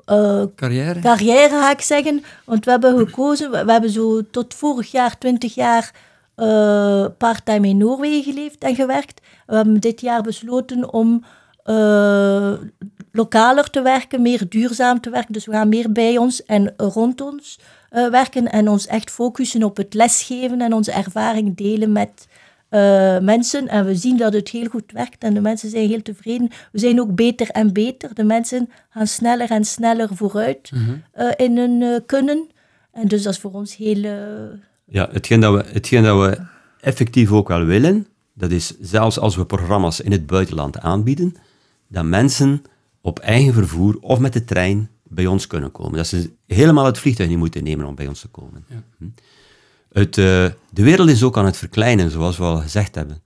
eh, 0.06 0.44
Carrière? 0.56 1.00
carrière, 1.00 1.50
ga 1.50 1.72
ik 1.72 1.82
zeggen. 1.82 2.24
Want 2.46 2.66
we 2.66 2.72
hebben 2.72 2.98
gekozen, 2.98 3.52
we, 3.52 3.66
we 3.66 3.72
hebben 3.72 3.90
zo 3.90 4.22
tot 4.32 4.54
vorig 4.54 4.92
jaar, 4.92 5.18
20 5.18 5.56
jaar, 5.56 5.94
eh 6.40 7.06
parttime 7.18 7.68
in 7.68 7.78
Noorwegen 7.78 8.34
geleefd 8.34 8.64
en 8.64 8.76
gewerkt. 8.76 9.22
We 9.46 9.56
hebben 9.56 9.80
dit 9.80 10.02
jaar 10.02 10.22
besloten 10.22 10.94
om 10.94 11.24
eh, 11.64 12.54
lokaler 13.12 13.70
te 13.70 13.82
werken, 13.82 14.22
meer 14.22 14.50
duurzaam 14.50 15.00
te 15.02 15.10
werken. 15.10 15.34
Dus 15.34 15.46
we 15.46 15.52
gaan 15.52 15.70
meer 15.70 15.92
bij 15.92 16.18
ons 16.18 16.46
en 16.46 16.74
rond 16.78 17.22
ons 17.22 17.60
eh, 17.90 18.08
werken 18.08 18.52
en 18.52 18.70
ons 18.70 18.88
echt 18.88 19.12
focussen 19.12 19.64
op 19.64 19.78
het 19.78 19.94
lesgeven 19.94 20.62
en 20.62 20.74
onze 20.74 20.92
ervaring 20.92 21.58
delen 21.58 21.92
met 21.92 22.28
mensen. 23.22 23.68
En 23.68 23.86
we 23.86 23.96
zien 23.96 24.18
dat 24.18 24.34
het 24.34 24.50
heel 24.50 24.68
goed 24.68 24.92
werkt 24.92 25.24
en 25.24 25.34
de 25.34 25.42
mensen 25.42 25.70
zijn 25.70 25.88
heel 25.88 26.02
tevreden. 26.02 26.50
We 26.72 26.80
zijn 26.80 27.02
ook 27.02 27.16
beter 27.16 27.50
en 27.50 27.74
beter. 27.74 28.14
De 28.14 28.24
mensen 28.24 28.70
gaan 28.90 29.08
sneller 29.08 29.52
en 29.52 29.66
sneller 29.66 30.10
vooruit 30.12 30.72
eh, 31.12 31.28
in 31.36 31.58
hun 31.58 32.06
kunnen. 32.06 32.48
En 32.92 33.08
dus 33.08 33.24
dat 33.24 33.34
is 33.34 33.40
voor 33.40 33.52
ons 33.52 33.76
heel... 33.76 34.04
Ja, 34.90 35.10
hetgeen 35.12 35.40
dat, 35.40 35.54
we, 35.54 35.70
hetgeen 35.72 36.04
dat 36.04 36.20
we 36.20 36.42
effectief 36.80 37.32
ook 37.32 37.48
wel 37.48 37.64
willen, 37.64 38.08
dat 38.34 38.52
is 38.52 38.80
zelfs 38.82 39.20
als 39.20 39.36
we 39.36 39.46
programma's 39.46 40.00
in 40.00 40.12
het 40.12 40.26
buitenland 40.26 40.80
aanbieden, 40.80 41.36
dat 41.88 42.06
mensen 42.06 42.62
op 43.02 43.20
eigen 43.20 43.54
vervoer 43.54 43.98
of 44.02 44.20
met 44.20 44.34
de 44.34 44.44
trein 44.46 44.90
bij 45.04 45.26
ons 45.26 45.48
kunnen 45.48 45.72
komen. 45.72 45.98
Dat 45.98 46.08
ze 46.08 46.32
helemaal 46.48 46.86
het 46.86 46.98
vliegtuig 46.98 47.30
niet 47.30 47.38
moeten 47.38 47.64
nemen 47.64 47.86
om 47.86 47.96
bij 47.96 48.08
ons 48.08 48.20
te 48.20 48.28
komen. 48.28 48.66
Hm. 48.98 49.06
Het, 49.92 50.18
eh, 50.18 50.46
de 50.70 50.84
wereld 50.84 51.10
is 51.10 51.24
ook 51.24 51.38
aan 51.38 51.46
het 51.46 51.58
verkleinen, 51.58 52.12
zoals 52.12 52.38
we 52.38 52.44
al 52.44 52.58
gezegd 52.58 52.96
hebben. 52.96 53.24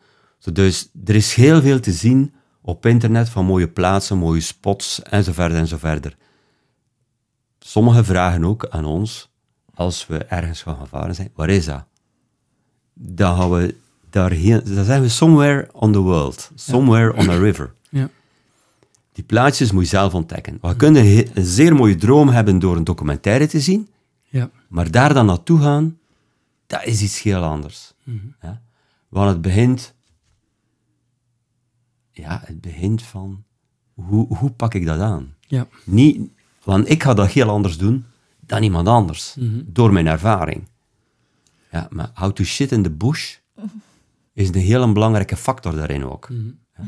Dus 0.54 0.90
er 1.06 1.16
is 1.16 1.34
heel 1.34 1.62
veel 1.62 1.80
te 1.80 1.92
zien 1.92 2.34
op 2.62 2.86
internet 2.86 3.30
van 3.30 3.46
mooie 3.46 3.68
plaatsen, 3.68 4.18
mooie 4.18 4.42
spots 4.42 5.02
en 5.02 5.24
zo 5.24 5.32
verder 5.32 5.58
en 5.58 5.68
zo 5.68 5.78
verder. 5.78 6.18
Sommigen 7.60 8.06
vragen 8.06 8.46
ook 8.46 8.68
aan 8.70 8.86
ons, 8.86 9.33
als 9.74 10.08
we 10.08 10.18
ergens 10.18 10.62
gaan 10.62 10.78
gevaren 10.78 11.16
zijn, 11.16 11.30
waar 11.36 11.50
is 11.50 11.66
dat? 11.66 11.86
Dan 12.94 13.38
gaan 13.38 13.52
we 13.52 13.76
dan 14.10 14.86
zijn 14.86 15.02
we 15.02 15.10
somewhere 15.10 15.70
on 15.72 15.92
the 15.92 16.00
world, 16.00 16.52
somewhere 16.56 17.14
on 17.14 17.30
a 17.30 17.38
river. 17.38 17.74
Ja. 17.90 18.10
Die 19.12 19.24
plaatsjes 19.24 19.72
moet 19.72 19.84
je 19.84 19.90
zelf 19.90 20.14
ontdekken. 20.14 20.58
We 20.62 20.76
kunnen 20.76 21.06
een 21.38 21.46
zeer 21.46 21.76
mooie 21.76 21.96
droom 21.96 22.30
hebben 22.30 22.60
door 22.60 22.76
een 22.78 22.84
documentaire 22.84 23.48
te 23.48 23.60
zien, 23.60 23.90
Ja. 24.24 24.50
maar 24.68 24.92
daar 24.92 25.14
dan 25.14 25.26
naartoe 25.26 25.60
gaan, 25.62 25.98
dat 26.68 26.84
is 26.86 27.02
iets 27.02 27.22
heel 27.22 27.44
anders. 27.44 27.94
Ja? 28.42 28.62
Want 29.10 29.30
het 29.30 29.42
begint, 29.42 29.94
ja, 32.12 32.42
het 32.46 32.62
begint 32.62 33.02
van, 33.02 33.44
hoe, 33.94 34.38
hoe 34.38 34.52
pak 34.52 34.74
ik 34.74 34.86
dat 34.86 35.00
aan? 35.00 35.36
Ja. 35.40 35.68
Niet, 35.84 36.30
want 36.64 36.90
ik 36.90 37.04
ga 37.04 37.14
dat 37.14 37.32
heel 37.32 37.50
anders 37.50 37.78
doen 37.78 38.06
dan 38.46 38.64
iemand 38.64 38.88
anders, 38.88 39.36
door 39.66 39.94
mijn 39.94 40.08
ervaring. 40.08 40.68
Ja, 41.72 41.88
maar 41.90 42.12
how 42.14 42.32
to 42.32 42.44
shit 42.44 42.72
in 42.72 42.84
the 42.84 42.90
bush 42.92 43.36
is 44.34 44.48
een 44.48 44.56
heel 44.56 44.92
belangrijke 44.94 45.36
factor 45.38 45.76
daarin 45.76 46.06
ook. 46.06 46.28
Ja. 46.78 46.84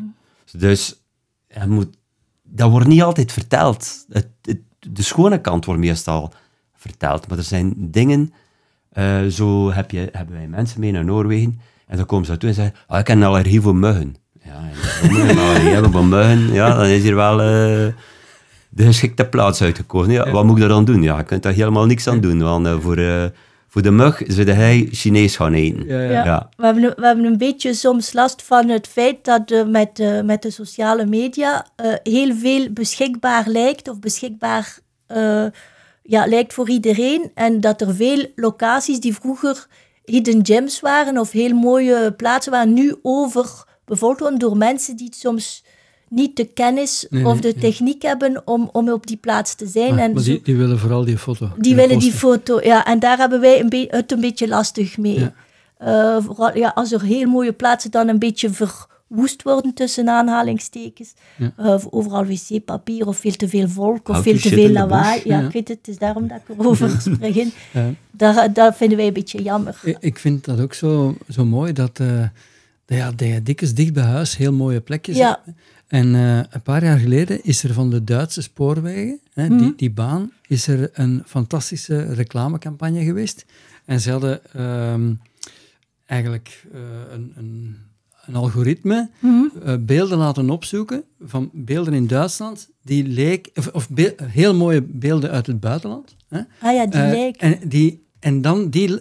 Dus 0.57 1.01
je 1.47 1.65
moet, 1.67 1.97
dat 2.43 2.69
wordt 2.69 2.87
niet 2.87 3.01
altijd 3.01 3.31
verteld. 3.31 4.05
Het, 4.09 4.27
het- 4.41 4.59
de 4.89 5.03
schone 5.03 5.41
kant 5.41 5.65
wordt 5.65 5.81
meestal 5.81 6.33
verteld, 6.75 7.27
maar 7.27 7.37
er 7.37 7.43
zijn 7.43 7.73
dingen, 7.91 8.33
eh, 8.89 9.25
zo 9.25 9.71
heb 9.71 9.91
je, 9.91 10.09
hebben 10.11 10.35
wij 10.35 10.47
mensen 10.47 10.79
mee 10.79 10.91
naar 10.91 11.05
Noorwegen, 11.05 11.59
en 11.87 11.97
dan 11.97 12.05
komen 12.05 12.25
ze 12.25 12.31
naartoe 12.31 12.49
en 12.49 12.55
zeggen, 12.55 12.75
ah, 12.87 12.99
ik 12.99 13.07
heb 13.07 13.17
een 13.17 13.23
allergie 13.23 13.61
voor 13.61 13.75
muggen. 13.75 14.15
Ja, 14.43 14.69
en 15.01 15.09
een 15.29 15.37
allergie 15.37 15.69
hebben 15.69 15.91
voor 15.91 16.05
muggen, 16.05 16.53
ja, 16.53 16.75
dan 16.75 16.85
is 16.85 17.01
hier 17.01 17.15
wel... 17.15 17.41
eh, 17.41 17.93
de 18.75 18.83
geschikte 18.83 19.25
plaats 19.25 19.61
uitgekozen. 19.61 20.13
Ja, 20.13 20.31
Wat 20.31 20.43
moet 20.43 20.55
ik 20.55 20.59
daar 20.59 20.69
dan 20.69 20.85
doen? 20.85 21.01
Ja, 21.01 21.17
je 21.17 21.23
kunt 21.23 21.43
daar 21.43 21.53
helemaal 21.53 21.85
niks 21.85 22.07
aan 22.07 22.19
doen, 22.19 22.43
want 22.43 22.65
eh, 22.65 22.79
voor, 22.79 22.97
eh, 22.97 23.25
voor 23.75 23.83
de 23.83 23.91
mug 23.91 24.21
zou 24.27 24.51
hij 24.51 24.87
Chinees 24.91 25.35
gaan 25.35 25.53
eten. 25.53 25.87
Ja, 25.87 26.23
ja. 26.23 26.49
We, 26.57 26.65
hebben, 26.65 26.93
we 26.95 27.05
hebben 27.05 27.25
een 27.25 27.37
beetje 27.37 27.73
soms 27.73 28.13
last 28.13 28.43
van 28.43 28.69
het 28.69 28.87
feit 28.87 29.25
dat 29.25 29.51
eh, 29.51 29.65
met, 29.65 30.23
met 30.23 30.41
de 30.41 30.49
sociale 30.49 31.05
media 31.05 31.65
eh, 31.75 31.93
heel 32.03 32.35
veel 32.35 32.69
beschikbaar 32.71 33.47
lijkt 33.47 33.89
of 33.89 33.99
beschikbaar 33.99 34.79
eh, 35.07 35.45
ja, 36.03 36.25
lijkt 36.25 36.53
voor 36.53 36.69
iedereen. 36.69 37.31
En 37.33 37.61
dat 37.61 37.81
er 37.81 37.95
veel 37.95 38.25
locaties 38.35 38.99
die 38.99 39.15
vroeger 39.15 39.67
hidden 40.03 40.45
gems 40.45 40.79
waren 40.79 41.17
of 41.17 41.31
heel 41.31 41.53
mooie 41.53 42.13
plaatsen 42.13 42.51
waren, 42.51 42.73
nu 42.73 42.95
overbevolkt 43.01 44.19
worden 44.19 44.39
door 44.39 44.57
mensen 44.57 44.95
die 44.95 45.05
het 45.05 45.15
soms 45.15 45.63
niet 46.09 46.35
de 46.35 46.45
kennis 46.45 47.05
Nee, 47.09 47.25
of 47.25 47.39
de 47.39 47.51
ja. 47.55 47.59
techniek 47.61 48.01
hebben 48.01 48.41
om, 48.45 48.69
om 48.71 48.89
op 48.89 49.07
die 49.07 49.17
plaats 49.17 49.55
te 49.55 49.67
zijn. 49.67 49.95
Maar, 49.95 50.03
en 50.03 50.13
maar 50.13 50.23
die, 50.23 50.41
die 50.43 50.55
willen 50.57 50.79
vooral 50.79 51.05
die 51.05 51.17
foto. 51.17 51.49
die 51.57 51.75
willen 51.75 51.99
die 51.99 52.11
foto, 52.11 52.59
ja. 52.63 52.85
En 52.85 52.99
daar 52.99 53.17
hebben 53.17 53.39
wij 53.41 53.59
een 53.59 53.87
het 53.89 54.11
een 54.11 54.19
beetje 54.21 54.47
lastig 54.47 54.97
mee. 54.97 55.19
Ja. 55.19 55.33
Eh, 55.77 56.17
vooral, 56.23 56.57
ja, 56.57 56.71
als 56.75 56.91
er 56.91 57.01
heel 57.01 57.27
mooie 57.27 57.53
plaatsen 57.53 57.91
dan 57.91 58.07
een 58.07 58.19
beetje 58.19 58.49
verwoest 58.49 59.43
worden 59.43 59.73
tussen 59.73 60.09
aanhalingstekens. 60.09 61.13
Ja. 61.37 61.53
Eh, 61.57 61.75
overal 61.89 62.25
wc-papier 62.25 63.07
of 63.07 63.17
veel 63.17 63.31
te 63.35 63.47
veel 63.47 63.67
volk 63.67 64.09
of 64.09 64.21
veel 64.21 64.37
te 64.39 64.49
veel 64.49 64.69
lawaai. 64.69 65.21
Ja, 65.23 65.39
Ja. 65.39 65.45
ik 65.45 65.51
weet 65.53 65.67
het, 65.67 65.77
het 65.77 65.87
is 65.87 65.97
daarom 65.97 66.27
dat 66.27 66.37
ik 66.47 66.59
erover 66.59 66.89
spreek. 67.13 67.47
Daar, 68.11 68.53
dat 68.53 68.75
vinden 68.75 68.97
wij 68.97 69.07
een 69.07 69.13
beetje 69.13 69.41
jammer. 69.41 69.79
Ik, 69.83 69.97
ik 69.99 70.19
vind 70.19 70.45
dat 70.45 70.59
ook 70.59 70.73
zo, 70.73 71.15
zo 71.29 71.45
mooi 71.45 71.73
dat, 71.73 71.97
dat, 71.97 72.07
ja, 72.85 73.11
dat 73.11 73.27
je 73.27 73.41
dikwijls 73.43 73.75
dicht 73.75 73.93
bij 73.93 74.03
huis 74.03 74.37
heel 74.37 74.53
mooie 74.53 74.81
plekjes 74.81 75.17
Ja. 75.17 75.41
hebt. 75.45 75.57
En 75.87 76.15
eh, 76.15 76.37
een 76.37 76.61
paar 76.63 76.83
jaar 76.83 76.97
geleden 76.97 77.43
is 77.43 77.63
er 77.63 77.73
van 77.73 77.89
de 77.89 78.03
Duitse 78.03 78.41
spoorwegen, 78.41 79.19
hè, 79.33 79.47
Mhm. 79.49 79.57
die, 79.57 79.73
die 79.75 79.91
baan, 79.91 80.31
is 80.47 80.67
er 80.67 80.89
een 80.93 81.23
fantastische 81.25 82.13
reclamecampagne 82.13 83.03
geweest. 83.03 83.45
En 83.85 83.99
ze 84.01 84.11
hadden 84.11 84.53
ehm, 84.53 85.13
eigenlijk 86.05 86.65
eh, 86.73 86.79
een, 87.11 87.33
een, 87.35 87.75
een 88.25 88.35
algoritme 88.35 89.09
Mhm. 89.19 89.43
eh, 89.63 89.75
beelden 89.79 90.17
laten 90.17 90.49
opzoeken 90.49 91.03
van 91.21 91.49
beelden 91.53 91.93
in 91.93 92.07
Duitsland 92.07 92.69
die 92.81 93.07
leek, 93.07 93.49
of, 93.55 93.67
of 93.67 93.89
be- 93.89 94.15
heel 94.23 94.55
mooie 94.55 94.81
beelden 94.81 95.31
uit 95.31 95.47
het 95.47 95.59
buitenland. 95.59 96.15
Hè, 96.27 96.39
Ah 96.59 96.73
ja, 96.73 96.85
die 96.87 96.99
lijken. 96.99 97.59
en, 97.61 97.67
die, 97.69 98.05
en 98.19 98.41
dan 98.41 98.69
die 98.69 98.99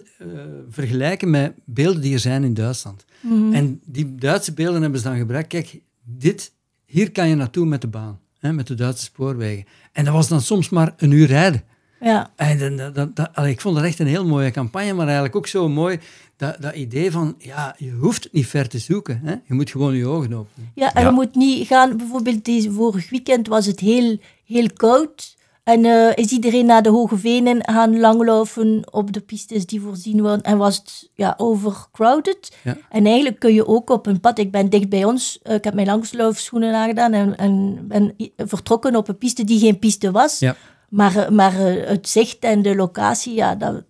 vergelijken 0.69 1.29
met 1.29 1.53
beelden 1.65 2.01
die 2.01 2.13
er 2.13 2.19
zijn 2.19 2.43
in 2.43 2.53
Duitsland. 2.53 3.05
Mhm. 3.21 3.53
En 3.53 3.81
die 3.85 4.15
Duitse 4.15 4.53
beelden 4.53 4.81
hebben 4.81 4.99
ze 4.99 5.07
dan 5.07 5.17
gebruikt. 5.17 5.47
Kijk, 5.47 5.79
dit, 6.03 6.51
hier 6.85 7.11
kan 7.11 7.27
je 7.27 7.35
naartoe 7.35 7.65
met 7.65 7.81
de 7.81 7.87
baan, 7.87 8.19
hè, 8.39 8.53
met 8.53 8.67
de 8.67 8.73
Duitse 8.75 9.03
spoorwegen. 9.03 9.65
En 9.91 10.05
dat 10.05 10.13
was 10.13 10.27
dan 10.27 10.41
soms 10.41 10.69
maar 10.69 10.93
een 10.97 11.11
uur 11.11 11.27
rijden. 11.27 11.63
Ja. 12.01 12.31
En 12.35 12.57
dan- 12.57 12.75
dat, 12.77 12.95
dat, 12.95 13.15
dat- 13.15 13.29
allee, 13.33 13.51
ik 13.51 13.61
vond 13.61 13.75
dat 13.75 13.83
echt 13.85 13.99
een 13.99 14.07
heel 14.07 14.25
mooie 14.25 14.51
campagne, 14.51 14.93
maar 14.93 15.05
eigenlijk 15.05 15.35
ook 15.35 15.47
zo 15.47 15.69
mooi 15.69 15.99
dat, 16.37 16.57
dat 16.61 16.75
idee 16.75 17.11
van, 17.11 17.35
ja, 17.37 17.75
je 17.77 17.91
hoeft 17.91 18.23
het 18.23 18.33
niet 18.33 18.47
ver 18.47 18.67
te 18.69 18.79
zoeken. 18.79 19.19
Hè? 19.23 19.31
Je 19.45 19.53
moet 19.53 19.69
gewoon 19.71 19.95
je 19.95 20.05
ogen 20.07 20.33
openen. 20.33 20.71
Ja, 20.75 20.93
en 20.93 21.01
Ja. 21.01 21.07
je 21.07 21.13
moet 21.13 21.35
niet 21.35 21.67
gaan, 21.67 21.97
bijvoorbeeld 21.97 22.45
deze 22.45 22.71
vorig 22.71 23.09
weekend 23.09 23.47
was 23.47 23.65
het 23.65 23.79
heel, 23.79 24.17
heel 24.45 24.67
koud. 24.73 25.34
En 25.65 25.85
eh, 25.85 26.11
is 26.15 26.31
iedereen 26.31 26.65
naar 26.65 26.81
de 26.81 26.89
Hoge 26.89 27.17
Venen 27.17 27.69
gaan 27.69 27.99
langlopen 27.99 28.93
op 28.93 29.13
de 29.13 29.19
pistes 29.19 29.65
die 29.65 29.81
voorzien 29.81 30.21
worden. 30.21 30.41
En 30.41 30.57
was 30.57 30.77
het 30.77 31.09
ja, 31.13 31.33
overcrowded. 31.37 32.57
Ja. 32.63 32.77
En 32.89 33.05
eigenlijk 33.05 33.39
kun 33.39 33.53
je 33.53 33.67
ook 33.67 33.89
op 33.89 34.05
een 34.05 34.19
pad, 34.19 34.39
ik 34.39 34.51
ben 34.51 34.69
dicht 34.69 34.89
bij 34.89 35.05
ons, 35.05 35.39
eh, 35.43 35.55
ik 35.55 35.63
heb 35.63 35.73
mijn 35.73 35.87
langsloopschoenen 35.87 36.75
aangedaan 36.75 37.13
en, 37.13 37.37
en 37.37 37.79
ben 37.87 38.15
vertrokken 38.37 38.95
op 38.95 39.07
een 39.07 39.17
piste 39.17 39.43
die 39.43 39.59
geen 39.59 39.79
piste 39.79 40.11
was. 40.11 40.39
Ja. 40.39 40.55
Maar, 40.89 41.15
eh, 41.15 41.29
maar 41.29 41.53
het 41.87 42.09
zicht 42.09 42.39
en 42.39 42.61
de 42.61 42.75
locatie, 42.75 43.33
ja, 43.33 43.55
dat, 43.55 43.83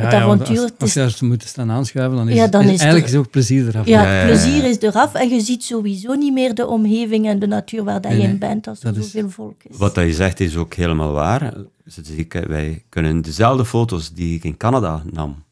het 0.30 0.48
als, 0.48 0.58
het 0.58 0.80
als 0.82 0.92
je 0.92 1.00
daar 1.00 1.16
moeten 1.20 1.48
staan 1.48 1.70
aanschuiven, 1.70 2.16
dan 2.16 2.28
is, 2.28 2.34
Ja, 2.36 2.42
het- 2.42 2.52
dan 2.52 2.60
is 2.62 2.66
is 2.66 2.72
het- 2.72 2.80
eigenlijk 2.82 3.12
is 3.12 3.18
ook 3.18 3.30
plezier 3.30 3.68
eraf. 3.68 3.86
ja, 3.86 4.02
Ja, 4.02 4.08
ja, 4.08 4.12
ja, 4.14 4.18
het 4.18 4.26
plezier 4.42 4.64
is 4.64 4.78
eraf 4.80 5.14
en 5.14 5.28
je 5.28 5.40
ziet 5.40 5.62
sowieso 5.64 6.14
niet 6.14 6.32
meer 6.32 6.54
de 6.54 6.66
omgeving 6.66 7.26
en 7.26 7.38
de 7.38 7.46
natuur 7.46 7.84
waar 7.84 8.00
dat 8.00 8.12
je 8.12 8.18
in 8.18 8.38
bent 8.38 8.66
als 8.66 8.78
er 8.82 8.84
dat 8.94 8.96
is- 9.04 9.10
zoveel 9.10 9.30
volk 9.30 9.62
is. 9.68 9.76
Wat 9.76 9.94
dat 9.94 10.04
je 10.06 10.12
zegt 10.14 10.40
is 10.40 10.56
ook 10.56 10.74
helemaal 10.74 11.12
waar. 11.12 11.54
Ik, 12.16 12.34
eh, 12.34 12.42
wij 12.42 12.82
kunnen 12.88 13.22
dezelfde 13.22 13.64
foto's 13.64 14.12
die 14.12 14.34
ik 14.34 14.44
in 14.44 14.56
Canada 14.56 15.02
nam, 15.12 15.42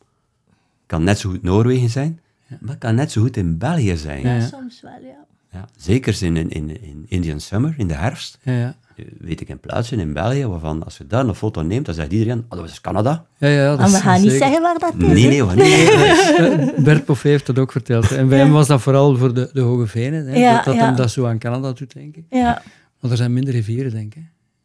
kan 0.86 1.05
net 1.05 1.18
zo 1.18 1.30
goed 1.30 1.43
Noorwegen 1.43 1.90
zijn, 1.90 2.20
maar 2.61 2.76
kan 2.76 2.95
net 2.95 3.12
zo 3.12 3.20
goed 3.22 3.36
in 3.36 3.59
België 3.59 3.97
zijn. 3.97 4.22
Ja, 4.22 4.34
ja. 4.34 4.47
Soms 4.47 4.80
wel, 4.80 4.93
ja. 5.03 5.20
Ja, 5.53 5.68
zeker 5.76 6.22
in, 6.22 6.36
in, 6.36 6.51
in, 6.51 6.82
in 6.82 7.05
Indian 7.09 7.40
Summer, 7.40 7.74
in 7.76 7.86
de 7.88 7.95
herfst, 7.95 8.38
Ja, 8.43 8.53
ja. 8.53 8.76
Weet 9.18 9.40
ik 9.40 9.48
een 9.48 9.61
plaatsje 9.61 9.96
in 9.96 10.12
België 10.12 10.46
waarvan 10.46 10.84
als 10.84 10.96
je 10.98 11.07
daar 11.07 11.26
een 11.26 11.34
foto 11.34 11.62
neemt, 11.62 11.86
dan 11.86 11.94
zegt 11.94 12.12
iedereen, 12.12 12.44
oh, 12.48 12.59
dat 12.59 12.68
is 12.68 12.80
Canada. 12.80 13.24
Ja, 13.38 13.48
ja, 13.48 13.68
dat 13.68 13.78
Maar 13.78 13.88
we 13.90 13.96
is 13.96 14.00
gaan 14.03 14.20
niet 14.20 14.30
zeker. 14.30 14.38
zeggen 14.46 14.62
waar 14.62 14.78
dat 14.78 14.92
is. 14.98 15.07
Nee, 15.07 15.26
nee, 15.26 15.42
niet. 15.42 15.90
Eh, 16.76 16.84
Bert 16.84 17.05
Poff 17.05 17.22
heeft 17.22 17.46
dat 17.46 17.59
ook 17.59 17.72
verteld. 17.72 18.11
En 18.11 18.28
bij 18.28 18.38
hem 18.38 18.50
was 18.53 18.66
dat 18.66 18.80
vooral 18.82 19.16
voor 19.16 19.34
de, 19.34 19.50
de 19.53 19.61
Hoge 19.61 19.86
Venen. 19.86 20.26
Hè, 20.26 20.36
Ja, 20.38 20.55
dat 20.57 20.64
dat 20.64 20.74
ja. 20.74 20.84
hem 20.84 20.96
dat 20.96 21.11
zo 21.11 21.26
aan 21.26 21.38
Canada 21.38 21.72
doet 21.72 21.92
denken. 21.92 22.26
Ja, 22.30 22.62
Want 23.00 23.12
er 23.12 23.18
zijn 23.18 23.32
minder 23.32 23.55
rivieren, 23.55 23.90
denk 23.92 24.14
ik. 24.14 24.22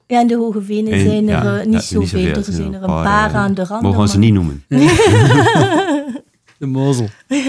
Ja, 0.08 0.20
en 0.20 0.28
de 0.28 0.36
Hoge 0.36 0.62
Venen 0.62 0.94
En- 0.94 1.00
zijn 1.00 1.30
er 1.30 1.44
ja, 1.44 1.60
eh, 1.60 1.66
niet 1.66 1.74
ja, 1.74 1.80
zoveel. 1.80 2.26
Er 2.36 2.44
zijn 2.44 2.74
er 2.74 2.82
een 2.82 2.88
paar, 2.88 3.04
paar 3.04 3.30
eh, 3.30 3.36
aan 3.36 3.54
de 3.54 3.64
rand. 3.64 3.82
Mogen 3.82 4.02
we 4.02 4.08
ze 4.08 4.18
niet 4.20 4.34
noemen. 4.34 4.64
De 6.58 6.66
Mozel. 6.66 7.08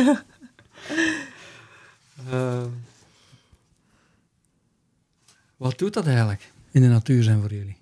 Wat 5.57 5.78
doet 5.78 5.95
dat 5.95 6.07
eigenlijk 6.07 6.51
in 6.71 6.83
de 6.83 6.89
natuur 6.89 7.23
zijn 7.23 7.41
voor 7.41 7.53
jullie? 7.55 7.77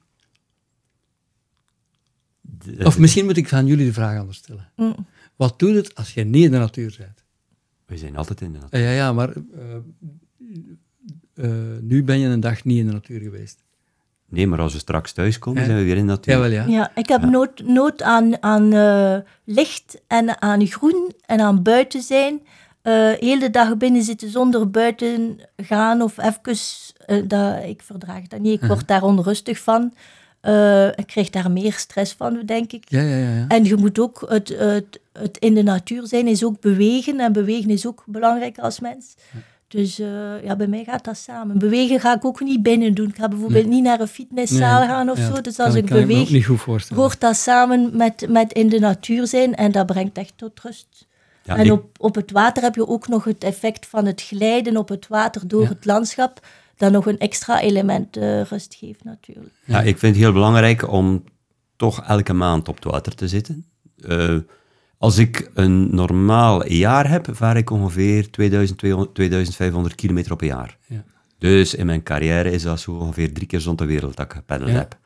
De- 2.40 2.84
Of 2.84 2.98
misschien 2.98 3.24
moet 3.24 3.36
ik 3.36 3.48
van 3.48 3.66
jullie 3.66 3.86
de 3.86 3.92
vraag 3.92 4.18
anders 4.18 4.38
stellen. 4.38 4.68
Mm. 4.76 4.94
Wat 5.36 5.58
doet 5.58 5.74
het 5.74 5.94
als 5.94 6.14
je 6.14 6.24
niet 6.24 6.44
in 6.44 6.50
de 6.50 6.58
natuur 6.58 6.94
bent? 6.98 7.24
We 7.86 7.96
zijn 7.96 8.16
altijd 8.16 8.40
in 8.40 8.52
de 8.52 8.58
natuur. 8.58 8.80
Ja, 8.80 8.90
ja, 8.90 9.12
maar 9.12 9.32
eh, 9.32 9.74
eh, 11.34 11.80
nu 11.80 12.04
ben 12.04 12.18
je 12.18 12.28
een 12.28 12.40
dag 12.40 12.64
niet 12.64 12.78
in 12.78 12.86
de 12.86 12.92
natuur 12.92 13.20
geweest. 13.20 13.64
Nee, 14.28 14.46
maar 14.46 14.60
als 14.60 14.72
we 14.72 14.78
straks 14.78 15.12
thuiskomen, 15.12 15.60
Ja. 15.60 15.66
zijn 15.66 15.78
we 15.78 15.84
weer 15.84 15.96
in 15.96 16.06
de 16.06 16.12
natuur. 16.12 16.34
Jawel, 16.34 16.50
ja. 16.50 16.64
Ja, 16.66 16.92
ik 16.96 17.08
heb 17.08 17.22
nood, 17.22 17.62
nood 17.64 18.02
aan, 18.02 18.42
aan 18.42 18.72
eh, 18.72 19.18
licht 19.44 20.00
en 20.06 20.42
aan 20.42 20.66
groen 20.66 21.12
en 21.26 21.40
aan 21.40 21.62
buiten 21.62 22.02
zijn. 22.02 22.40
Eh 22.86 23.12
heel 23.18 23.38
de 23.38 23.50
dag 23.50 23.76
binnen 23.76 24.02
zitten 24.02 24.30
zonder 24.30 24.70
buiten 24.70 25.38
gaan 25.56 26.02
of 26.02 26.18
even... 26.18 26.56
eh, 27.06 27.22
dat, 27.28 27.64
ik 27.64 27.82
verdraag 27.82 28.26
dat 28.26 28.40
niet, 28.40 28.62
ik 28.62 28.68
word 28.68 28.88
daar 28.88 29.02
onrustig 29.02 29.58
van. 29.58 29.94
Eh, 30.40 30.86
ik 30.86 31.06
krijg 31.06 31.30
daar 31.30 31.50
meer 31.50 31.72
stress 31.72 32.12
van, 32.12 32.42
denk 32.44 32.72
ik. 32.72 32.84
Ja, 32.88 33.00
ja, 33.00 33.16
ja. 33.16 33.34
ja. 33.34 33.44
En 33.48 33.64
je 33.64 33.76
moet 33.76 33.98
ook, 33.98 34.24
het, 34.28 34.48
het, 34.58 35.00
het 35.12 35.38
in 35.38 35.54
de 35.54 35.62
natuur 35.62 36.06
zijn 36.06 36.26
is 36.26 36.44
ook 36.44 36.60
bewegen. 36.60 37.20
En 37.20 37.32
bewegen 37.32 37.70
is 37.70 37.86
ook 37.86 38.02
belangrijk 38.06 38.58
als 38.58 38.80
mens. 38.80 39.14
Dus 39.68 39.96
ja, 40.42 40.56
bij 40.56 40.66
mij 40.66 40.84
gaat 40.84 41.04
dat 41.04 41.16
samen. 41.16 41.58
Bewegen 41.58 42.00
ga 42.00 42.16
ik 42.16 42.24
ook 42.24 42.40
niet 42.40 42.62
binnen 42.62 42.94
doen. 42.94 43.08
Ik 43.08 43.16
ga 43.16 43.28
bijvoorbeeld 43.28 43.66
niet 43.66 43.82
naar 43.82 44.00
een 44.00 44.08
fitnesszaal 44.08 44.78
Nee, 44.78 44.88
gaan 44.88 45.10
of 45.10 45.18
ja, 45.18 45.34
zo. 45.34 45.40
Dus 45.40 45.58
als 45.58 45.74
ik 45.74 45.86
beweeg, 45.86 46.46
hoort 46.94 47.20
dat 47.20 47.36
samen 47.36 47.96
met, 47.96 48.26
met 48.28 48.52
in 48.52 48.68
de 48.68 48.78
natuur 48.78 49.26
zijn. 49.26 49.54
En 49.54 49.72
dat 49.72 49.86
brengt 49.86 50.18
echt 50.18 50.32
tot 50.36 50.60
rust. 50.60 51.05
Ja, 51.46 51.56
en 51.56 51.64
ik- 51.64 51.72
op, 51.72 51.84
op 51.98 52.14
het 52.14 52.30
water 52.30 52.62
heb 52.62 52.74
je 52.74 52.88
ook 52.88 53.08
nog 53.08 53.24
het 53.24 53.44
effect 53.44 53.86
van 53.86 54.06
het 54.06 54.22
glijden 54.22 54.76
op 54.76 54.88
het 54.88 55.08
water 55.08 55.48
door 55.48 55.62
Ja. 55.62 55.68
het 55.68 55.84
landschap. 55.84 56.46
Dat 56.76 56.92
nog 56.92 57.06
een 57.06 57.18
extra 57.18 57.60
element 57.60 58.16
eh, 58.16 58.42
rust 58.42 58.74
geeft 58.74 59.04
natuurlijk. 59.04 59.54
Ja, 59.64 59.80
ik 59.82 59.98
vind 59.98 60.14
het 60.14 60.24
heel 60.24 60.32
belangrijk 60.32 60.92
om 60.92 61.24
toch 61.76 62.02
elke 62.02 62.32
maand 62.32 62.68
op 62.68 62.74
het 62.74 62.84
water 62.84 63.14
te 63.14 63.28
zitten. 63.28 63.66
Eh, 64.00 64.36
als 64.98 65.18
ik 65.18 65.50
een 65.54 65.94
normaal 65.94 66.66
jaar 66.68 67.10
heb, 67.10 67.28
vaar 67.32 67.56
ik 67.56 67.70
ongeveer 67.70 68.30
2200, 68.30 69.14
2500 69.14 69.94
kilometer 69.94 70.32
op 70.32 70.40
een 70.40 70.46
jaar. 70.46 70.76
Ja. 70.86 71.04
Dus 71.38 71.74
in 71.74 71.86
mijn 71.86 72.02
carrière 72.02 72.50
is 72.50 72.62
dat 72.62 72.80
zo 72.80 72.92
ongeveer 72.92 73.32
drie 73.32 73.46
keer 73.46 73.62
rond 73.64 73.78
de 73.78 73.84
wereld 73.84 74.16
dat 74.16 74.24
ik 74.26 74.32
gepeddeld 74.32 74.70
Ja. 74.70 74.76
heb. 74.76 74.98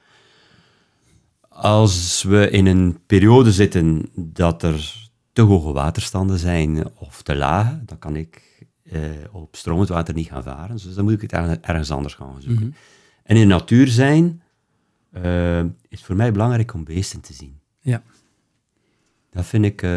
Als 1.48 2.22
we 2.22 2.50
in 2.50 2.66
een 2.66 2.98
periode 3.06 3.52
zitten 3.52 4.08
dat 4.14 4.62
er 4.62 5.08
te 5.32 5.42
hoge 5.42 5.72
waterstanden 5.72 6.38
zijn 6.38 6.96
of 6.96 7.22
te 7.22 7.36
lage, 7.36 7.84
dan 7.84 7.98
kan 7.98 8.16
ik 8.16 8.48
eh, 8.82 9.00
op 9.32 9.56
stromend 9.56 9.88
water 9.88 10.14
niet 10.14 10.28
gaan 10.28 10.42
varen. 10.42 10.76
Dus 10.76 10.94
dan 10.94 11.04
moet 11.04 11.22
ik 11.22 11.30
het 11.30 11.32
ergens- 11.62 11.90
anders 11.90 12.14
gaan 12.14 12.42
zoeken. 12.42 12.66
Mhm. 12.66 12.76
En 13.22 13.36
in 13.36 13.48
de 13.48 13.54
natuur 13.54 13.88
zijn 13.88 14.42
eh, 15.10 15.60
is 15.88 16.02
voor 16.02 16.16
mij 16.16 16.32
belangrijk 16.32 16.74
om 16.74 16.84
beesten 16.84 17.20
te 17.20 17.32
zien. 17.32 17.58
Ja. 17.80 18.02
Dat 19.30 19.46
vind 19.46 19.64
ik 19.64 19.82
eh, 19.82 19.90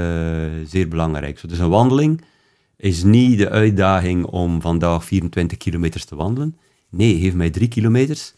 zeer 0.66 0.88
belangrijk. 0.88 1.48
Dus 1.50 1.60
een 1.60 1.70
wandeling 1.70 2.22
is 2.76 3.04
niet 3.04 3.38
de 3.38 3.50
uitdaging 3.50 4.26
om 4.26 4.62
vandaag 4.62 5.06
24 5.06 5.58
kilometers 5.58 6.06
te 6.06 6.16
wandelen. 6.16 6.58
Nee, 6.90 7.20
geef 7.20 7.34
mij 7.34 7.50
drie 7.50 7.68
kilometers. 7.68 8.34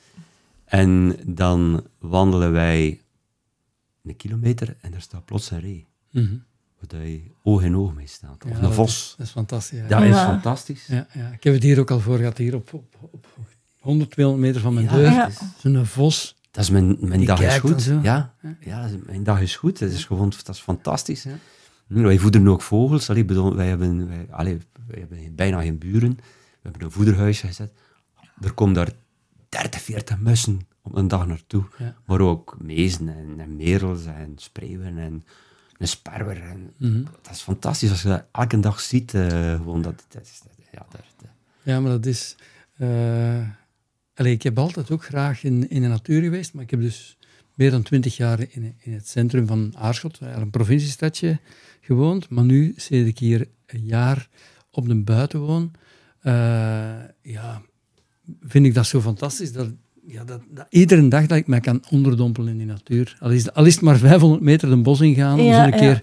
En 0.65 1.15
dan 1.25 1.83
wandelen 1.99 2.51
wij 2.51 3.01
een 4.03 4.15
kilometer 4.15 4.75
en 4.81 4.93
er 4.93 5.01
staat 5.01 5.25
plots 5.25 5.51
een 5.51 5.59
ree. 5.59 5.85
Waar 6.91 7.05
je 7.07 7.21
oog 7.43 7.61
in 7.63 7.75
oog 7.77 7.93
mee 7.93 8.07
staat. 8.07 8.43
Of 8.43 8.49
Ja, 8.49 8.55
een 8.55 8.61
dat 8.61 8.73
vos. 8.73 8.95
is- 8.95 9.13
Dat 9.17 9.25
is 9.25 9.31
fantastisch. 9.31 9.79
Ja. 9.79 9.87
Dat 9.87 10.01
is 10.03 10.15
fantastisch. 10.15 10.85
Ja, 10.87 11.07
ja. 11.13 11.27
Ik 11.31 11.43
heb 11.43 11.53
het 11.53 11.63
hier 11.63 11.79
ook 11.79 11.91
al 11.91 11.99
voor 11.99 12.17
gehad, 12.17 12.37
hier 12.37 12.55
op, 12.55 12.73
op, 12.73 12.95
op 13.11 13.25
100, 13.79 14.11
200 14.11 14.47
meter 14.47 14.61
van 14.61 14.73
mijn 14.73 14.85
Ja, 14.85 14.91
deur. 14.91 15.03
Ja. 15.11 15.29
Zo'n 15.57 15.85
vos. 15.85 16.35
Dat 16.51 16.63
is 16.63 16.69
mijn, 16.69 16.97
mijn 16.99 17.25
dag 17.25 17.41
is 17.41 17.57
goed. 17.57 17.81
zo. 17.81 17.99
Ja, 18.03 18.33
ja, 18.59 18.81
dat 18.81 18.91
is- 18.91 18.97
mijn 19.05 19.23
dag 19.23 19.41
is 19.41 19.55
goed. 19.55 19.79
Dat 19.79 19.91
is 19.91 20.05
gewoon 20.05 20.29
dat 20.45 20.55
is 20.55 20.61
fantastisch. 20.61 21.23
Hm, 21.87 22.01
Wij 22.01 22.17
voederen 22.17 22.47
ook 22.47 22.61
vogels. 22.61 23.09
Allee, 23.09 23.25
bedoel, 23.25 23.55
wij, 23.55 23.67
hebben, 23.67 24.07
wij, 24.07 24.27
allee, 24.31 24.57
wij 24.87 24.99
hebben 24.99 25.35
bijna 25.35 25.61
geen 25.61 25.77
buren. 25.77 26.15
We 26.15 26.61
hebben 26.61 26.81
een 26.83 26.91
voederhuisje 26.91 27.47
gezet. 27.47 27.71
Er 28.41 28.53
komen 28.53 28.73
daar 28.73 28.89
30, 29.49 29.81
40 29.81 30.19
mussen 30.19 30.59
op 30.81 30.95
een 30.95 31.07
dag 31.07 31.27
naartoe. 31.27 31.63
Ja. 31.77 31.95
Maar 32.05 32.19
ook 32.21 32.57
mezen 32.61 33.09
en, 33.09 33.39
en 33.39 33.55
merels 33.55 34.05
en 34.05 34.33
spreeuwen 34.35 34.97
en 34.97 35.23
een 35.77 35.87
sperwer. 35.87 36.41
En, 36.41 36.73
Mhm. 36.77 37.03
Dat 37.21 37.31
is 37.35 37.41
fantastisch 37.41 37.89
als 37.89 38.01
je 38.01 38.07
dat 38.07 38.25
elke 38.31 38.59
dag 38.59 38.79
ziet. 38.79 39.13
eh, 39.13 39.55
gewoon 39.55 39.81
dat, 39.81 40.03
dat, 40.09 40.21
is- 40.21 40.41
dat- 40.43 40.65
ja, 40.71 40.85
dat, 40.91 41.01
Ja, 41.63 41.79
maar 41.79 41.91
dat 41.91 42.05
is... 42.05 42.35
eh, 42.77 43.47
allee, 44.13 44.33
ik 44.33 44.43
heb 44.43 44.57
altijd 44.59 44.91
ook 44.91 45.03
graag 45.05 45.43
in, 45.43 45.69
in 45.69 45.81
de 45.81 45.87
natuur 45.87 46.21
geweest, 46.21 46.53
maar 46.53 46.63
ik 46.63 46.69
heb 46.71 46.79
dus 46.81 47.17
meer 47.53 47.71
dan 47.71 47.81
twintig 47.83 48.17
jaar 48.17 48.39
in, 48.49 48.75
in 48.79 48.93
het 48.93 49.07
centrum 49.09 49.47
van 49.47 49.73
Aarschot, 49.77 50.21
eigenlijk 50.21 50.43
een 50.45 50.61
provinciestadje, 50.61 51.39
gewoond. 51.81 52.29
Maar 52.29 52.43
nu, 52.43 52.73
sinds 52.77 53.09
ik 53.09 53.19
hier 53.19 53.47
een 53.65 53.85
jaar 53.85 54.29
op 54.71 54.87
de 54.87 54.95
buiten 54.95 55.39
woon, 55.39 55.71
eh, 56.21 56.33
ja, 57.21 57.61
vind 58.41 58.65
ik 58.65 58.73
dat 58.73 58.85
zo 58.87 59.01
fantastisch 59.01 59.51
dat, 59.51 59.69
ja, 60.07 60.23
dat, 60.23 60.39
dat 60.49 60.65
iedere 60.69 61.07
dag 61.07 61.25
dat 61.25 61.37
ik 61.37 61.47
mij 61.47 61.59
kan 61.59 61.83
onderdompelen 61.91 62.49
in 62.51 62.57
die 62.57 62.67
natuur. 62.67 63.17
Al 63.19 63.29
is, 63.31 63.53
al 63.53 63.65
is 63.65 63.73
het 63.73 63.83
maar 63.83 63.97
500 63.97 64.41
meter 64.41 64.69
de 64.69 64.77
bos 64.77 65.01
ingaan, 65.01 65.43
Ja, 65.43 65.65
een 65.65 65.71
keer... 65.71 66.01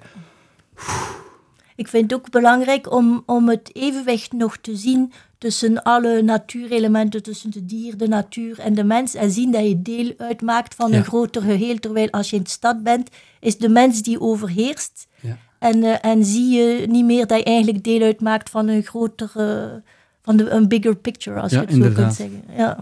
Ik 1.76 1.88
vind 1.88 2.11
het 2.11 2.20
ook 2.20 2.30
belangrijk 2.30 2.92
om, 2.92 3.22
om 3.26 3.48
het 3.48 3.70
evenwicht 3.72 4.32
nog 4.32 4.57
te 4.57 4.76
zien 4.76 5.12
tussen 5.38 5.82
alle 5.82 6.22
natuurelementen, 6.22 7.22
tussen 7.22 7.50
de 7.50 7.64
dier, 7.64 7.96
de 7.96 8.09
natuur 8.09 8.59
en 8.59 8.74
de 8.74 8.84
mens. 8.84 9.14
En 9.14 9.30
zien 9.30 9.50
dat 9.53 9.66
je 9.68 9.82
deel 9.82 10.12
uitmaakt 10.16 10.74
van 10.74 10.90
Ja. 10.90 10.96
een 10.96 11.05
groter 11.05 11.42
geheel. 11.42 11.78
Terwijl 11.78 12.11
als 12.11 12.30
je 12.30 12.36
in 12.36 12.42
de 12.42 12.48
stad 12.50 12.82
bent, 12.82 13.11
is 13.40 13.59
de 13.59 13.68
mens 13.68 14.03
die 14.03 14.20
overheerst. 14.20 15.07
Ja. 15.20 15.38
En, 15.59 15.82
eh, 15.84 16.11
en 16.11 16.24
zie 16.24 16.50
je 16.50 16.86
niet 16.88 17.05
meer 17.05 17.26
dat 17.26 17.38
je 17.38 17.44
eigenlijk 17.44 17.84
deel 17.84 18.03
uitmaakt 18.03 18.50
van 18.50 18.68
een 18.68 18.82
grotere, 18.82 19.82
van 20.22 20.36
de, 20.36 20.50
een 20.50 20.68
bigger 20.68 20.96
picture, 20.96 21.40
als 21.40 21.53
Ja, 21.53 21.61
je 21.61 21.64
het 21.66 21.74
zo 21.74 21.80
inderdaad. 21.80 22.16
kunt 22.16 22.30
zeggen. 22.30 22.42
Ja. 22.57 22.78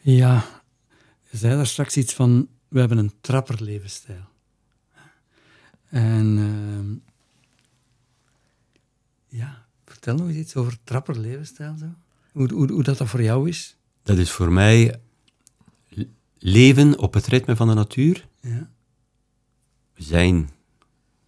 Ja, 0.00 0.62
je 1.30 1.36
zei 1.36 1.54
daar 1.56 1.66
straks 1.66 1.96
iets 1.96 2.14
van, 2.14 2.48
we 2.68 2.78
hebben 2.78 2.98
een 2.98 3.12
trapperlevensstijl. 3.20 4.28
En 5.88 6.38
ehm, 6.38 6.94
ja, 9.40 9.66
vertel 9.84 10.14
nog 10.16 10.26
eens 10.28 10.36
iets 10.36 10.56
over 10.56 10.78
trapperlevensstijl. 10.84 11.76
Zo. 11.78 11.86
Hoe, 12.32 12.52
hoe, 12.52 12.72
hoe 12.72 12.82
dat, 12.82 12.98
dat 12.98 13.08
voor 13.08 13.22
jou 13.22 13.48
is. 13.48 13.76
dat 14.02 14.18
is 14.18 14.30
voor 14.30 14.52
mij 14.52 15.00
leven 16.38 16.98
op 16.98 17.14
het 17.14 17.26
ritme 17.26 17.56
van 17.56 17.68
de 17.68 17.74
natuur. 17.74 18.28
Ja. 18.40 18.70
We 19.94 20.02
zijn, 20.02 20.50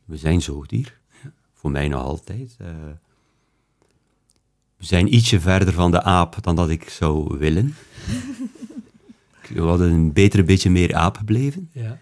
we 0.04 0.16
zijn 0.16 0.42
zoogdier. 0.42 1.00
Voor 1.54 1.70
mij 1.70 1.88
nog 1.88 2.02
altijd. 2.02 2.54
eh. 2.58 2.68
we 4.76 4.84
zijn 4.84 5.14
ietsje 5.14 5.40
verder 5.40 5.72
van 5.74 5.90
de 5.90 6.02
aap 6.02 6.42
dan 6.42 6.56
dat 6.56 6.68
ik 6.70 6.88
zou 6.88 7.38
willen. 7.38 7.74
we 9.54 9.60
hadden 9.60 9.92
een 9.92 10.12
beter 10.12 10.44
beetje 10.44 10.70
meer 10.70 10.94
aap 10.94 11.16
gebleven. 11.16 11.68
Ja. 11.72 11.98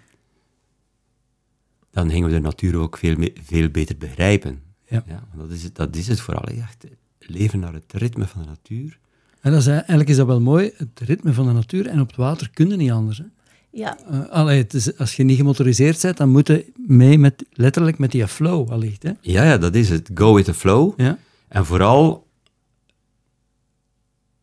Dan 1.90 2.10
gingen 2.10 2.28
we 2.28 2.34
de 2.34 2.40
natuur 2.40 2.76
ook 2.76 2.96
veel, 2.96 3.16
me- 3.16 3.32
veel 3.42 3.68
beter 3.68 3.96
begrijpen. 3.96 4.62
Ja. 4.88 5.04
want 5.06 5.48
dat, 5.48 5.50
is 5.50 5.62
het, 5.62 5.74
dat 5.74 5.96
is 5.96 6.08
het 6.08 6.20
vooral. 6.20 6.44
Echt 6.44 6.84
leven 7.18 7.58
naar 7.60 7.72
het 7.72 7.92
ritme 7.92 8.26
van 8.26 8.42
de 8.42 8.48
natuur. 8.48 8.98
En 9.40 9.52
dat 9.52 9.60
is, 9.60 9.66
eigenlijk 9.66 10.08
is 10.08 10.16
dat 10.16 10.26
wel 10.26 10.40
mooi, 10.40 10.70
het 10.76 11.00
ritme 11.00 11.32
van 11.32 11.46
de 11.46 11.52
natuur. 11.52 11.86
En 11.86 12.00
op 12.00 12.06
het 12.06 12.16
water 12.16 12.50
kun 12.50 12.68
je 12.68 12.76
niet 12.76 12.90
anders. 12.90 13.18
Hè. 13.18 13.24
Ja. 13.70 13.98
Allee, 14.30 14.58
het 14.62 14.74
is, 14.74 14.98
als 14.98 15.16
je 15.16 15.22
niet 15.22 15.36
gemotoriseerd 15.36 16.02
bent, 16.02 16.16
dan 16.16 16.28
moet 16.28 16.46
je 16.46 16.72
mee 16.86 17.18
met, 17.18 17.44
letterlijk 17.52 17.98
met 17.98 18.10
die 18.10 18.28
flow 18.28 18.70
allicht. 18.70 19.02
Hè. 19.02 19.10
Ja, 19.20 19.44
ja, 19.44 19.58
dat 19.58 19.74
is 19.74 19.88
het. 19.88 20.10
Go 20.14 20.34
with 20.34 20.44
the 20.44 20.54
flow. 20.54 21.00
Ja? 21.00 21.18
En 21.48 21.66
vooral, 21.66 22.26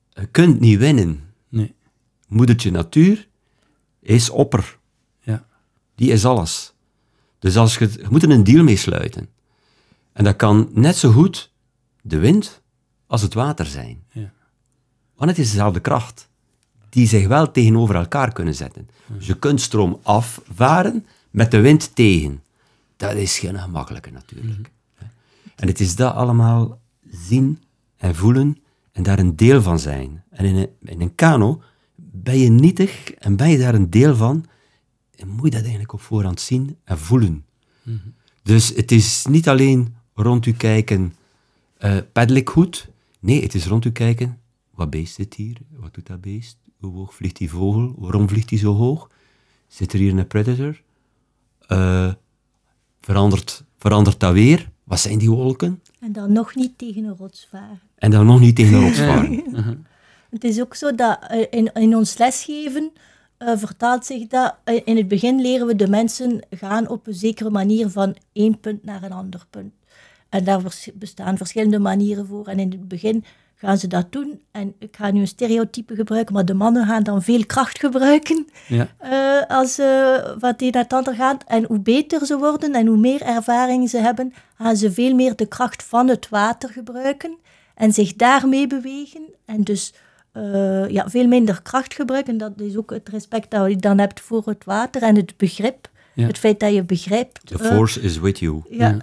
je 0.10 0.26
kunt 0.26 0.60
niet 0.60 0.80
winnen. 0.80 1.20
Moedertje 2.28 2.72
natuur 2.72 3.28
is 4.00 4.30
opper. 4.30 4.78
Ja. 5.20 5.46
Die 5.96 6.12
is 6.12 6.26
alles. 6.26 6.74
Dus 7.40 7.58
als 7.58 7.78
je, 7.78 7.90
je 7.92 8.08
moet 8.10 8.24
er 8.24 8.30
een 8.30 8.44
deal 8.44 8.64
mee 8.64 8.76
sluiten. 8.76 9.30
En 10.14 10.24
dat 10.24 10.36
kan 10.36 10.70
net 10.74 10.96
zo 10.96 11.12
goed 11.12 11.52
de 12.02 12.18
wind 12.18 12.62
als 13.08 13.22
het 13.22 13.34
water 13.34 13.66
zijn. 13.66 14.04
Ja. 14.12 14.32
Want 15.16 15.30
het 15.30 15.40
is 15.40 15.50
dezelfde 15.50 15.80
kracht. 15.80 16.30
Die 16.90 17.08
zich 17.08 17.28
wel 17.28 17.52
tegenover 17.52 17.96
elkaar 17.96 18.34
kunnen 18.34 18.56
zetten. 18.56 18.90
Dus 19.08 19.28
je 19.28 19.40
kunt 19.40 19.62
stroom 19.62 20.00
afvaren 20.04 21.06
met 21.32 21.52
de 21.52 21.60
wind 21.60 21.96
tegen. 21.96 22.44
Dat 22.98 23.14
is 23.14 23.40
geen 23.40 23.60
gemakkelijke 23.60 24.12
natuurlijk. 24.12 24.72
En 25.56 25.68
het 25.68 25.80
is 25.80 25.96
dat 25.96 26.14
allemaal 26.14 26.80
zien 27.10 27.64
en 27.98 28.16
voelen 28.16 28.58
en 28.92 29.04
daar 29.04 29.20
een 29.20 29.36
deel 29.36 29.62
van 29.62 29.80
zijn. 29.80 30.24
En 30.30 30.46
in 30.46 30.56
een, 30.56 30.70
in 30.82 31.02
een 31.02 31.16
kano 31.16 31.62
ben 32.24 32.38
je 32.38 32.50
nietig 32.50 33.12
en 33.12 33.36
ben 33.36 33.50
je 33.50 33.58
daar 33.58 33.76
een 33.76 33.90
deel 33.90 34.16
van, 34.16 34.46
en 35.16 35.28
moet 35.28 35.44
je 35.44 35.50
dat 35.50 35.62
eigenlijk 35.62 35.94
op 35.94 36.02
voorhand 36.02 36.40
zien 36.40 36.78
en 36.84 36.98
voelen. 36.98 37.46
Dus 38.44 38.70
het 38.76 38.92
is 38.92 39.26
niet 39.30 39.50
alleen 39.50 39.96
rond 40.14 40.46
u 40.46 40.52
kijken, 40.52 41.14
uh, 41.80 41.98
peddel 42.12 42.36
ik 42.36 42.50
goed? 42.50 42.90
Nee, 43.20 43.42
het 43.42 43.54
is 43.54 43.66
rond 43.66 43.86
u 43.86 43.92
kijken, 43.92 44.40
wat 44.72 44.90
beest 44.90 45.14
zit 45.14 45.34
hier? 45.34 45.58
Wat 45.70 45.94
doet 45.94 46.08
dat 46.08 46.22
beest? 46.22 46.58
Hoe 46.80 46.94
hoog 46.94 47.14
vliegt 47.16 47.38
die 47.38 47.50
vogel? 47.50 47.96
Waarom 47.98 48.30
vliegt 48.30 48.50
die 48.50 48.58
zo 48.58 48.74
hoog? 48.74 49.10
Zit 49.68 49.94
er 49.94 50.00
hier 50.00 50.18
een 50.18 50.28
predator? 50.28 50.82
Uh, 51.68 52.14
verandert, 53.02 53.64
verandert 53.78 54.20
dat 54.20 54.34
weer? 54.34 54.70
Wat 54.84 55.00
zijn 55.00 55.18
die 55.18 55.30
wolken? 55.30 55.82
En 56.00 56.12
dan 56.12 56.32
nog 56.32 56.56
niet 56.56 56.78
tegen 56.78 57.04
een 57.04 57.16
rots 57.16 57.48
varen. 57.52 57.80
En 57.96 58.12
dan 58.12 58.26
nog 58.26 58.40
niet 58.40 58.56
tegen 58.56 58.74
een 58.74 58.84
rots 58.88 58.98
varen. 58.98 59.87
Het 60.38 60.46
is 60.46 60.62
ook 60.62 60.76
zo 60.76 60.96
dat 60.96 61.20
uh, 61.32 61.46
in, 61.50 61.70
in 61.74 61.96
ons 61.96 62.18
lesgeven 62.18 62.92
uh, 63.40 63.52
vertaalt 63.56 64.06
zich 64.06 64.28
dat. 64.28 64.56
in 64.84 64.98
het 64.98 65.08
begin 65.08 65.42
leren 65.42 65.68
we 65.68 65.76
de 65.76 65.88
mensen 65.88 66.42
gaan 66.50 66.90
op 66.90 67.08
een 67.08 67.14
zekere 67.14 67.50
manier 67.50 67.90
van 67.90 68.16
één 68.34 68.60
punt 68.60 68.84
naar 68.84 69.04
een 69.04 69.12
ander 69.12 69.46
punt. 69.50 69.74
En 70.30 70.44
daar 70.44 70.62
bestaan 70.94 71.38
verschillende 71.38 71.80
manieren 71.80 72.28
voor. 72.28 72.48
En 72.48 72.60
in 72.60 72.72
het 72.72 72.88
begin 72.88 73.24
gaan 73.56 73.78
ze 73.78 73.88
dat 73.88 74.12
doen. 74.12 74.42
En 74.52 74.74
ik 74.80 74.96
ga 74.96 75.12
nu 75.12 75.20
een 75.20 75.28
stereotype 75.28 75.96
gebruiken, 75.96 76.34
maar 76.34 76.46
de 76.46 76.54
mannen 76.54 76.86
gaan 76.86 77.04
dan 77.04 77.24
veel 77.24 77.46
kracht 77.46 77.80
gebruiken 77.80 78.48
ja. 78.68 78.88
uh, 79.04 79.58
als 79.58 79.80
uh, 79.80 80.16
wat 80.40 80.60
die 80.60 80.72
naar 80.72 80.84
het 80.84 80.94
ander 80.94 81.16
gaat. 81.16 81.44
En 81.48 81.66
hoe 81.66 81.80
beter 81.80 82.26
ze 82.26 82.38
worden 82.38 82.74
en 82.74 82.88
hoe 82.88 82.98
meer 82.98 83.22
ervaring 83.22 83.90
ze 83.90 83.98
hebben, 83.98 84.34
gaan 84.58 84.76
ze 84.76 84.92
veel 84.92 85.16
meer 85.16 85.36
de 85.36 85.48
kracht 85.48 85.84
van 85.84 86.08
het 86.08 86.30
water 86.30 86.70
gebruiken 86.70 87.38
en 87.76 87.94
zich 87.94 88.16
daarmee 88.16 88.68
bewegen. 88.68 89.24
En 89.46 89.64
dus 89.64 89.94
uh, 90.38 90.90
ja, 90.90 91.10
veel 91.10 91.28
minder 91.28 91.62
kracht 91.62 91.94
gebruiken. 91.94 92.38
Dat 92.38 92.52
is 92.62 92.78
ook 92.78 92.90
het 92.90 93.10
respect 93.10 93.52
dat 93.52 93.70
je 93.70 93.76
dan 93.76 93.98
hebt 93.98 94.20
voor 94.20 94.44
het 94.46 94.64
water 94.64 95.02
en 95.02 95.16
het 95.16 95.34
begrip. 95.38 95.90
Ja. 96.14 96.28
Het 96.28 96.38
feit 96.38 96.60
dat 96.60 96.74
je 96.74 96.84
begrijpt. 96.84 97.40
The 97.44 97.60
force 97.60 98.02
is 98.02 98.20
with 98.20 98.40
you. 98.40 98.62
ja 98.70 98.98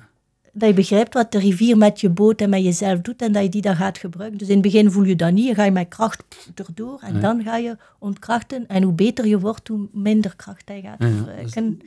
dat 0.54 0.68
je 0.68 0.74
begrijpt 0.74 1.14
wat 1.14 1.32
de 1.32 1.38
rivier 1.38 1.76
met 1.76 2.00
je 2.00 2.08
boot 2.08 2.40
en 2.40 2.50
met 2.50 2.64
jezelf 2.64 3.00
doet 3.00 3.22
en 3.22 3.32
dat 3.32 3.42
je 3.42 3.48
die 3.48 3.62
dan 3.62 3.76
gaat 3.76 3.98
gebruiken. 3.98 4.38
Dus 4.38 4.48
in 4.48 4.54
het 4.54 4.62
begin 4.62 4.90
voel 4.90 5.04
je 5.04 5.16
dat 5.16 5.32
niet, 5.32 5.46
je 5.46 5.54
ga 5.54 5.64
je 5.64 5.70
met 5.70 5.88
kracht 5.88 6.24
erdoor 6.54 6.98
en 7.00 7.20
dan 7.20 7.42
ga 7.42 7.56
je 7.56 7.76
ontkrachten. 7.98 8.68
En 8.68 8.82
hoe 8.82 8.92
beter 8.92 9.26
je 9.26 9.38
wordt, 9.38 9.68
hoe 9.68 9.88
minder 9.92 10.36
kracht 10.36 10.68
hij 10.68 10.80
gaat 10.80 10.96
ja, 10.98 11.16
gebruiken. 11.16 11.80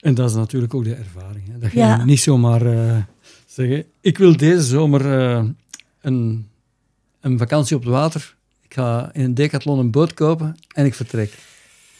en 0.00 0.14
dat 0.14 0.30
is 0.30 0.36
natuurlijk 0.36 0.74
ook 0.74 0.84
de 0.84 0.94
ervaring. 0.94 1.48
Hè? 1.52 1.58
Dat 1.58 1.72
je 1.72 2.02
niet 2.04 2.20
zomaar 2.20 2.66
uh, 2.66 2.96
zeggen, 3.46 3.84
ik 4.00 4.18
wil 4.18 4.36
deze 4.36 4.62
zomer 4.62 5.06
uh, 5.06 5.44
een, 6.00 6.48
een 7.22 7.38
vakantie 7.38 7.76
op 7.76 7.82
het 7.82 7.92
water. 7.92 8.34
Ik 8.62 8.74
ga 8.74 9.10
in 9.12 9.24
een 9.24 9.34
decathlon 9.34 9.78
een 9.78 9.90
boot 9.90 10.14
kopen 10.14 10.56
en 10.74 10.84
ik 10.84 10.94
vertrek. 10.94 11.38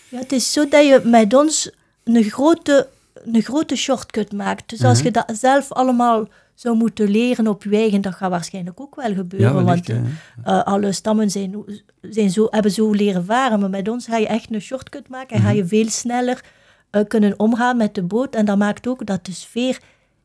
Ja, 0.09 0.19
het 0.19 0.33
is 0.33 0.53
zo 0.53 0.69
dat 0.69 0.87
je 0.87 1.01
met 1.05 1.35
ons 1.35 1.71
een 2.05 2.25
grote 2.25 2.89
een 3.25 3.43
grote 3.43 3.77
shortcut 3.77 4.33
maakt. 4.33 4.69
Dus 4.69 4.85
als 4.85 4.99
mhm. 4.99 5.07
je 5.07 5.13
dat 5.13 5.33
zelf 5.39 5.73
allemaal 5.73 6.29
zou 6.55 6.77
moeten 6.77 7.11
leren 7.11 7.47
op 7.47 7.63
je 7.63 7.77
eigen, 7.77 8.01
dat 8.01 8.15
gaat 8.15 8.31
waarschijnlijk 8.31 8.81
ook 8.81 8.95
wel 8.95 9.15
gebeuren. 9.15 9.65
want 9.65 9.89
uh, 9.89 10.03
alle 10.45 10.93
stammen 10.93 11.31
zijn, 11.31 11.65
zijn 12.01 12.31
zo, 12.31 12.47
hebben 12.51 12.71
zo 12.71 12.91
leren 12.91 13.25
varen. 13.25 13.61
Maar 13.61 13.71
met 13.71 13.89
ons 13.89 14.07
ga 14.07 14.17
je 14.17 14.27
echt 14.27 14.53
een 14.53 14.61
shortcut 14.61 15.09
maken 15.09 15.37
en 15.37 15.43
ga 15.43 15.49
mhm. 15.49 15.57
je 15.57 15.67
veel 15.67 15.89
sneller 15.89 16.45
uh, 16.91 17.03
kunnen 17.09 17.39
omgaan 17.39 17.77
met 17.77 17.95
de 17.95 18.03
boot. 18.03 18.35
En 18.35 18.45
dat 18.45 18.59
maakt 18.59 18.87
ook 18.87 19.07
dat 19.07 19.25
de 19.25 19.33
sfeer 19.33 19.81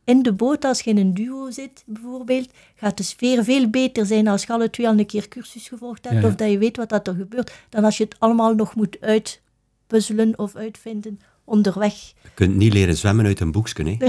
in 0.08 0.22
de 0.24 0.34
boot, 0.34 0.66
als 0.66 0.82
je 0.82 0.90
in 0.90 0.98
een 0.98 1.14
duo 1.14 1.52
zit 1.52 1.84
bijvoorbeeld, 1.86 2.50
gaat 2.76 2.98
de 2.98 3.04
sfeer 3.04 3.44
veel 3.44 3.70
beter 3.70 4.06
zijn 4.06 4.28
als 4.28 4.44
je 4.44 4.54
alle 4.54 4.70
twee 4.70 4.88
al 4.88 4.98
een 4.98 5.06
keer 5.06 5.28
cursus 5.28 5.68
gevolgd 5.68 6.10
hebt. 6.10 6.26
Of 6.26 6.36
dat 6.36 6.52
je 6.52 6.58
weet 6.58 6.78
wat 6.78 6.90
dat 6.90 7.08
er 7.08 7.14
gebeurt, 7.14 7.52
dan 7.70 7.84
als 7.84 7.98
je 7.98 8.04
het 8.04 8.16
allemaal 8.20 8.56
nog 8.56 8.76
moet 8.76 8.98
uitpuzzelen 9.02 10.40
of 10.40 10.56
uitvinden 10.56 11.20
onderweg. 11.44 11.94
Je 12.22 12.30
kunt 12.34 12.56
niet 12.56 12.74
leren 12.74 12.98
zwemmen 12.98 13.26
uit 13.26 13.40
een 13.40 13.52
boekje, 13.52 13.84
hè? 13.84 14.06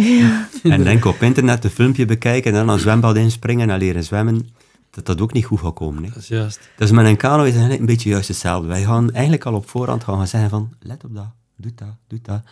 En 0.73 0.85
denk 0.85 1.05
op 1.05 1.23
internet 1.23 1.65
een 1.65 1.71
filmpje 1.71 2.05
bekijken 2.05 2.53
en 2.53 2.59
dan 2.59 2.75
een 2.75 2.81
zwembad 2.81 3.17
inspringen 3.17 3.71
en 3.71 3.79
leren 3.79 4.05
zwemmen, 4.05 4.49
dat 4.91 5.07
dat 5.07 5.21
ook 5.21 5.33
niet 5.33 5.45
goed 5.45 5.61
gaat 5.61 5.75
komen. 5.75 6.03
Hè? 6.03 6.09
Dat 6.09 6.23
is 6.23 6.29
juist. 6.29 6.61
Dus 6.77 6.91
met 6.91 7.07
een 7.07 7.17
kano 7.17 7.43
is 7.43 7.55
het 7.55 7.79
een 7.79 7.87
beetje 7.87 8.09
juist 8.09 8.29
hetzelfde. 8.29 8.69
Wij 8.69 8.83
gaan 8.83 9.13
eigenlijk 9.13 9.47
al 9.47 9.55
op 9.55 9.69
voorhand 9.69 10.05
gaan 10.05 10.27
zeggen 10.27 10.51
van, 10.51 10.73
let 10.81 11.05
op 11.05 11.15
dat, 11.15 11.31
doe 11.57 11.73
dat, 11.75 11.97
doe 12.07 12.21
dat. 12.23 12.43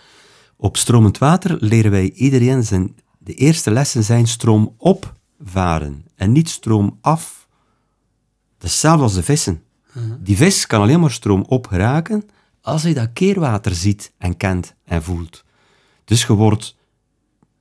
Op 0.56 0.76
stromend 0.76 1.18
water 1.18 1.56
leren 1.60 1.90
wij 1.90 2.10
iedereen 2.14 2.64
zijn, 2.64 2.94
de 3.26 3.34
eerste 3.34 3.70
lessen 3.70 4.04
zijn 4.04 4.26
stroom 4.26 4.74
opvaren 4.76 6.04
en 6.14 6.32
niet 6.32 6.48
stroom 6.48 6.98
af. 7.00 7.48
Dat 8.58 8.66
is 8.66 8.70
hetzelfde 8.70 9.02
als 9.02 9.14
de 9.14 9.22
vissen. 9.22 9.62
Uh-huh. 9.88 10.14
Die 10.20 10.36
vis 10.36 10.66
kan 10.66 10.80
alleen 10.80 11.00
maar 11.00 11.10
stroom 11.10 11.44
op 11.48 11.66
geraken 11.66 12.28
als 12.60 12.82
je 12.82 12.94
dat 12.94 13.12
keerwater 13.12 13.74
ziet 13.74 14.12
en 14.18 14.36
kent 14.36 14.74
en 14.84 15.02
voelt. 15.02 15.44
Dus 16.04 16.26
je 16.26 16.32
wordt 16.32 16.76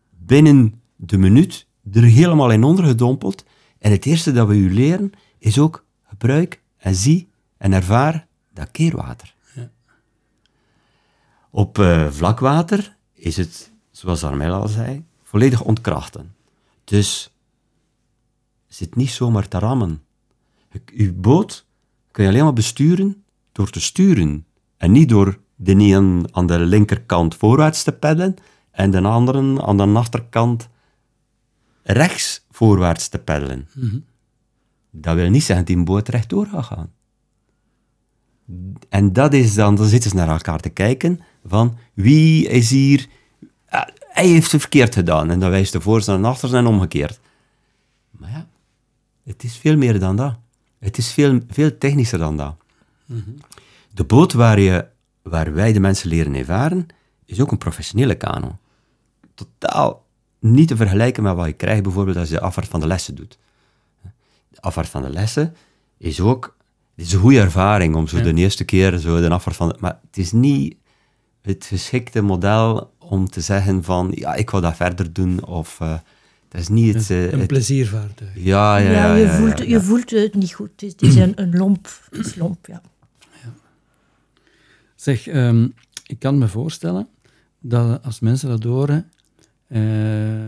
binnen 0.09 0.82
de 0.95 1.18
minuut 1.18 1.68
er 1.93 2.03
helemaal 2.03 2.51
in 2.51 2.63
ondergedompeld. 2.63 3.45
En 3.80 3.91
het 3.91 4.05
eerste 4.05 4.32
dat 4.32 4.47
we 4.47 4.55
u 4.55 4.74
leren 4.74 5.11
is 5.38 5.59
ook 5.59 5.86
gebruik 6.03 6.61
en 6.78 6.95
zie 6.95 7.30
en 7.57 7.74
ervaar 7.74 8.28
dat 8.53 8.72
keerwater. 8.72 9.36
Ja. 9.53 9.70
Op 11.49 11.78
uh, 11.78 12.11
vlakwater 12.11 12.97
is 13.13 13.38
het, 13.38 13.72
zoals 13.91 14.24
Armel 14.24 14.53
al 14.53 14.68
zei, 14.68 15.05
volledig 15.36 15.61
ontkrachten. 15.61 16.36
Dus 16.83 17.31
zit 18.67 18.95
niet 18.95 19.09
zomaar 19.09 19.47
te 19.47 19.59
rammen. 19.59 20.03
Uw 20.93 21.13
boot 21.13 21.65
kun 22.11 22.23
je 22.23 22.29
alleen 22.29 22.43
maar 22.43 22.53
besturen 22.53 23.23
door 23.51 23.69
te 23.69 23.79
sturen. 23.79 24.45
En 24.77 24.91
niet 24.91 25.09
door 25.09 25.39
de 25.55 25.71
een 25.71 26.27
aan 26.31 26.47
de 26.47 26.59
linkerkant 26.59 27.36
voorwaarts 27.36 27.83
te 27.83 27.91
peddelen 27.91 28.36
en 28.71 28.91
de 28.91 29.01
andere 29.01 29.61
aan 29.61 29.77
de 29.77 29.83
achterkant 29.83 30.69
rechts 31.83 32.45
voorwaarts 32.51 33.07
te 33.07 33.19
peddelen. 33.19 33.67
Mhm. 33.73 33.99
Dat 34.91 35.15
wil 35.15 35.29
niet 35.29 35.43
zeggen 35.43 35.65
dat 35.65 35.75
die 35.75 35.86
boot 35.86 36.07
rechtdoor 36.07 36.45
gaat 36.45 36.65
gaan. 36.65 36.91
En 38.89 39.13
dat 39.13 39.33
is 39.33 39.53
dan, 39.53 39.75
dan 39.75 39.88
zitten 39.88 40.09
ze 40.09 40.15
naar 40.15 40.29
elkaar 40.29 40.59
te 40.59 40.69
kijken 40.69 41.19
van 41.45 41.77
wie 41.93 42.47
is 42.47 42.69
hier... 42.69 43.14
hij 44.16 44.28
heeft 44.28 44.51
het 44.51 44.61
verkeerd 44.61 44.93
gedaan. 44.93 45.30
En 45.30 45.39
dan 45.39 45.49
wijst 45.49 45.72
de 45.72 45.82
voorste 45.82 46.11
en 46.11 46.26
achter 46.26 46.55
en 46.55 46.66
omgekeerd. 46.66 47.20
Maar 48.11 48.30
ja, 48.30 48.47
het 49.24 49.43
is 49.43 49.57
veel 49.57 49.78
meer 49.78 49.99
dan 49.99 50.16
dat. 50.16 50.36
Het 50.80 50.97
is 50.97 51.11
veel, 51.11 51.39
veel 51.49 51.78
technischer 51.78 52.20
dan 52.20 52.38
dat. 52.38 52.55
De 53.93 54.03
boot 54.03 54.34
waar, 54.34 54.59
je, 54.59 54.88
waar 55.22 55.53
wij 55.53 55.74
de 55.74 55.80
mensen 55.80 56.09
leren 56.09 56.36
ervaren, 56.36 56.88
is 57.26 57.41
ook 57.41 57.51
een 57.51 57.57
professionele 57.57 58.16
kano. 58.16 58.57
Totaal 59.34 60.05
niet 60.39 60.68
te 60.68 60.76
vergelijken 60.76 61.24
met 61.24 61.36
wat 61.36 61.45
je 61.45 61.53
krijgt 61.53 61.84
bijvoorbeeld 61.84 62.18
als 62.18 62.30
je 62.30 62.36
de 62.36 62.41
afvaart 62.41 62.68
van 62.68 62.80
de 62.80 62.88
lessen 62.88 63.16
doet. 63.16 63.38
De 64.49 64.61
afvaart 64.61 64.89
van 64.89 65.01
de 65.01 65.09
lessen 65.09 65.55
is 65.97 66.20
ook 66.20 66.55
het 66.95 67.05
is 67.05 67.13
een 67.13 67.20
goede 67.20 67.39
ervaring 67.39 67.95
om 67.95 68.07
zo 68.07 68.22
de 68.22 68.34
eerste 68.34 68.63
keer 68.63 68.97
zo 68.97 69.22
de 69.22 69.30
afvaart 69.30 69.55
van... 69.55 69.76
Maar 69.80 69.99
het 70.05 70.18
is 70.18 70.32
niet 70.32 70.76
het 71.41 71.66
geschikte 71.66 72.22
model 72.22 72.93
om 73.10 73.30
te 73.30 73.41
zeggen 73.41 73.84
van, 73.84 74.12
ja, 74.16 74.34
ik 74.34 74.49
wil 74.49 74.62
dat 74.62 74.76
verder 74.76 75.14
doen, 75.14 75.45
of... 75.45 75.80
Uh, 75.82 75.97
dat 76.47 76.62
is 76.62 76.68
niet 76.70 76.93
het... 76.93 77.10
Uh, 77.10 77.32
een 77.32 77.45
pleziervaartuig. 77.45 78.32
Ja, 78.36 78.78
ja, 78.78 78.91
ja. 78.91 79.16
ja, 79.16 79.16
je, 79.16 79.30
voelt, 79.30 79.68
je 79.68 79.82
voelt 79.82 80.10
het 80.10 80.34
niet 80.34 80.53
goed. 80.53 80.82
Het 80.82 81.01
is, 81.01 81.16
een, 81.16 81.41
een 81.41 81.58
lomp. 81.58 81.89
Het 82.10 82.26
is 82.26 82.36
lomp, 82.36 82.66
ja. 82.66 82.82
Zeg, 84.95 85.28
um, 85.28 85.74
ik 86.06 86.20
kan 86.20 86.38
me 86.38 86.47
voorstellen 86.47 87.08
dat 87.60 88.03
als 88.03 88.20
mensen 88.20 88.49
dat 88.49 88.64
horen, 88.64 89.12
uh, 89.68 90.45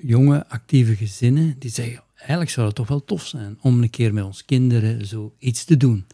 jonge, 0.00 0.48
actieve 0.48 0.96
gezinnen, 0.96 1.56
die 1.58 1.70
zeggen, 1.70 2.02
eigenlijk 2.16 2.50
zou 2.50 2.66
het 2.66 2.76
toch 2.76 2.88
wel 2.88 3.04
tof 3.04 3.26
zijn 3.26 3.58
om 3.60 3.82
een 3.82 3.90
keer 3.90 4.14
met 4.14 4.24
ons 4.24 4.44
kinderen 4.44 5.06
zo 5.06 5.34
iets 5.38 5.64
te 5.64 5.76
doen. 5.76 6.06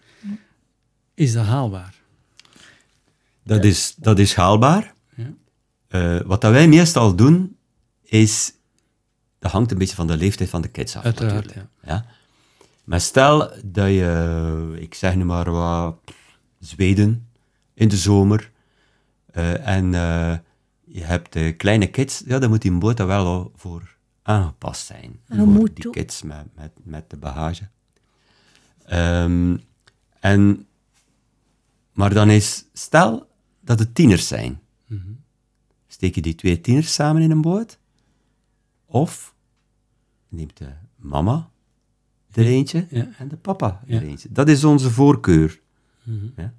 Is 1.14 1.32
dat 1.32 1.44
haalbaar? 1.44 1.94
Dat 3.42 3.64
is, 3.64 3.94
dat 3.98 4.18
is 4.18 4.34
haalbaar. 4.34 4.94
Uh, 5.88 6.20
wat 6.20 6.40
dat 6.40 6.52
wij 6.52 6.68
meestal 6.68 7.14
doen, 7.14 7.56
is... 8.02 8.52
Dat 9.38 9.50
hangt 9.50 9.70
een 9.70 9.78
beetje 9.78 9.94
van 9.94 10.06
de 10.06 10.16
leeftijd 10.16 10.48
van 10.48 10.62
de 10.62 10.68
kids 10.68 10.96
af, 10.96 11.04
Uiteraard, 11.04 11.52
ja. 11.52 11.68
ja. 11.82 12.06
Maar 12.84 13.00
stel 13.00 13.52
dat 13.64 13.88
je, 13.88 14.76
ik 14.78 14.94
zeg 14.94 15.14
nu 15.14 15.24
maar 15.24 15.50
wat, 15.50 15.96
Zweden, 16.60 17.28
in 17.74 17.88
de 17.88 17.96
zomer. 17.96 18.50
Uh, 19.34 19.66
en 19.66 19.84
uh, 19.84 20.36
je 20.84 21.04
hebt 21.04 21.32
de 21.32 21.52
kleine 21.52 21.86
kids, 21.86 22.22
ja, 22.26 22.38
dan 22.38 22.48
moet 22.50 22.62
die 22.62 22.78
boot 22.78 22.96
daar 22.96 23.06
wel 23.06 23.52
voor 23.56 23.96
aangepast 24.22 24.86
zijn. 24.86 25.20
En 25.26 25.36
voor 25.36 25.46
moet 25.46 25.76
die 25.76 25.90
kids 25.90 26.22
met, 26.22 26.46
met, 26.54 26.70
met 26.82 27.10
de 27.10 27.16
bagage. 27.16 27.68
Um, 28.92 29.60
en, 30.20 30.66
maar 31.92 32.14
dan 32.14 32.30
is, 32.30 32.64
stel 32.72 33.28
dat 33.60 33.78
het 33.78 33.94
tieners 33.94 34.26
zijn. 34.26 34.60
Mm 34.86 34.98
-hmm. 34.98 35.24
Steek 35.96 36.14
je 36.14 36.22
die 36.22 36.34
twee 36.34 36.60
tieners 36.60 36.94
samen 36.94 37.22
in 37.22 37.30
een 37.30 37.40
boot? 37.40 37.78
Of 38.86 39.34
neemt 40.28 40.56
de 40.56 40.68
mama 40.96 41.48
er 42.32 42.44
eentje 42.46 42.86
ja. 42.90 43.08
en 43.18 43.28
de 43.28 43.36
papa 43.36 43.82
er 43.86 44.02
eentje. 44.02 44.28
Dat 44.32 44.48
is 44.48 44.64
onze 44.64 44.90
voorkeur. 44.90 45.60
Ja. 46.36 46.52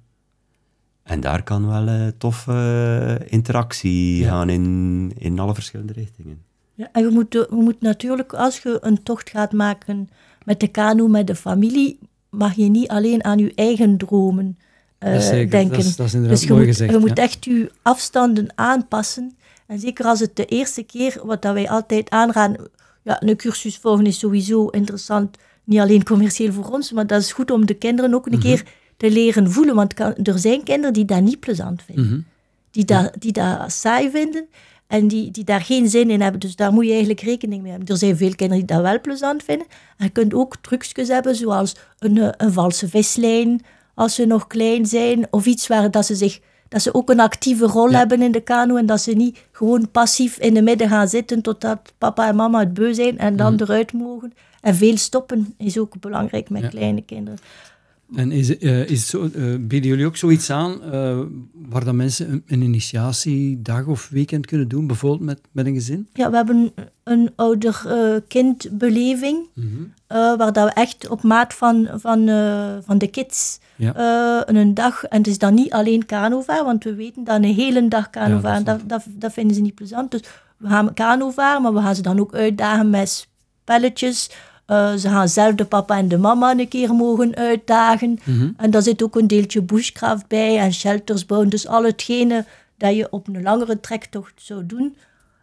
En 1.02 1.20
daar 1.20 1.42
kan 1.42 1.66
wel 1.66 1.86
eh 1.86 2.06
toffe 2.18 2.52
eh, 3.20 3.32
interactie 3.32 4.16
Ja. 4.18 4.28
gaan 4.28 4.48
in, 4.48 5.12
in 5.18 5.38
alle 5.38 5.54
verschillende 5.54 5.92
richtingen. 5.92 6.42
Ja, 6.74 6.88
en 6.92 7.02
je 7.02 7.10
moet, 7.10 7.32
je 7.32 7.46
moet 7.50 7.80
natuurlijk, 7.80 8.32
als 8.32 8.58
je 8.58 8.78
een 8.80 9.02
tocht 9.02 9.30
gaat 9.30 9.52
maken 9.52 10.08
met 10.44 10.60
de 10.60 10.68
kano, 10.68 11.08
met 11.08 11.26
de 11.26 11.34
familie, 11.34 11.98
mag 12.30 12.54
je 12.54 12.68
niet 12.68 12.88
alleen 12.88 13.24
aan 13.24 13.38
je 13.38 13.52
eigen 13.54 13.96
dromen 13.96 14.58
eh, 14.98 15.18
zeker. 15.20 15.50
denken. 15.50 15.76
Dat 15.76 15.84
is- 15.86 15.96
dat 15.96 16.06
is 16.06 16.12
dus 16.12 16.42
je 16.42 16.48
mooi 16.48 16.58
moet, 16.60 16.70
gezegd, 16.70 16.90
Je 16.92 16.98
ja. 16.98 17.06
moet 17.06 17.18
echt 17.18 17.44
je 17.44 17.70
afstanden 17.82 18.46
aanpassen. 18.54 19.36
En 19.66 19.78
zeker 19.78 20.04
als 20.04 20.20
het 20.20 20.36
de 20.36 20.44
eerste 20.44 20.82
keer, 20.82 21.20
wat 21.24 21.42
dat 21.42 21.54
wij 21.54 21.68
altijd 21.68 22.10
aanraden, 22.10 22.68
ja, 23.02 23.22
een 23.22 23.36
cursus 23.36 23.76
volgen 23.76 24.06
is 24.06 24.18
sowieso 24.18 24.66
interessant, 24.68 25.36
niet 25.64 25.78
alleen 25.80 26.04
commercieel 26.04 26.52
voor 26.52 26.68
ons, 26.70 26.92
maar 26.92 27.06
dat 27.06 27.20
is 27.22 27.32
goed 27.32 27.50
om 27.50 27.66
de 27.66 27.74
kinderen 27.74 28.14
ook 28.14 28.26
een 28.26 28.32
Mhm. 28.32 28.40
keer 28.40 28.62
te 28.96 29.10
leren 29.10 29.50
voelen. 29.52 29.74
Want 29.74 29.94
kan- 29.94 30.14
er 30.16 30.38
zijn 30.38 30.62
kinderen 30.62 30.92
die 30.92 31.04
dat 31.04 31.20
niet 31.22 31.40
plezant 31.40 31.82
vinden 31.82 32.04
Mhm. 32.06 32.20
die, 32.70 32.84
dat, 32.84 33.12
die 33.18 33.32
dat 33.32 33.72
saai 33.72 34.10
vinden 34.10 34.46
en 34.86 35.08
die, 35.08 35.30
die 35.30 35.44
daar 35.44 35.60
geen 35.60 35.88
zin 35.88 36.10
in 36.10 36.20
hebben. 36.20 36.40
Dus 36.40 36.56
daar 36.56 36.72
moet 36.72 36.84
je 36.84 36.90
eigenlijk 36.90 37.20
rekening 37.20 37.62
mee 37.62 37.70
hebben. 37.70 37.88
Er 37.88 37.96
zijn 37.96 38.16
veel 38.16 38.34
kinderen 38.34 38.66
die 38.66 38.76
dat 38.76 38.84
wel 38.84 39.00
plezant 39.00 39.42
vinden. 39.42 39.66
En 39.96 40.04
je 40.04 40.10
kunt 40.10 40.34
ook 40.34 40.56
trucjes 40.60 41.08
hebben, 41.08 41.34
zoals 41.34 41.76
een, 41.98 42.18
eh, 42.18 42.28
een 42.36 42.52
valse 42.52 42.88
vislijn, 42.88 43.60
als 43.98 44.14
ze 44.14 44.24
nog 44.26 44.46
klein 44.46 44.86
zijn, 44.86 45.26
of 45.30 45.46
iets 45.46 45.66
waar 45.66 45.90
dat 45.90 46.06
ze, 46.06 46.14
zich, 46.14 46.40
dat 46.68 46.82
ze 46.82 46.94
ook 46.94 47.10
een 47.10 47.20
actieve 47.20 47.66
rol 47.66 47.90
Ja. 47.90 47.98
hebben 47.98 48.22
in 48.22 48.32
de 48.32 48.40
kano 48.40 48.76
en 48.76 48.86
dat 48.86 49.00
ze 49.00 49.12
niet 49.12 49.38
gewoon 49.52 49.90
passief 49.90 50.38
in 50.38 50.54
de 50.54 50.62
midden 50.62 50.88
gaan 50.88 51.08
zitten 51.08 51.42
totdat 51.42 51.92
papa 51.98 52.28
en 52.28 52.36
mama 52.36 52.58
het 52.58 52.74
beu 52.74 52.94
zijn 52.94 53.18
en 53.18 53.36
dan 53.36 53.60
eruit 53.60 53.92
mogen. 53.92 54.32
En 54.60 54.74
veel 54.74 54.96
stoppen 54.96 55.54
is 55.56 55.78
ook 55.78 56.00
belangrijk 56.00 56.50
met 56.50 56.62
Ja. 56.62 56.68
kleine 56.68 57.02
kinderen. 57.02 57.38
En 58.16 58.32
is, 58.32 58.58
eh, 58.58 58.90
is 58.90 59.06
zo, 59.08 59.28
eh, 59.34 59.42
bieden 59.60 59.90
jullie 59.90 60.06
ook 60.06 60.16
zoiets 60.16 60.50
aan 60.50 60.82
eh, 60.82 61.18
waar 61.68 61.84
dat 61.84 61.94
mensen 61.94 62.30
een, 62.32 62.42
een 62.46 62.62
initiatiedag 62.62 63.86
of 63.86 64.08
weekend 64.08 64.46
kunnen 64.46 64.68
doen, 64.68 64.86
bijvoorbeeld 64.86 65.20
met, 65.22 65.40
met 65.52 65.66
een 65.66 65.74
gezin? 65.74 66.08
Ja, 66.12 66.30
we 66.30 66.36
hebben 66.36 66.72
een 67.04 67.30
ouder-kindbeleving. 67.36 69.38
eh, 70.06 70.36
waar 70.36 70.52
dat 70.52 70.64
we 70.64 70.70
echt 70.72 71.08
op 71.08 71.22
maat 71.22 71.54
van, 71.54 71.88
van, 71.94 72.28
van 72.84 72.98
de 72.98 73.06
kids 73.10 73.58
Ja. 73.76 74.48
een 74.48 74.74
dag, 74.74 75.04
en 75.04 75.18
het 75.18 75.26
is 75.26 75.38
dan 75.38 75.54
niet 75.54 75.72
alleen 75.72 76.06
kanovaren, 76.06 76.64
want 76.64 76.84
we 76.84 76.94
weten 76.94 77.24
dat 77.24 77.36
een 77.36 77.44
hele 77.54 77.88
dag 77.88 78.10
kanovaren, 78.10 78.58
Ja, 78.58 78.64
dat 78.64 78.78
dat, 78.78 78.88
dat, 78.88 79.02
dat, 79.18 79.32
vinden 79.32 79.56
ze 79.56 79.60
niet 79.62 79.74
plezant. 79.74 80.10
Dus 80.10 80.20
we 80.56 80.68
gaan 80.68 80.94
kanovaren, 80.94 81.62
maar 81.62 81.74
we 81.74 81.80
gaan 81.80 81.94
ze 81.94 82.02
dan 82.02 82.20
ook 82.20 82.34
uitdagen 82.34 82.90
met 82.90 83.28
spelletjes. 83.62 84.30
Eh, 84.68 84.94
ze 84.94 85.08
gaan 85.08 85.28
zelf 85.28 85.54
de 85.54 85.64
papa 85.64 85.96
en 85.96 86.08
de 86.08 86.18
mama 86.18 86.50
een 86.50 86.68
keer 86.68 86.94
mogen 86.94 87.34
uitdagen. 87.34 88.18
Mhm. 88.24 88.50
En 88.56 88.70
daar 88.70 88.82
zit 88.82 89.02
ook 89.02 89.16
een 89.16 89.26
deeltje 89.26 89.62
bushcraft 89.62 90.26
bij 90.26 90.58
en 90.58 90.72
shelters 90.72 91.26
bouwen. 91.26 91.50
Dus 91.50 91.66
al 91.66 91.84
hetgene 91.84 92.44
dat 92.76 92.96
je 92.96 93.06
op 93.10 93.28
een 93.28 93.42
langere 93.42 93.80
trektocht 93.80 94.32
zou 94.36 94.66
doen, 94.66 94.96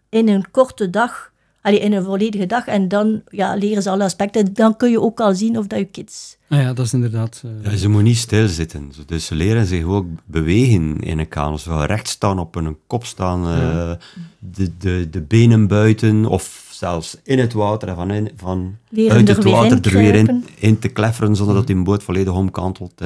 in 0.10 0.28
een 0.30 0.52
korte 0.52 0.90
dag, 0.90 1.32
allee, 1.62 1.80
in 1.80 1.94
een 1.94 2.04
volledige 2.04 2.46
dag. 2.46 2.66
En 2.68 2.88
dan 2.88 3.22
ja, 3.30 3.56
leren 3.56 3.84
ze 3.84 3.90
alle 3.90 4.04
aspecten. 4.04 4.54
Dan 4.54 4.78
kun 4.78 4.90
je 4.92 5.02
ook 5.02 5.20
al 5.20 5.36
zien 5.36 5.58
of 5.58 5.68
dat 5.68 5.80
je 5.80 5.86
kids... 5.86 6.38
Nou 6.48 6.64
ja, 6.64 6.74
dat 6.74 6.86
is 6.86 6.94
inderdaad... 6.94 7.42
eh, 7.64 7.72
Ja, 7.72 7.78
ze 7.78 7.90
moet 7.90 8.04
niet 8.04 8.18
stilzitten. 8.18 8.92
Dus 9.06 9.26
ze 9.26 9.36
leren 9.36 9.66
zich 9.66 9.84
ook 9.84 10.06
bewegen 10.26 11.00
in 11.00 11.20
een 11.20 11.28
kano. 11.28 11.58
Ze 11.58 11.70
gaan 11.70 11.84
recht 11.86 12.08
staan, 12.08 12.40
op 12.40 12.54
hun 12.56 12.78
kop 12.88 13.06
staan, 13.06 13.48
eh, 13.48 13.92
de, 14.40 14.72
de, 14.78 15.08
de 15.12 15.22
benen 15.22 15.68
buiten 15.68 16.26
of 16.26 16.65
zelfs 16.78 17.18
in 17.24 17.40
het 17.40 17.54
water 17.54 17.88
en 17.88 17.96
van, 17.96 18.12
in, 18.12 18.32
van 18.36 18.78
Leren 18.90 19.16
uit 19.16 19.28
het 19.28 19.44
water 19.44 19.86
er 19.86 19.98
weer 19.98 20.44
in, 20.56 20.80
te 20.80 20.88
klefferen 20.88 21.36
zonder 21.36 21.56
dat 21.56 21.68
die 21.68 21.84
boot 21.84 22.04
volledig 22.04 22.34
omkantelt. 22.34 23.02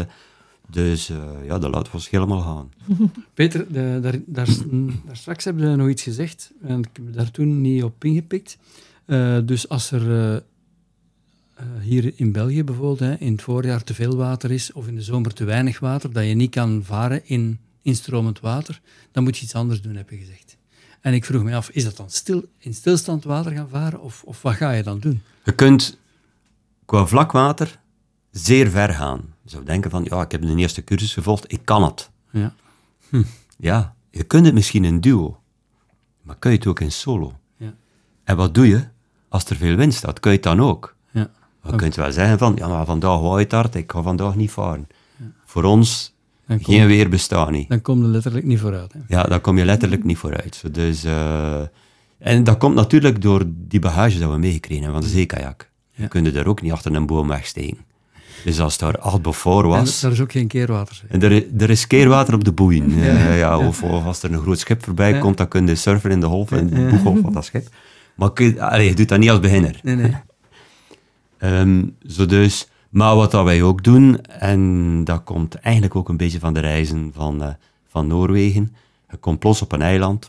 Dus 0.70 1.10
eh, 1.10 1.18
ja, 1.46 1.60
dat 1.60 1.72
laten 1.72 1.92
we 1.92 1.98
ons 1.98 2.10
helemaal 2.10 2.42
gaan. 2.42 2.72
Peter, 3.34 3.74
de, 3.74 4.00
daar, 4.02 4.20
daar, 4.26 4.48
daar 5.06 5.18
straks 5.18 5.44
hebben 5.44 5.70
we 5.70 5.76
nog 5.76 5.90
iets 5.90 6.04
gezegd 6.04 6.52
en 6.62 6.80
ik 6.80 6.90
heb 6.94 7.14
daar 7.14 7.32
toen 7.32 7.62
niet 7.62 7.84
op 7.84 8.04
ingepikt. 8.04 8.58
Eh, 9.06 9.38
dus 9.44 9.70
als 9.70 9.92
er 9.92 10.42
eh, 11.60 11.66
hier 11.82 12.14
in 12.16 12.32
België 12.32 12.64
bijvoorbeeld 12.64 13.00
hè, 13.00 13.16
in 13.16 13.32
het 13.32 13.42
voorjaar 13.42 13.84
te 13.84 13.94
veel 13.94 14.16
water 14.16 14.52
is 14.52 14.74
of 14.74 14.88
in 14.88 14.96
de 14.96 15.02
zomer 15.02 15.34
te 15.34 15.44
weinig 15.44 15.80
water, 15.80 16.12
dat 16.12 16.26
je 16.26 16.34
niet 16.34 16.52
kan 16.52 16.82
varen 16.84 17.22
in 17.26 17.60
instromend 17.82 18.40
water, 18.40 18.82
dan 19.12 19.24
moet 19.24 19.38
je 19.38 19.44
iets 19.44 19.56
anders 19.56 19.82
doen, 19.82 19.96
heb 19.96 20.10
je 20.10 20.18
gezegd. 20.18 20.58
En 21.02 21.14
ik 21.14 21.26
vroeg 21.26 21.44
me 21.44 21.56
af, 21.56 21.70
is 21.70 21.84
dat 21.84 21.98
dan 21.98 22.10
stil, 22.10 22.44
in 22.58 22.74
stilstand 22.74 23.24
water 23.24 23.52
gaan 23.52 23.70
varen 23.70 24.02
of, 24.02 24.24
of 24.24 24.42
wat 24.42 24.54
ga 24.54 24.72
je 24.72 24.84
dan 24.84 25.00
doen? 25.00 25.22
Je 25.44 25.52
kunt 25.52 25.98
qua 26.86 27.06
vlakwater 27.06 27.80
zeer 28.32 28.70
ver 28.70 28.94
gaan. 28.94 29.34
Je 29.42 29.50
zou 29.50 29.64
denken 29.64 29.92
van, 29.92 30.04
ja, 30.04 30.22
ik 30.22 30.32
heb 30.32 30.42
de 30.42 30.56
eerste 30.56 30.84
cursus 30.84 31.14
gevolgd, 31.14 31.52
ik 31.52 31.62
kan 31.64 31.84
het. 31.84 32.10
Ja. 32.30 32.54
Ja, 33.58 33.96
je 34.12 34.24
kunt 34.24 34.46
het 34.46 34.54
misschien 34.54 34.86
in 34.86 35.00
duo, 35.00 35.40
maar 36.22 36.36
kun 36.40 36.52
je 36.52 36.58
het 36.58 36.68
ook 36.68 36.80
in 36.80 36.92
solo. 36.92 37.40
Ja. 37.58 37.74
En 38.24 38.36
wat 38.36 38.54
doe 38.54 38.68
je 38.68 38.88
als 39.30 39.46
er 39.46 39.56
veel 39.56 39.76
wind 39.76 39.94
staat? 39.94 40.20
Kun 40.20 40.32
je 40.32 40.38
het 40.38 40.46
dan 40.46 40.62
ook? 40.62 40.96
Ja. 41.12 41.30
Je 41.64 41.76
kunt 41.76 41.96
wel 41.96 42.12
zeggen 42.12 42.38
van, 42.38 42.56
ja, 42.56 42.68
maar 42.68 42.86
vandaag 42.86 43.20
waait 43.20 43.52
het 43.52 43.52
hard, 43.52 43.76
ik 43.76 43.92
ga 43.92 44.02
vandaag 44.02 44.36
niet 44.36 44.52
varen. 44.52 44.88
Voor 45.46 45.64
ons, 45.64 46.14
kom, 46.58 46.74
geen 46.74 46.88
weer 46.88 47.10
bestaat 47.10 47.52
niet. 47.52 47.70
dan 47.70 47.82
kom 47.82 48.02
je 48.02 48.08
letterlijk 48.08 48.46
niet 48.46 48.60
vooruit. 48.60 48.94
Hè. 48.94 49.00
Ja, 49.08 49.24
daar 49.24 49.40
kom 49.40 49.58
je 49.58 49.66
letterlijk 49.66 50.04
niet 50.04 50.18
vooruit. 50.18 50.64
Dus, 50.72 51.04
eh, 51.04 51.62
en 52.18 52.44
dat 52.44 52.58
komt 52.58 52.76
natuurlijk 52.76 53.22
door 53.22 53.44
die 53.48 53.80
bagage 53.80 54.20
dat 54.20 54.32
we 54.32 54.38
meegekregen 54.38 54.84
hebben 54.84 55.02
van 55.02 55.12
de 55.12 55.16
zeekajak. 55.18 55.70
Ja. 55.92 56.04
Je 56.04 56.10
kunt 56.10 56.36
er 56.36 56.48
ook 56.48 56.62
niet 56.62 56.72
achter 56.72 56.96
een 56.96 57.06
boom 57.06 57.28
wegsteken. 57.28 57.78
Dus 58.44 58.60
als 58.60 58.78
daar 58.78 59.00
bevoor 59.22 59.64
En 59.64 59.70
was... 59.70 60.00
daar 60.00 60.12
is 60.12 60.22
ook 60.22 60.32
geen 60.32 60.48
keerwater. 60.48 61.02
En 61.08 61.22
er, 61.22 61.62
er 61.62 61.70
is 61.70 61.88
keerwater 61.88 62.34
op 62.34 62.44
de 62.44 62.52
boeien. 62.52 62.94
Ja. 63.00 63.34
ja, 63.34 63.58
of, 63.58 63.84
of 63.84 64.06
als 64.06 64.24
er 64.24 64.34
een 64.34 64.42
groot 64.42 64.60
schip 64.60 64.84
voorbij 64.84 65.14
Ja. 65.14 65.20
komt, 65.20 65.38
dan 65.38 65.48
kun 65.48 65.68
je 65.68 65.76
surfen 65.76 66.12
in 66.12 66.20
de 66.20 66.26
golf, 66.26 66.52
in 66.52 66.68
de 66.68 66.88
boeggolf 66.90 67.20
van 67.22 67.34
dat 67.34 67.46
schip. 67.46 67.68
Maar 68.16 68.34
kun 68.34 68.60
allee, 68.60 68.88
je 68.88 68.96
doet 68.96 69.10
dat 69.10 69.20
niet 69.20 69.30
als 69.30 69.40
beginner. 69.40 69.80
Nee, 69.84 69.96
nee. 69.96 70.16
Ehm, 71.38 71.84
zo 72.08 72.26
dus, 72.26 72.68
maar 72.90 73.16
wat 73.16 73.32
dat 73.32 73.44
wij 73.44 73.62
ook 73.62 73.84
doen, 73.84 74.22
en 74.22 75.04
dat 75.04 75.24
komt 75.24 75.56
eigenlijk 75.56 75.96
ook 75.96 76.10
een 76.10 76.18
beetje 76.18 76.40
van 76.40 76.54
de 76.54 76.60
reizen 76.60 77.12
van, 77.14 77.44
eh, 77.44 77.54
van 77.88 78.08
Noorwegen. 78.08 78.76
Je 79.10 79.18
komt 79.18 79.40
plots 79.40 79.62
op 79.62 79.72
een 79.72 79.82
eiland 79.82 80.28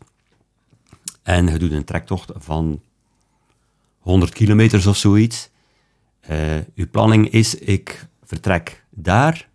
en 1.22 1.46
je 1.46 1.58
doet 1.58 1.72
een 1.72 1.84
trektocht 1.84 2.32
van 2.36 2.80
100 3.98 4.32
kilometers 4.32 4.86
of 4.86 4.96
zoiets. 4.96 5.50
Eh 6.20 6.58
uw 6.74 6.90
planning 6.90 7.30
is, 7.30 7.54
ik 7.54 8.06
vertrek 8.24 8.84
daar 8.90 9.48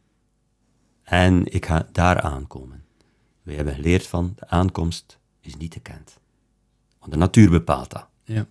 en 1.03 1.53
ik 1.53 1.65
ga 1.65 1.87
daar 1.91 2.21
aankomen. 2.21 2.83
We 3.43 3.53
hebben 3.53 3.73
geleerd 3.73 4.07
van, 4.07 4.33
de 4.35 4.47
aankomst 4.47 5.19
is 5.41 5.55
niet 5.55 5.73
gekend. 5.73 6.19
Want 6.99 7.11
de 7.11 7.17
natuur 7.17 7.49
bepaalt 7.49 7.91
dat. 7.91 8.07
Ja. 8.23 8.47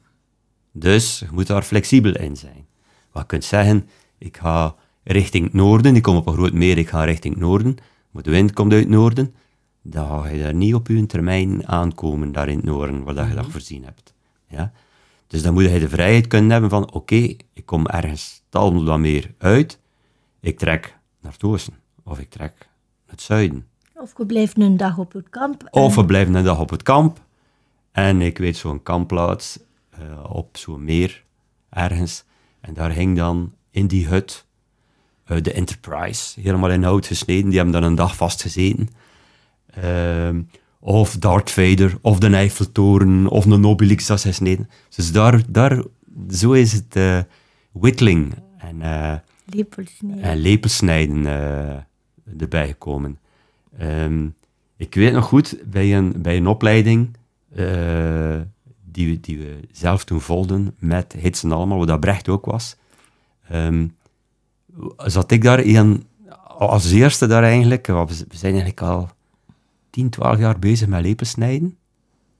Dus 0.72 1.18
je 1.18 1.28
moet 1.30 1.46
daar 1.46 1.62
flexibel 1.62 2.12
in 2.12 2.36
zijn. 2.36 2.66
Wat 3.12 3.22
je 3.22 3.28
kunt 3.28 3.44
zeggen, 3.44 3.88
ik 4.18 4.36
ga 4.36 4.74
richting 5.02 5.44
het 5.44 5.52
noorden, 5.52 5.96
ik 5.96 6.02
kom 6.02 6.16
op 6.16 6.26
een 6.26 6.32
groot 6.34 6.52
meer, 6.52 6.78
ik 6.78 6.88
ga 6.88 7.04
richting 7.04 7.34
het 7.34 7.42
noorden, 7.42 7.76
maar 8.10 8.22
de 8.22 8.30
wind 8.30 8.52
komt 8.52 8.72
uit 8.72 8.80
het 8.82 8.90
noorden, 8.90 9.34
dan 9.82 10.22
ga 10.22 10.28
je 10.28 10.42
daar 10.42 10.54
niet 10.54 10.74
op 10.74 10.88
je 10.88 11.06
termijn 11.06 11.66
aankomen, 11.68 12.32
daar 12.32 12.48
in 12.48 12.56
het 12.56 12.64
noorden, 12.66 13.02
waar 13.04 13.14
dat 13.14 13.28
je 13.28 13.34
dat 13.34 13.46
voorzien 13.46 13.84
hebt. 13.84 14.14
Ja? 14.48 14.72
Dus 15.26 15.42
dan 15.42 15.52
moet 15.54 15.62
je 15.70 15.78
de 15.78 15.88
vrijheid 15.88 16.26
kunnen 16.26 16.50
hebben 16.50 16.70
van, 16.70 16.92
oké, 16.92 17.14
ik 17.52 17.62
kom 17.66 17.86
ergens 17.86 18.42
tal 18.48 18.84
dan 18.84 19.00
meer 19.00 19.34
uit, 19.38 19.78
ik 20.40 20.58
trek 20.58 20.98
naar 21.20 21.32
het 21.32 21.42
oosten, 21.42 21.74
of 22.04 22.18
ik 22.18 22.30
trek 22.30 22.54
naar 22.58 22.66
het 23.06 23.20
zuiden. 23.20 23.66
Of 23.94 24.16
we 24.16 24.26
blijven 24.26 24.60
een 24.60 24.76
dag 24.76 24.98
op 24.98 25.12
het 25.12 25.28
kamp. 25.30 25.62
en- 25.62 25.72
Of 25.82 25.94
we 25.94 26.04
blijven 26.04 26.34
een 26.34 26.44
dag 26.44 26.60
op 26.60 26.70
het 26.70 26.82
kamp. 26.82 27.22
En 27.92 28.20
ik 28.20 28.38
weet 28.38 28.56
zo'n 28.56 28.82
kampplaats 28.82 29.58
eh, 29.90 30.00
op 30.32 30.56
zo'n 30.56 30.84
meer 30.84 31.24
ergens. 31.70 32.24
En 32.60 32.74
daar 32.74 32.92
hing 32.92 33.16
dan 33.16 33.52
in 33.74 33.86
die 33.86 34.06
hut 34.06 34.46
eh, 35.24 35.42
de 35.42 35.52
Enterprise, 35.52 36.40
helemaal 36.40 36.70
in 36.70 36.82
hout 36.82 37.06
gesneden. 37.06 37.48
Die 37.48 37.56
hebben 37.56 37.80
dan 37.80 37.90
een 37.90 37.94
dag 37.94 38.16
vastgezeten. 38.16 38.88
Ehm, 39.66 40.42
of 40.80 41.16
Darth 41.16 41.50
Vader, 41.50 41.98
of 42.00 42.18
de 42.18 42.28
Eiffeltoren, 42.28 43.26
of 43.26 43.44
een 43.44 43.66
Obelix 43.66 44.06
dat 44.06 44.16
is 44.16 44.22
gesneden. 44.24 44.70
Dus 44.96 45.12
daar, 45.12 45.42
daar, 45.48 45.82
zo 46.30 46.52
is 46.52 46.72
het 46.72 46.96
eh 46.96 47.20
whittling 47.72 48.34
en, 48.58 48.82
eh, 48.82 49.14
nee. 50.00 50.20
en 50.20 50.36
lepelsnijden 50.36 51.26
eh 51.26 51.76
erbij 52.38 52.66
gekomen. 52.66 53.18
Ehm, 53.78 54.28
ik 54.76 54.94
weet 54.94 55.12
nog 55.12 55.24
goed, 55.24 55.56
bij 55.64 55.96
een, 55.96 56.22
bij 56.22 56.36
een 56.36 56.46
opleiding 56.46 57.16
eh, 57.54 58.40
die, 58.84 59.08
we, 59.08 59.20
die 59.20 59.38
we 59.38 59.60
zelf 59.72 60.04
toen 60.04 60.20
volgden 60.20 60.74
met 60.78 61.12
Hitsen 61.18 61.52
allemaal, 61.52 61.78
wat 61.78 61.88
dat 61.88 62.00
Brecht 62.00 62.28
ook 62.28 62.44
was, 62.44 62.76
ehm, 63.48 63.86
zat 64.96 65.30
ik 65.30 65.42
daar 65.42 65.64
als 66.58 66.90
eerste 66.90 67.26
daar 67.26 67.42
eigenlijk, 67.42 67.86
we 67.86 68.06
zijn 68.30 68.52
eigenlijk 68.54 68.80
al 68.80 69.08
10, 69.90 70.10
12 70.10 70.38
jaar 70.38 70.58
bezig 70.58 70.88
met 70.88 71.02
lepelsnijden, 71.02 71.76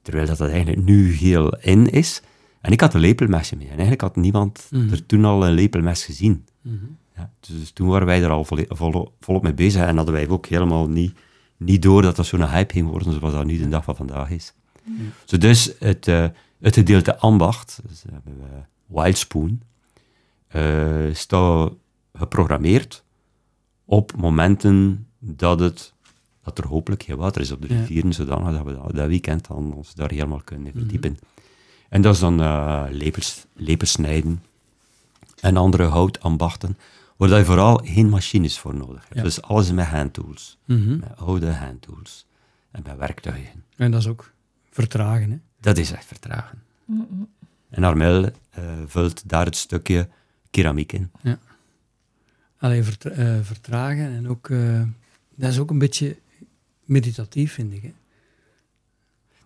terwijl 0.03 0.27
dat, 0.27 0.39
dat 0.39 0.49
eigenlijk 0.49 0.83
nu 0.85 1.13
heel 1.13 1.57
in 1.57 1.91
is. 1.91 2.23
En 2.61 2.73
ik 2.73 2.81
had 2.81 2.95
een 2.95 3.01
lepelmesje 3.01 3.57
mee. 3.57 3.65
En 3.67 3.73
eigenlijk 3.73 4.01
had 4.01 4.17
niemand 4.17 4.67
Mhm. 4.71 4.91
er 4.93 5.07
toen 5.07 5.25
al 5.25 5.47
een 5.47 5.53
lepelmes 5.53 6.05
gezien. 6.05 6.45
Mhm. 6.61 6.75
Ja, 7.17 7.31
dus 7.41 7.71
toen 7.71 7.89
waren 7.89 8.07
wij 8.07 8.23
er 8.23 8.31
al 8.31 8.45
volop, 8.45 9.13
volop 9.21 9.43
mee 9.43 9.55
bezig 9.55 9.83
en 9.83 9.97
hadden 9.97 10.15
wij 10.15 10.29
ook 10.29 10.47
helemaal 10.47 10.89
niet, 10.89 11.19
niet 11.57 11.83
door 11.83 12.03
dat 12.03 12.17
dat 12.17 12.27
zo'n 12.27 12.49
hype 12.49 12.73
ging 12.73 12.89
worden 12.89 13.13
zoals 13.13 13.35
dat 13.35 13.45
nu 13.45 13.59
de 13.59 13.69
dag 13.69 13.85
van 13.85 13.97
vandaag 13.97 14.31
is. 14.31 14.55
Zo 15.25 15.39
dus 15.39 15.73
het, 15.79 16.09
eh, 16.09 16.27
het 16.61 16.75
gedeelte 16.75 17.19
ambacht, 17.19 17.81
dus 17.89 18.03
we 18.03 18.11
hebben 18.13 18.37
we 18.37 18.63
Wildspoon, 19.03 19.61
eh 19.61 19.74
staat 21.13 21.73
geprogrammeerd 22.15 23.05
op 23.85 24.17
momenten 24.17 25.07
dat, 25.19 25.61
het, 25.61 25.93
dat 26.43 26.59
er 26.59 26.67
hopelijk 26.67 27.03
heel 27.03 27.17
water 27.17 27.41
is 27.41 27.51
op 27.51 27.63
de 27.63 27.75
Ja. 27.75 27.81
rivieren, 27.81 28.13
zodanig 28.13 28.53
dat 28.57 28.65
we 28.65 28.75
dat, 28.75 28.95
dat 28.95 29.07
weekend 29.09 29.47
dan 29.47 29.73
ons 29.75 29.95
daar 29.95 30.11
helemaal 30.11 30.43
kunnen 30.45 30.73
verdiepen. 30.73 31.19
En 31.89 32.03
dat 32.03 32.15
is 32.15 32.21
dan 32.21 32.41
eh 32.41 32.85
lepels 33.55 33.91
snijden 33.93 34.43
en 35.41 35.57
andere 35.57 35.85
houtambachten, 35.85 36.77
waar 37.17 37.39
je 37.39 37.45
vooral 37.45 37.81
geen 37.85 38.09
machines 38.09 38.59
voor 38.59 38.75
nodig 38.75 39.03
hebt. 39.03 39.15
Ja. 39.15 39.23
Dus 39.23 39.43
alles 39.43 39.73
met 39.73 39.87
handtools, 39.87 40.59
Mhm. 40.65 40.99
met 40.99 41.17
oude 41.17 41.53
handtools 41.53 42.27
en 42.71 42.83
met 42.87 42.97
werktuigen. 42.97 43.65
En 43.77 43.91
dat 43.91 44.01
is 44.01 44.07
ook 44.09 44.33
vertragen. 44.71 45.31
Hè? 45.31 45.37
Dat 45.61 45.77
is 45.77 45.93
echt 45.93 46.05
vertragen. 46.07 46.63
En 47.71 47.85
Armel 47.85 48.25
eh, 48.51 48.63
vult 48.87 49.29
daar 49.29 49.45
het 49.45 49.57
stukje 49.57 50.09
keramiek 50.55 50.93
in. 50.93 51.11
Alleen 52.59 52.85
vertra- 52.85 53.11
eh, 53.11 53.39
vertragen 53.43 54.07
en 54.17 54.29
ook, 54.29 54.51
eh, 54.51 54.83
dat 55.35 55.51
is 55.51 55.59
ook 55.59 55.71
een 55.71 55.79
beetje 55.79 56.17
meditatief, 56.85 57.53
vind 57.53 57.73
ik. 57.73 57.83
Hè? 57.83 57.93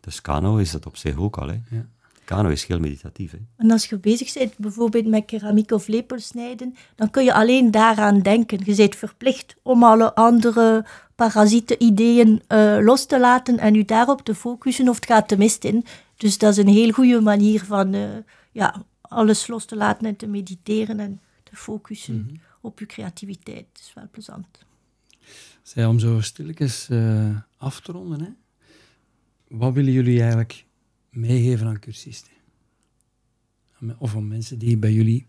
Dus 0.00 0.20
kano 0.20 0.56
is 0.56 0.70
dat 0.70 0.86
op 0.86 0.96
zich 0.96 1.16
ook 1.16 1.36
al. 1.38 1.48
Hè. 1.48 1.60
Ja. 1.70 1.86
Kano 2.24 2.48
is 2.48 2.64
heel 2.64 2.78
meditatief. 2.78 3.30
Hè. 3.30 3.38
En 3.56 3.70
als 3.70 3.86
je 3.86 3.98
bezig 3.98 4.32
bent 4.32 4.58
bijvoorbeeld 4.58 5.06
met 5.06 5.24
keramiek 5.24 5.70
of 5.70 5.86
lepelsnijden, 5.86 6.74
dan 6.94 7.10
kun 7.10 7.24
je 7.24 7.32
alleen 7.32 7.70
daaraan 7.70 8.20
denken. 8.20 8.60
Je 8.64 8.74
bent 8.74 8.96
verplicht 8.96 9.56
om 9.62 9.84
alle 9.84 10.14
andere 10.14 10.84
parasieten, 11.14 11.82
ideeën 11.82 12.42
eh, 12.46 12.78
los 12.80 13.06
te 13.06 13.20
laten 13.20 13.58
en 13.58 13.74
je 13.74 13.84
daarop 13.84 14.22
te 14.22 14.34
focussen 14.34 14.88
of 14.88 14.94
het 14.94 15.06
gaat 15.06 15.28
te 15.28 15.36
mist 15.38 15.64
in. 15.64 15.84
Dus 16.16 16.38
dat 16.38 16.50
is 16.50 16.56
een 16.56 16.68
heel 16.68 16.90
goede 16.90 17.20
manier 17.20 17.64
van 17.64 17.94
eh, 17.94 18.08
ja, 18.52 18.84
alles 19.08 19.46
los 19.46 19.64
te 19.64 19.76
laten 19.76 20.06
en 20.06 20.16
te 20.16 20.26
mediteren 20.26 21.00
en 21.00 21.20
te 21.42 21.56
focussen 21.56 22.40
op 22.60 22.78
je 22.78 22.86
creativiteit. 22.86 23.66
Dat 23.72 23.82
is 23.82 23.92
wel 23.94 24.08
plezant. 24.10 24.46
Zij, 25.62 25.86
om 25.86 25.98
zo 25.98 26.20
stilletjes 26.20 26.88
eh, 26.88 27.36
af 27.56 27.80
te 27.80 27.92
ronden, 27.92 28.20
hè? 28.20 28.28
wat 29.56 29.72
willen 29.72 29.92
jullie 29.92 30.18
eigenlijk 30.20 30.64
meegeven 31.10 31.66
aan 31.66 31.78
cursisten? 31.78 32.32
Of 33.98 34.14
aan 34.16 34.28
mensen 34.28 34.58
die 34.58 34.76
bij 34.76 34.92
jullie 34.92 35.26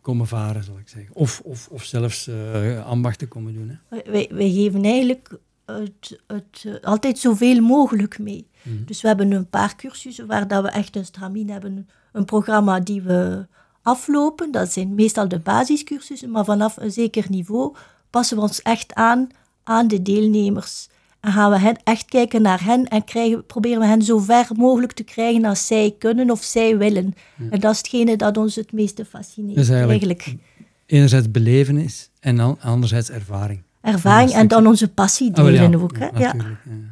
komen 0.00 0.26
varen, 0.26 0.64
zal 0.64 0.78
ik 0.78 0.88
zeggen. 0.88 1.14
Of, 1.14 1.40
of, 1.40 1.68
of 1.68 1.84
zelfs 1.84 2.26
eh, 2.26 2.86
ambachten 2.86 3.28
komen 3.28 3.54
doen. 3.54 3.68
Hè? 3.68 4.02
Wij- 4.10 4.28
Wij, 4.32 4.50
geven 4.50 4.84
eigenlijk 4.84 5.38
het, 5.64 6.20
het, 6.26 6.78
altijd 6.84 7.18
zoveel 7.18 7.60
mogelijk 7.60 8.18
mee. 8.18 8.46
Dus 8.62 9.00
we 9.02 9.08
hebben 9.08 9.30
een 9.32 9.48
paar 9.48 9.76
cursussen 9.76 10.26
waar 10.26 10.48
dat 10.48 10.62
we 10.62 10.70
echt 10.70 10.96
een 10.96 11.04
stramien 11.04 11.50
hebben. 11.50 11.88
Een 12.12 12.24
programma 12.24 12.80
die 12.80 13.02
we 13.02 13.46
aflopen. 13.82 14.52
Dat 14.52 14.72
zijn 14.72 14.94
meestal 14.94 15.28
de 15.28 15.38
basiscursussen, 15.38 16.30
maar 16.30 16.44
vanaf 16.44 16.76
een 16.76 16.92
zeker 16.92 17.24
niveau 17.28 17.74
passen 18.10 18.36
we 18.36 18.42
ons 18.42 18.62
echt 18.62 18.94
aan 18.94 19.28
aan 19.64 19.88
de 19.88 20.02
deelnemers. 20.02 20.88
En 21.20 21.32
gaan 21.32 21.50
we 21.50 21.58
hen 21.58 21.76
echt 21.84 22.04
kijken 22.04 22.42
naar 22.42 22.64
hen 22.64 22.84
en 22.88 23.04
krijgen, 23.04 23.46
proberen 23.46 23.80
we 23.80 23.86
hen 23.86 24.02
zo 24.02 24.18
ver 24.18 24.46
mogelijk 24.56 24.92
te 24.92 25.02
krijgen 25.02 25.44
als 25.44 25.66
zij 25.66 25.94
kunnen 25.98 26.30
of 26.30 26.42
zij 26.42 26.78
willen. 26.78 27.14
En 27.50 27.60
dat 27.60 27.72
is 27.72 27.78
hetgene 27.78 28.16
dat 28.16 28.36
ons 28.36 28.54
het 28.54 28.72
meeste 28.72 29.04
fascineert. 29.04 29.56
Dus 29.56 29.68
eigenlijk- 29.68 30.02
eigenlijk 30.14 30.42
Enerzijds 30.86 31.30
belevenis 31.30 32.10
en 32.20 32.36
dan 32.36 32.56
anderzijds 32.60 33.10
ervaring. 33.10 33.62
ervaring 33.80 34.30
en 34.30 34.48
dan 34.48 34.66
onze 34.66 34.88
passie 34.88 35.28
Ah, 35.28 35.44
delen 35.44 35.70
ja, 35.70 35.78
ook. 35.78 35.98
Hè? 35.98 36.06
Ja. 36.06 36.18
Ja. 36.18 36.34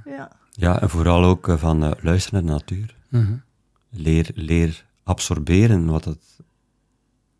Ja. 0.04 0.30
Ja, 0.50 0.80
en 0.82 0.88
vooral 0.90 1.24
ook 1.24 1.48
eh, 1.48 1.56
van 1.56 1.82
eh, 1.84 1.90
luisteren 2.00 2.44
naar 2.44 2.54
de 2.54 2.58
natuur. 2.64 2.94
Mhm. 3.08 3.32
Leer, 3.90 4.30
leer 4.34 4.84
absorberen. 5.08 5.86
Wat 5.86 6.04
het, 6.04 6.40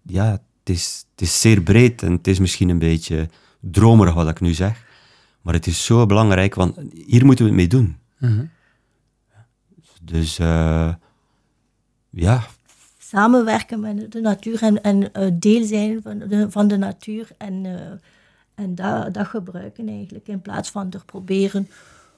ja, 0.02 0.30
het 0.30 0.76
is, 0.76 1.04
het 1.10 1.20
is 1.20 1.40
zeer 1.40 1.60
breed 1.60 2.02
en 2.02 2.12
het 2.12 2.26
is 2.26 2.38
misschien 2.38 2.68
een 2.68 2.78
beetje 2.78 3.28
dromerig 3.60 4.14
wat 4.14 4.28
ik 4.28 4.40
nu 4.40 4.54
zeg. 4.54 4.86
Maar 5.42 5.54
het 5.54 5.66
is 5.66 5.84
zo 5.84 6.06
belangrijk, 6.06 6.54
want 6.54 6.78
hier 7.06 7.24
moeten 7.24 7.44
we 7.44 7.50
het 7.50 7.60
mee 7.60 7.68
doen. 7.68 7.96
Mhm. 8.18 8.44
Dus 10.02 10.38
eh, 10.38 10.94
ja, 12.10 12.46
samenwerken 12.98 13.80
met 13.80 14.12
de 14.12 14.20
natuur 14.20 14.62
en, 14.62 14.82
en 14.82 15.12
eh, 15.12 15.30
deel 15.32 15.64
zijn 15.64 16.02
van 16.02 16.18
de, 16.18 16.50
van 16.50 16.68
de 16.68 16.76
natuur 16.76 17.30
en, 17.38 17.66
eh, 17.66 17.90
en 18.54 18.74
dat, 18.74 19.14
dat 19.14 19.26
gebruiken 19.26 19.88
eigenlijk. 19.88 20.28
In 20.28 20.40
plaats 20.40 20.70
van 20.70 20.90
er 20.90 21.04
proberen 21.04 21.68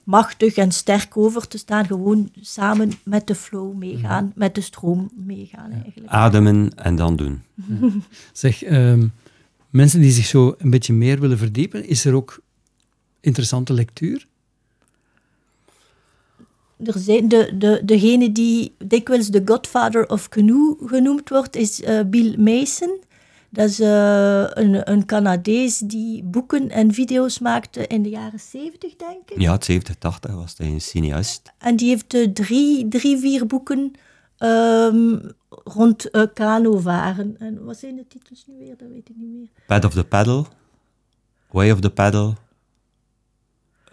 machtig 0.04 0.54
en 0.54 0.72
sterk 0.72 1.16
over 1.16 1.48
te 1.48 1.58
staan, 1.58 1.86
gewoon 1.86 2.30
samen 2.40 2.92
met 3.02 3.26
de 3.26 3.34
flow 3.34 3.74
meegaan, 3.76 4.32
met 4.34 4.54
de 4.54 4.60
stroom 4.60 5.10
meegaan 5.14 5.70
eigenlijk. 5.70 6.12
ademen 6.12 6.72
en 6.74 6.96
dan 6.96 7.16
doen. 7.16 7.42
Zeg, 8.32 8.62
ehm, 8.62 9.06
mensen 9.70 10.00
die 10.00 10.10
zich 10.10 10.26
zo 10.26 10.54
een 10.58 10.70
beetje 10.70 10.92
meer 10.92 11.20
willen 11.20 11.38
verdiepen, 11.38 11.86
is 11.86 12.04
er 12.04 12.14
ook 12.14 12.40
interessante 13.20 13.72
lectuur? 13.72 14.26
Er 16.84 16.98
zijn 16.98 17.28
de, 17.28 17.54
de, 17.58 17.80
degene 17.84 18.32
die 18.32 18.74
dikwijls 18.78 19.28
de 19.28 19.42
godfather 19.44 20.08
of 20.08 20.28
canoe 20.28 20.76
genoemd 20.86 21.28
wordt, 21.28 21.56
is 21.56 21.82
eh, 21.82 22.00
Bill 22.06 22.36
Mason. 22.38 22.98
Dat 23.52 23.68
is 23.68 23.80
eh, 23.80 24.44
een, 24.48 24.90
een 24.90 25.06
Canadees 25.06 25.78
die 25.78 26.22
boeken 26.22 26.70
en 26.70 26.92
video's 26.92 27.38
maakte 27.38 27.86
in 27.86 28.02
de 28.02 28.08
jaren 28.08 28.40
70, 28.40 28.96
denk 28.96 29.30
ik. 29.30 29.40
Ja, 29.40 29.52
het 29.52 29.64
70, 29.64 29.94
80 29.94 30.34
was 30.34 30.54
hij 30.56 30.66
een 30.66 30.80
cineast. 30.80 31.52
En 31.58 31.76
die 31.76 31.88
heeft 31.88 32.14
eh, 32.14 32.28
drie, 32.28 32.88
drie, 32.88 33.18
vier 33.18 33.46
boeken 33.46 33.92
ehm, 34.36 35.18
rond 35.48 36.14
uh, 36.14 36.22
kanovaren. 36.34 37.36
En 37.38 37.64
wat 37.64 37.78
zijn 37.78 37.96
de 37.96 38.06
titels 38.08 38.44
nu 38.46 38.54
weer? 38.58 38.76
Dat 38.76 38.88
weet 38.88 39.08
ik 39.08 39.16
niet 39.16 39.30
meer. 39.30 39.48
Pad 39.66 39.84
of 39.84 39.92
the 39.92 40.04
Paddle, 40.04 40.44
Way 41.50 41.70
of 41.70 41.80
the 41.80 41.90
Paddle. 41.90 42.34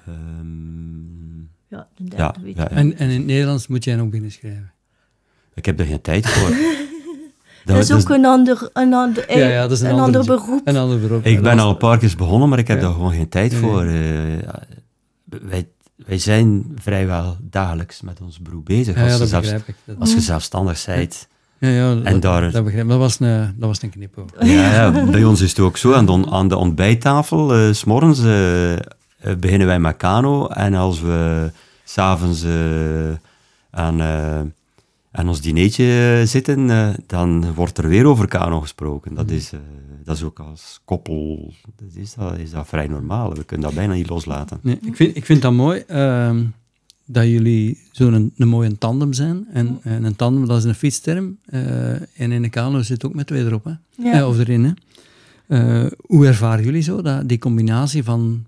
Ehm, 0.05 1.39
Ja, 1.67 1.87
de 1.95 2.03
derde 2.03 2.17
ja, 2.17 2.35
weet 2.41 2.55
ja, 2.55 2.63
ik 2.63 2.69
ja. 2.69 2.77
En, 2.77 2.97
en 2.97 3.09
in 3.09 3.17
het 3.17 3.25
Nederlands 3.25 3.67
moet 3.67 3.83
jij 3.83 3.95
nog 3.95 4.05
beginnen 4.05 4.31
schrijven. 4.31 4.71
Ik 5.53 5.65
heb 5.65 5.79
er 5.79 5.85
geen 5.85 6.01
tijd 6.01 6.27
voor. 6.27 6.55
Dat 7.67 7.77
is 7.89 7.91
ook 7.93 8.09
een 8.09 8.25
ander, 8.25 8.69
een 8.73 8.93
ander, 8.93 9.37
Ja, 9.37 9.47
ja, 9.47 9.61
dat 9.61 9.71
is 9.71 9.81
een, 9.81 9.89
een 9.89 9.99
ander 9.99 10.25
beroep. 10.25 10.61
Een 10.63 10.77
ander 10.77 10.99
beroep. 10.99 11.25
Ik 11.25 11.41
ben 11.41 11.59
al 11.59 11.69
een 11.69 11.77
paar 11.77 11.97
keer 11.97 12.13
begonnen, 12.17 12.49
maar 12.49 12.59
ik 12.59 12.67
heb 12.67 12.77
Ja. 12.77 12.83
daar 12.83 12.93
gewoon 12.93 13.11
geen 13.13 13.29
tijd 13.29 13.51
Nee. 13.51 13.61
voor. 13.61 13.81
Eh, 13.83 13.93
wij, 15.25 15.67
wij 15.95 16.17
zijn 16.17 16.65
vrijwel 16.81 17.37
dagelijks 17.41 18.01
met 18.01 18.21
ons 18.21 18.39
beroep 18.41 18.65
bezig. 18.65 18.95
Ja, 18.95 19.01
als, 19.01 19.07
ja, 19.07 19.13
je 19.13 19.19
dat 19.19 19.29
zelfs- 19.29 19.45
begrijp 19.49 19.67
ik. 19.67 19.75
Dat, 19.83 19.95
als 19.99 20.13
je 20.13 20.19
zelfstandig 20.21 20.85
bent. 20.85 21.27
ja, 21.57 21.69
ja, 21.69 21.89
En 22.03 22.13
dat, 22.13 22.21
daar- 22.21 22.51
dat 22.51 22.63
begrijp 22.63 22.83
ik. 22.83 22.89
Dat 22.89 22.99
was 22.99 23.19
een, 23.19 23.55
dat 23.57 23.67
was 23.69 23.81
een 23.81 23.89
knipoog. 23.89 24.29
Ja, 24.39 24.73
ja, 24.73 25.05
bij 25.05 25.23
ons 25.23 25.41
is 25.41 25.49
het 25.49 25.59
ook 25.59 25.77
zo. 25.77 25.93
Aan 25.93 26.05
de, 26.05 26.25
aan 26.31 26.47
de 26.47 26.57
ontbijttafel, 26.57 27.53
eh, 27.53 27.71
s 27.73 27.77
s'morgens, 27.79 28.19
eh, 28.23 28.73
eh, 28.73 28.79
beginnen 29.39 29.67
wij 29.67 29.79
met 29.79 29.97
kano. 29.97 30.47
En 30.47 30.73
als 30.73 31.01
we 31.01 31.51
s'avonds 31.83 32.43
eh 32.43 32.51
aan, 33.71 34.01
eh, 34.01 34.39
aan 35.17 35.27
ons 35.27 35.41
dinertje 35.41 36.21
zitten, 36.25 36.69
eh, 36.69 36.89
dan 37.07 37.53
wordt 37.53 37.77
er 37.77 37.87
weer 37.87 38.05
over 38.05 38.27
kano 38.27 38.61
gesproken. 38.61 39.15
Dat 39.15 39.29
is, 39.29 39.51
eh, 39.53 39.59
dat 40.03 40.15
is 40.15 40.23
ook 40.23 40.39
als 40.39 40.81
koppel, 40.85 41.53
dat 41.75 41.95
is, 41.95 42.13
dat 42.13 42.37
is 42.37 42.51
dat 42.51 42.67
vrij 42.67 42.87
normaal. 42.87 43.33
We 43.33 43.43
kunnen 43.43 43.65
dat 43.67 43.75
bijna 43.75 43.93
niet 43.93 44.09
loslaten. 44.09 44.59
Nee, 44.61 44.79
ik, 44.85 44.95
vind, 44.95 45.15
ik 45.15 45.25
vind 45.25 45.41
dat 45.41 45.53
mooi 45.53 45.83
ehm, 45.87 46.43
dat 47.05 47.25
jullie 47.25 47.79
zo'n 47.91 48.13
een, 48.13 48.33
een 48.37 48.47
mooie 48.47 48.77
tandem 48.77 49.13
zijn. 49.13 49.47
En, 49.53 49.79
en 49.83 50.03
een 50.03 50.15
tandem, 50.15 50.47
dat 50.47 50.57
is 50.57 50.63
een 50.63 50.75
fietsterm. 50.75 51.37
eh, 51.45 51.91
en 52.21 52.31
in 52.31 52.41
de 52.41 52.49
kano 52.49 52.81
zit 52.81 53.05
ook 53.05 53.13
met 53.13 53.27
twee 53.27 53.45
erop, 53.45 53.63
hè? 53.63 53.73
Ja. 53.95 54.19
Eh, 54.19 54.27
of 54.27 54.39
erin, 54.39 54.63
hè? 54.63 54.71
Eh, 55.47 55.91
hoe 56.01 56.27
ervaren 56.27 56.63
jullie 56.63 56.81
zo 56.81 57.01
dat, 57.01 57.29
die 57.29 57.39
combinatie 57.39 58.03
van 58.03 58.45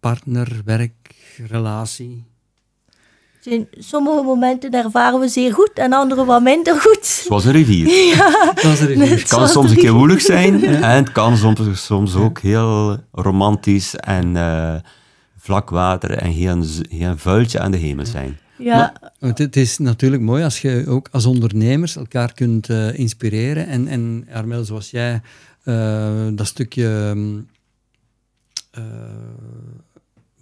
partner, 0.00 0.60
werk, 0.64 1.14
relatie? 1.46 2.24
Zijn 3.50 3.68
sommige 3.78 4.22
momenten 4.22 4.70
ervaren 4.70 5.20
we 5.20 5.28
zeer 5.28 5.52
goed 5.52 5.70
en 5.74 5.92
andere 5.92 6.24
wat 6.24 6.42
minder 6.42 6.80
goed. 6.80 7.04
Zoals 7.06 7.44
een 7.44 7.52
rivier. 7.52 7.86
Dat 8.54 8.64
is 8.72 8.80
er 8.80 8.90
even. 8.90 9.08
Het 9.08 9.28
kan 9.28 9.48
soms 9.48 9.70
een 9.70 9.76
keer 9.76 9.94
moeilijk 9.94 10.20
zijn 10.20 10.64
en 10.64 10.82
het 10.96 11.12
kan 11.12 11.36
soms, 11.36 11.84
soms 11.86 12.14
ook 12.14 12.38
heel 12.38 12.96
romantisch 13.12 13.96
en 13.96 14.36
eh, 14.36 14.74
vlak 15.38 15.70
water 15.70 16.10
en 16.10 16.32
geen, 16.34 16.64
z- 16.64 16.80
geen 16.88 17.18
vuiltje 17.18 17.60
aan 17.60 17.70
de 17.70 17.76
hemel 17.76 18.06
zijn. 18.06 18.38
Ja, 18.58 18.92
het 19.18 19.56
is 19.56 19.78
natuurlijk 19.78 20.22
mooi 20.22 20.44
als 20.44 20.60
je 20.60 20.84
ook 20.88 21.08
als 21.12 21.26
ondernemers 21.26 21.96
elkaar 21.96 22.32
kunt 22.32 22.68
eh, 22.70 22.98
inspireren. 22.98 23.66
En, 23.66 23.88
en 23.88 24.28
Armel, 24.32 24.64
zoals 24.64 24.90
jij, 24.90 25.20
eh, 25.62 26.26
dat 26.32 26.46
stukje 26.46 27.12
mm, 27.14 27.46
eh 28.70 28.82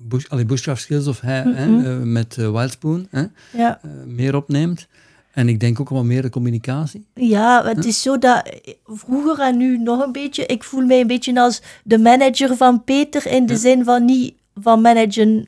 bush, 0.08 0.24
allee, 0.28 0.44
bushcraft 0.44 0.82
skills 0.82 1.06
of 1.06 1.20
hij, 1.20 1.42
hè, 1.46 1.92
eh, 1.92 2.02
met 2.02 2.36
eh, 2.38 2.50
Wildspoon 2.50 3.06
hè, 3.10 3.24
ja. 3.52 3.78
eh, 3.82 3.90
meer 4.06 4.36
opneemt. 4.36 4.86
En 5.32 5.48
ik 5.48 5.60
denk 5.60 5.80
ook 5.80 5.90
wel 5.90 6.04
meer 6.04 6.22
de 6.22 6.28
communicatie. 6.28 7.06
Ja, 7.14 7.64
het 7.64 7.84
is 7.84 8.02
zo 8.02 8.18
dat 8.18 8.42
vroeger 8.84 9.40
en 9.40 9.56
nu 9.56 9.78
nog 9.78 10.04
een 10.04 10.12
beetje, 10.12 10.46
ik 10.46 10.64
voel 10.64 10.86
mij 10.86 11.00
een 11.00 11.06
beetje 11.06 11.40
als 11.40 11.62
de 11.84 11.98
manager 11.98 12.56
van 12.56 12.84
Peter 12.84 13.26
in 13.26 13.46
de 13.46 13.56
zin 13.56 13.84
van 13.84 14.04
niet 14.04 14.34
van 14.60 14.80
managen 14.80 15.44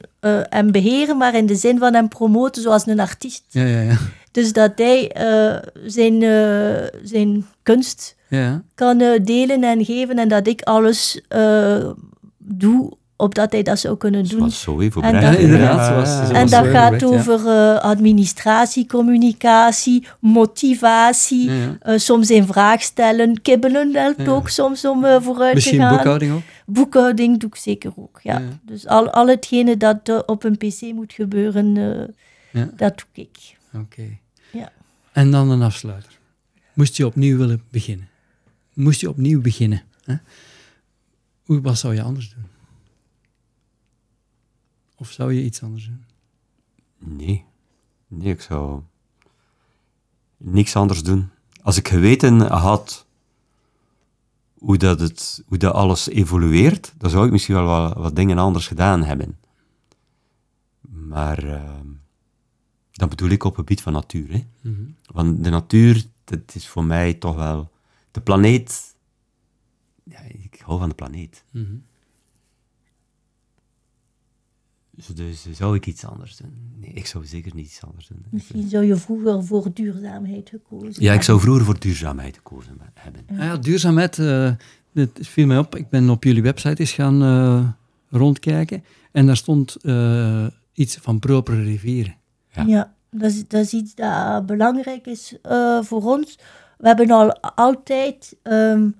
en 0.48 0.72
beheren, 0.72 1.16
maar 1.16 1.34
in 1.34 1.46
de 1.46 1.54
zin 1.54 1.78
van 1.78 1.94
hem 1.94 2.08
promoten 2.08 2.62
zoals 2.62 2.86
een 2.86 3.00
artiest. 3.00 3.44
Ja, 3.48 3.64
ja, 3.64 3.80
ja. 3.80 3.98
Dus 4.30 4.52
dat 4.52 4.72
hij 4.74 5.10
zijn, 5.84 6.20
zijn 7.02 7.46
kunst 7.62 8.16
ja. 8.28 8.62
kan 8.74 8.98
delen 9.22 9.64
en 9.64 9.84
geven 9.84 10.18
en 10.18 10.28
dat 10.28 10.46
ik 10.46 10.62
alles 10.62 11.20
doe 12.38 12.96
opdat 13.16 13.52
hij 13.52 13.62
dat 13.62 13.78
zou 13.78 13.96
kunnen 13.96 14.28
doen. 14.28 14.50
Zoe 14.50 14.90
voor 14.90 15.02
En 15.02 15.12
dat- 15.12 15.22
Ja, 15.22 15.30
inderdaad. 15.36 15.86
Zoals- 15.86 16.08
zoals 16.10 16.30
En 16.30 16.46
dat 16.48 16.66
gaat 16.66 17.00
ja. 17.00 17.06
over 17.06 17.46
eh, 17.46 17.78
administratie, 17.78 18.86
communicatie, 18.86 20.06
motivatie, 20.20 21.50
Ja, 21.50 21.54
ja. 21.54 21.76
eh, 21.80 21.98
soms 21.98 22.30
in 22.30 22.46
vraag 22.46 22.82
stellen. 22.82 23.42
Kibbelen 23.42 23.94
helpt 23.94 24.20
Ja. 24.22 24.26
ook 24.30 24.48
soms 24.48 24.84
om 24.84 25.04
eh, 25.04 25.20
vooruit 25.20 25.54
Misschien 25.54 25.78
te 25.78 25.82
gaan. 25.84 25.94
boekhouding 25.94 26.32
ook? 26.32 26.42
Boekhouding 26.66 27.38
doe 27.40 27.48
ik 27.50 27.56
zeker 27.56 27.92
ook, 27.96 28.20
ja. 28.22 28.38
Ja. 28.38 28.44
Dus 28.62 28.86
al, 28.86 29.10
al 29.10 29.28
hetgene 29.28 29.76
dat 29.76 30.26
op 30.26 30.44
een 30.44 30.56
pc 30.56 30.80
moet 30.94 31.12
gebeuren, 31.12 31.76
eh, 31.76 32.60
Ja. 32.60 32.68
dat 32.76 32.96
doe 32.96 33.24
ik. 33.24 33.56
Oké. 33.74 34.02
Ja. 34.52 34.72
En 35.12 35.30
dan 35.30 35.50
een 35.50 35.62
afsluiter. 35.62 36.12
Moest 36.72 36.96
je 36.96 37.06
opnieuw 37.06 37.38
willen 37.38 37.62
beginnen? 37.70 38.08
Moest 38.72 39.00
je 39.00 39.08
opnieuw 39.08 39.40
beginnen? 39.40 39.82
Hè? 40.04 40.14
Hoe, 41.44 41.60
wat 41.60 41.78
zou 41.78 41.94
je 41.94 42.02
anders 42.02 42.34
doen? 42.34 42.44
Of 44.96 45.10
zou 45.10 45.32
je 45.32 45.42
iets 45.42 45.62
anders 45.62 45.86
doen? 45.86 46.04
Nee. 46.98 47.44
Nee, 48.08 48.32
ik 48.32 48.40
zou 48.40 48.82
niks 50.36 50.76
anders 50.76 51.02
doen. 51.02 51.30
Als 51.62 51.76
ik 51.76 51.88
geweten 51.88 52.40
had 52.40 53.06
hoe 54.58 54.76
dat, 54.76 55.00
het, 55.00 55.42
hoe 55.46 55.58
dat 55.58 55.74
alles 55.74 56.08
evolueert, 56.08 56.94
dan 56.98 57.10
zou 57.10 57.26
ik 57.26 57.32
misschien 57.32 57.54
wel 57.54 57.66
wat, 57.66 57.94
wat 57.94 58.16
dingen 58.16 58.38
anders 58.38 58.66
gedaan 58.66 59.02
hebben. 59.02 59.38
Maar 60.88 61.44
ehm, 61.44 61.86
dat 62.92 63.08
bedoel 63.08 63.28
ik 63.28 63.44
op 63.44 63.50
het 63.50 63.60
gebied 63.60 63.82
van 63.82 63.92
natuur. 63.92 64.32
Hè? 64.32 64.46
Mhm. 64.60 64.82
Want 65.06 65.44
de 65.44 65.50
natuur, 65.50 66.04
dat 66.24 66.54
is 66.54 66.68
voor 66.68 66.84
mij 66.84 67.14
toch 67.14 67.34
wel... 67.34 67.70
De 68.10 68.20
planeet... 68.20 68.94
Ja, 70.04 70.20
ik 70.20 70.60
hou 70.64 70.78
van 70.78 70.88
de 70.88 70.94
planeet. 70.94 71.44
Dus, 71.50 71.66
dus 75.14 75.46
zou 75.52 75.76
ik 75.76 75.86
iets 75.86 76.04
anders 76.04 76.36
doen? 76.36 76.52
Nee, 76.80 76.90
ik 76.90 77.06
zou 77.06 77.26
zeker 77.26 77.54
niet 77.54 77.66
iets 77.66 77.84
anders 77.84 78.06
doen. 78.06 78.24
Misschien 78.30 78.68
zou 78.68 78.84
je 78.84 78.96
vroeger 78.96 79.44
voor 79.44 79.72
duurzaamheid 79.74 80.48
gekozen 80.48 81.02
Ja, 81.02 81.12
ik 81.12 81.22
zou 81.22 81.40
vroeger 81.40 81.64
voor 81.64 81.78
duurzaamheid 81.78 82.36
gekozen 82.36 82.78
hebben. 82.94 83.22
Ah 83.30 83.36
ja, 83.36 83.56
duurzaamheid, 83.56 84.18
eh 84.18 84.52
het 85.00 85.28
viel 85.28 85.46
mij 85.46 85.58
op. 85.58 85.76
Ik 85.76 85.88
ben 85.88 86.10
op 86.10 86.24
jullie 86.24 86.42
website 86.42 86.80
eens 86.80 86.92
gaan 86.92 87.22
eh, 87.22 87.68
rondkijken. 88.18 88.84
En 89.12 89.26
daar 89.26 89.36
stond 89.36 89.76
eh, 89.82 90.46
iets 90.72 90.96
van 90.96 91.18
propere 91.18 91.62
rivieren. 91.62 92.16
Ja. 92.48 92.62
Ja, 92.66 92.94
dat, 93.10 93.30
is, 93.30 93.48
dat 93.48 93.60
is 93.60 93.72
iets 93.72 93.94
dat 93.94 94.46
belangrijk 94.46 95.06
is 95.06 95.36
eh, 95.42 95.82
voor 95.82 96.02
ons. 96.02 96.38
We 96.78 96.86
hebben 96.86 97.10
al 97.10 97.40
altijd 97.40 98.36
ehm, 98.42 98.90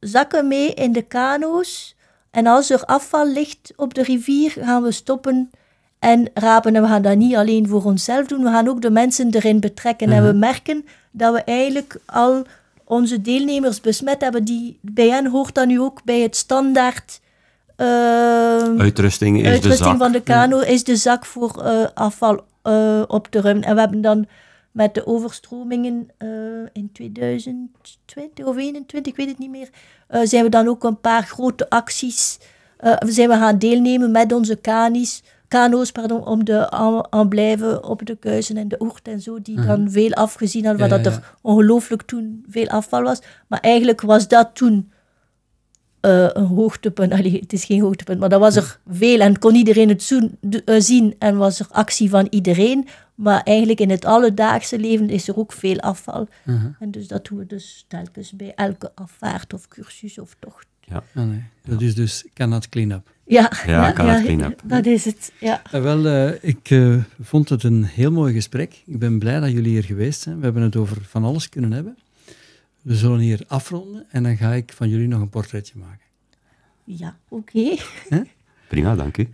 zakken 0.00 0.48
mee 0.48 0.74
in 0.74 0.92
de 0.92 1.02
kano's. 1.02 1.96
En 2.30 2.46
als 2.46 2.70
er 2.70 2.84
afval 2.84 3.28
ligt 3.28 3.72
op 3.76 3.94
de 3.94 4.02
rivier, 4.02 4.50
gaan 4.50 4.82
we 4.82 4.92
stoppen 4.92 5.50
en 5.98 6.30
rapen. 6.34 6.74
En 6.74 6.82
we 6.82 6.88
gaan 6.88 7.02
dat 7.02 7.16
niet 7.16 7.36
alleen 7.36 7.68
voor 7.68 7.84
onszelf 7.84 8.26
doen, 8.26 8.42
we 8.42 8.50
gaan 8.50 8.68
ook 8.68 8.82
de 8.82 8.90
mensen 8.90 9.30
erin 9.30 9.60
betrekken. 9.60 10.10
En 10.10 10.26
we 10.26 10.32
merken 10.32 10.84
dat 11.10 11.34
we 11.34 11.42
eigenlijk 11.42 12.00
al 12.06 12.44
onze 12.84 13.20
deelnemers 13.20 13.80
besmet 13.80 14.20
hebben. 14.20 14.44
Die, 14.44 14.78
bij 14.80 15.08
hen 15.08 15.26
hoort 15.26 15.54
dat 15.54 15.66
nu 15.66 15.80
ook 15.80 16.04
bij 16.04 16.20
het 16.20 16.36
standaard... 16.36 17.20
ehm, 17.76 18.80
Uitrusting 18.80 19.46
is 19.46 19.60
de 19.60 19.76
zak. 19.76 19.98
van 19.98 20.12
de 20.12 20.22
kano 20.22 20.58
is 20.58 20.84
de 20.84 20.96
zak 20.96 21.26
voor 21.26 21.62
eh, 21.62 21.86
afval 21.94 22.44
eh, 22.62 23.02
op 23.06 23.26
te 23.26 23.40
ruimen. 23.40 23.64
En 23.64 23.74
we 23.74 23.80
hebben 23.80 24.00
dan 24.00 24.26
met 24.70 24.94
de 24.94 25.06
overstromingen 25.06 26.10
eh, 26.16 26.28
in 26.72 26.90
2020 26.92 28.44
of 28.44 28.54
2021, 28.54 29.12
ik 29.12 29.18
weet 29.18 29.28
het 29.28 29.38
niet 29.38 29.50
meer, 29.50 29.68
eh, 30.10 30.20
zijn 30.24 30.44
we 30.44 30.50
dan 30.50 30.68
ook 30.68 30.84
een 30.84 31.00
paar 31.00 31.22
grote 31.22 31.70
acties 31.70 32.38
eh, 32.76 32.92
zijn 33.06 33.28
we 33.28 33.34
gaan 33.34 33.58
deelnemen 33.58 34.10
met 34.10 34.32
onze 34.32 34.56
kanis, 34.56 35.22
kano's 35.48 35.92
pardon, 35.92 36.24
om 36.26 36.44
de 36.44 36.70
aan, 36.70 37.12
aan 37.12 37.28
blijven 37.28 37.84
op 37.84 38.06
de 38.06 38.16
kuisen 38.16 38.56
en 38.56 38.68
de 38.68 38.76
oert 38.80 39.08
en 39.08 39.20
zo, 39.20 39.42
die 39.42 39.60
dan 39.66 39.90
veel 39.90 40.12
afgezien 40.12 40.64
hadden, 40.66 40.84
Ja, 40.88 40.94
wat 40.94 41.04
dat 41.04 41.12
ja, 41.12 41.18
er 41.20 41.34
ongelooflijk 41.42 42.02
toen 42.02 42.44
veel 42.50 42.66
afval 42.68 43.02
was. 43.02 43.20
Maar 43.48 43.60
eigenlijk 43.60 44.00
was 44.00 44.28
dat 44.28 44.50
toen 44.54 44.90
eh, 46.00 46.26
een 46.32 46.44
hoogtepunt. 46.46 47.12
Allee, 47.12 47.38
het 47.40 47.52
is 47.52 47.64
geen 47.64 47.80
hoogtepunt, 47.80 48.20
maar 48.20 48.28
dat 48.28 48.40
was 48.40 48.56
er 48.56 48.78
veel 48.90 49.20
en 49.20 49.38
kon 49.38 49.54
iedereen 49.54 49.88
het 49.88 50.02
zoen- 50.02 50.36
de- 50.40 50.80
zien 50.80 51.14
en 51.18 51.36
was 51.36 51.60
er 51.60 51.66
actie 51.70 52.10
van 52.10 52.26
iedereen. 52.30 52.88
Maar 53.20 53.42
eigenlijk 53.42 53.80
in 53.80 53.90
het 53.90 54.04
alledaagse 54.04 54.78
leven 54.78 55.10
is 55.10 55.28
er 55.28 55.36
ook 55.36 55.52
veel 55.52 55.80
afval. 55.80 56.28
En 56.78 56.90
dus 56.90 57.08
dat 57.08 57.26
doen 57.26 57.38
we 57.38 57.46
dus 57.46 57.84
telkens 57.88 58.32
bij 58.32 58.52
elke 58.54 58.92
afvaart 58.94 59.52
of 59.54 59.68
cursus 59.68 60.18
of 60.18 60.36
tocht. 60.38 60.66
Ja. 60.80 61.02
Ah, 61.14 61.26
nee. 61.26 61.44
Dat 61.64 61.80
is 61.80 61.94
dus 61.94 62.26
cannot 62.34 62.68
clean 62.68 62.90
up. 62.90 63.10
Ja, 63.26 63.52
Ja, 63.66 63.92
kan 63.92 64.08
het 64.08 64.24
clean-up. 64.24 64.60
Dat 64.64 64.86
is 64.86 65.04
het, 65.04 65.32
ja. 65.40 65.62
Eh, 65.72 65.82
wel, 65.82 66.06
eh, 66.06 66.32
ik 66.40 66.70
eh, 66.70 66.96
vond 67.20 67.48
het 67.48 67.62
een 67.62 67.84
heel 67.84 68.12
mooi 68.12 68.34
gesprek. 68.34 68.82
Ik 68.86 68.98
ben 68.98 69.18
blij 69.18 69.40
dat 69.40 69.50
jullie 69.50 69.70
hier 69.70 69.84
geweest 69.84 70.20
zijn. 70.20 70.38
We 70.38 70.44
hebben 70.44 70.62
het 70.62 70.76
over 70.76 71.04
van 71.04 71.24
alles 71.24 71.48
kunnen 71.48 71.72
hebben. 71.72 71.98
We 72.82 72.94
zullen 72.94 73.18
hier 73.18 73.42
afronden 73.46 74.06
en 74.10 74.22
dan 74.22 74.36
ga 74.36 74.52
ik 74.52 74.72
van 74.72 74.88
jullie 74.88 75.08
nog 75.08 75.20
een 75.20 75.28
portretje 75.28 75.78
maken. 75.78 76.06
Ja, 76.84 77.16
oké. 77.28 77.76
Prima, 78.68 78.94
dank 78.94 79.16
u. 79.16 79.28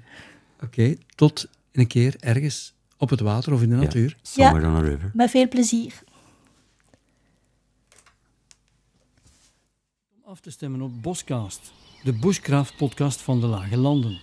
Oké, 0.63 0.95
tot 1.15 1.49
een 1.73 1.87
keer 1.87 2.15
ergens 2.21 2.75
op 2.97 3.11
het 3.11 3.21
water 3.21 3.53
of 3.53 3.63
in 3.63 3.69
de 3.69 3.75
natuur. 3.75 4.17
Somewhere 4.23 4.67
on 4.67 4.75
a 4.75 4.81
river. 4.81 5.11
Met 5.15 5.31
veel 5.31 5.49
plezier. 5.49 6.03
Om 10.15 10.31
af 10.31 10.41
te 10.41 10.51
stemmen 10.51 10.81
op 10.81 11.03
Boscast, 11.03 11.73
de 12.03 12.13
bushcraft-podcast 12.13 13.21
van 13.21 13.41
de 13.41 13.47
Lage 13.47 13.77
Landen. 13.77 14.21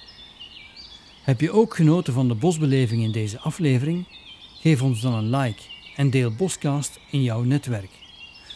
Heb 1.23 1.41
je 1.41 1.51
ook 1.51 1.75
genoten 1.75 2.13
van 2.13 2.27
de 2.27 2.35
bosbeleving 2.35 3.03
in 3.03 3.11
deze 3.11 3.39
aflevering? 3.39 4.07
Geef 4.61 4.81
ons 4.81 5.01
dan 5.01 5.13
een 5.13 5.29
like 5.29 5.61
en 5.95 6.09
deel 6.09 6.35
Boscast 6.35 6.99
in 7.11 7.23
jouw 7.23 7.41
netwerk. 7.41 7.89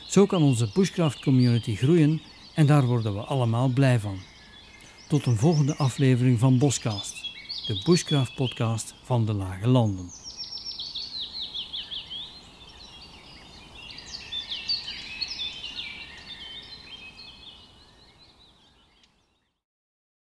Zo 0.07 0.25
kan 0.25 0.41
onze 0.41 0.71
bushcraft-community 0.73 1.75
groeien 1.75 2.21
en 2.55 2.65
daar 2.65 2.85
worden 2.85 3.13
we 3.13 3.19
allemaal 3.19 3.67
blij 3.67 3.99
van. 3.99 4.17
Tot 5.07 5.25
een 5.25 5.37
volgende 5.37 5.75
aflevering 5.75 6.39
van 6.39 6.57
Boscast, 6.57 7.26
de 7.67 7.81
bushcraft-podcast 7.83 8.95
van 9.03 9.25
de 9.25 9.33
Lage 9.33 9.67
Landen. 9.67 10.26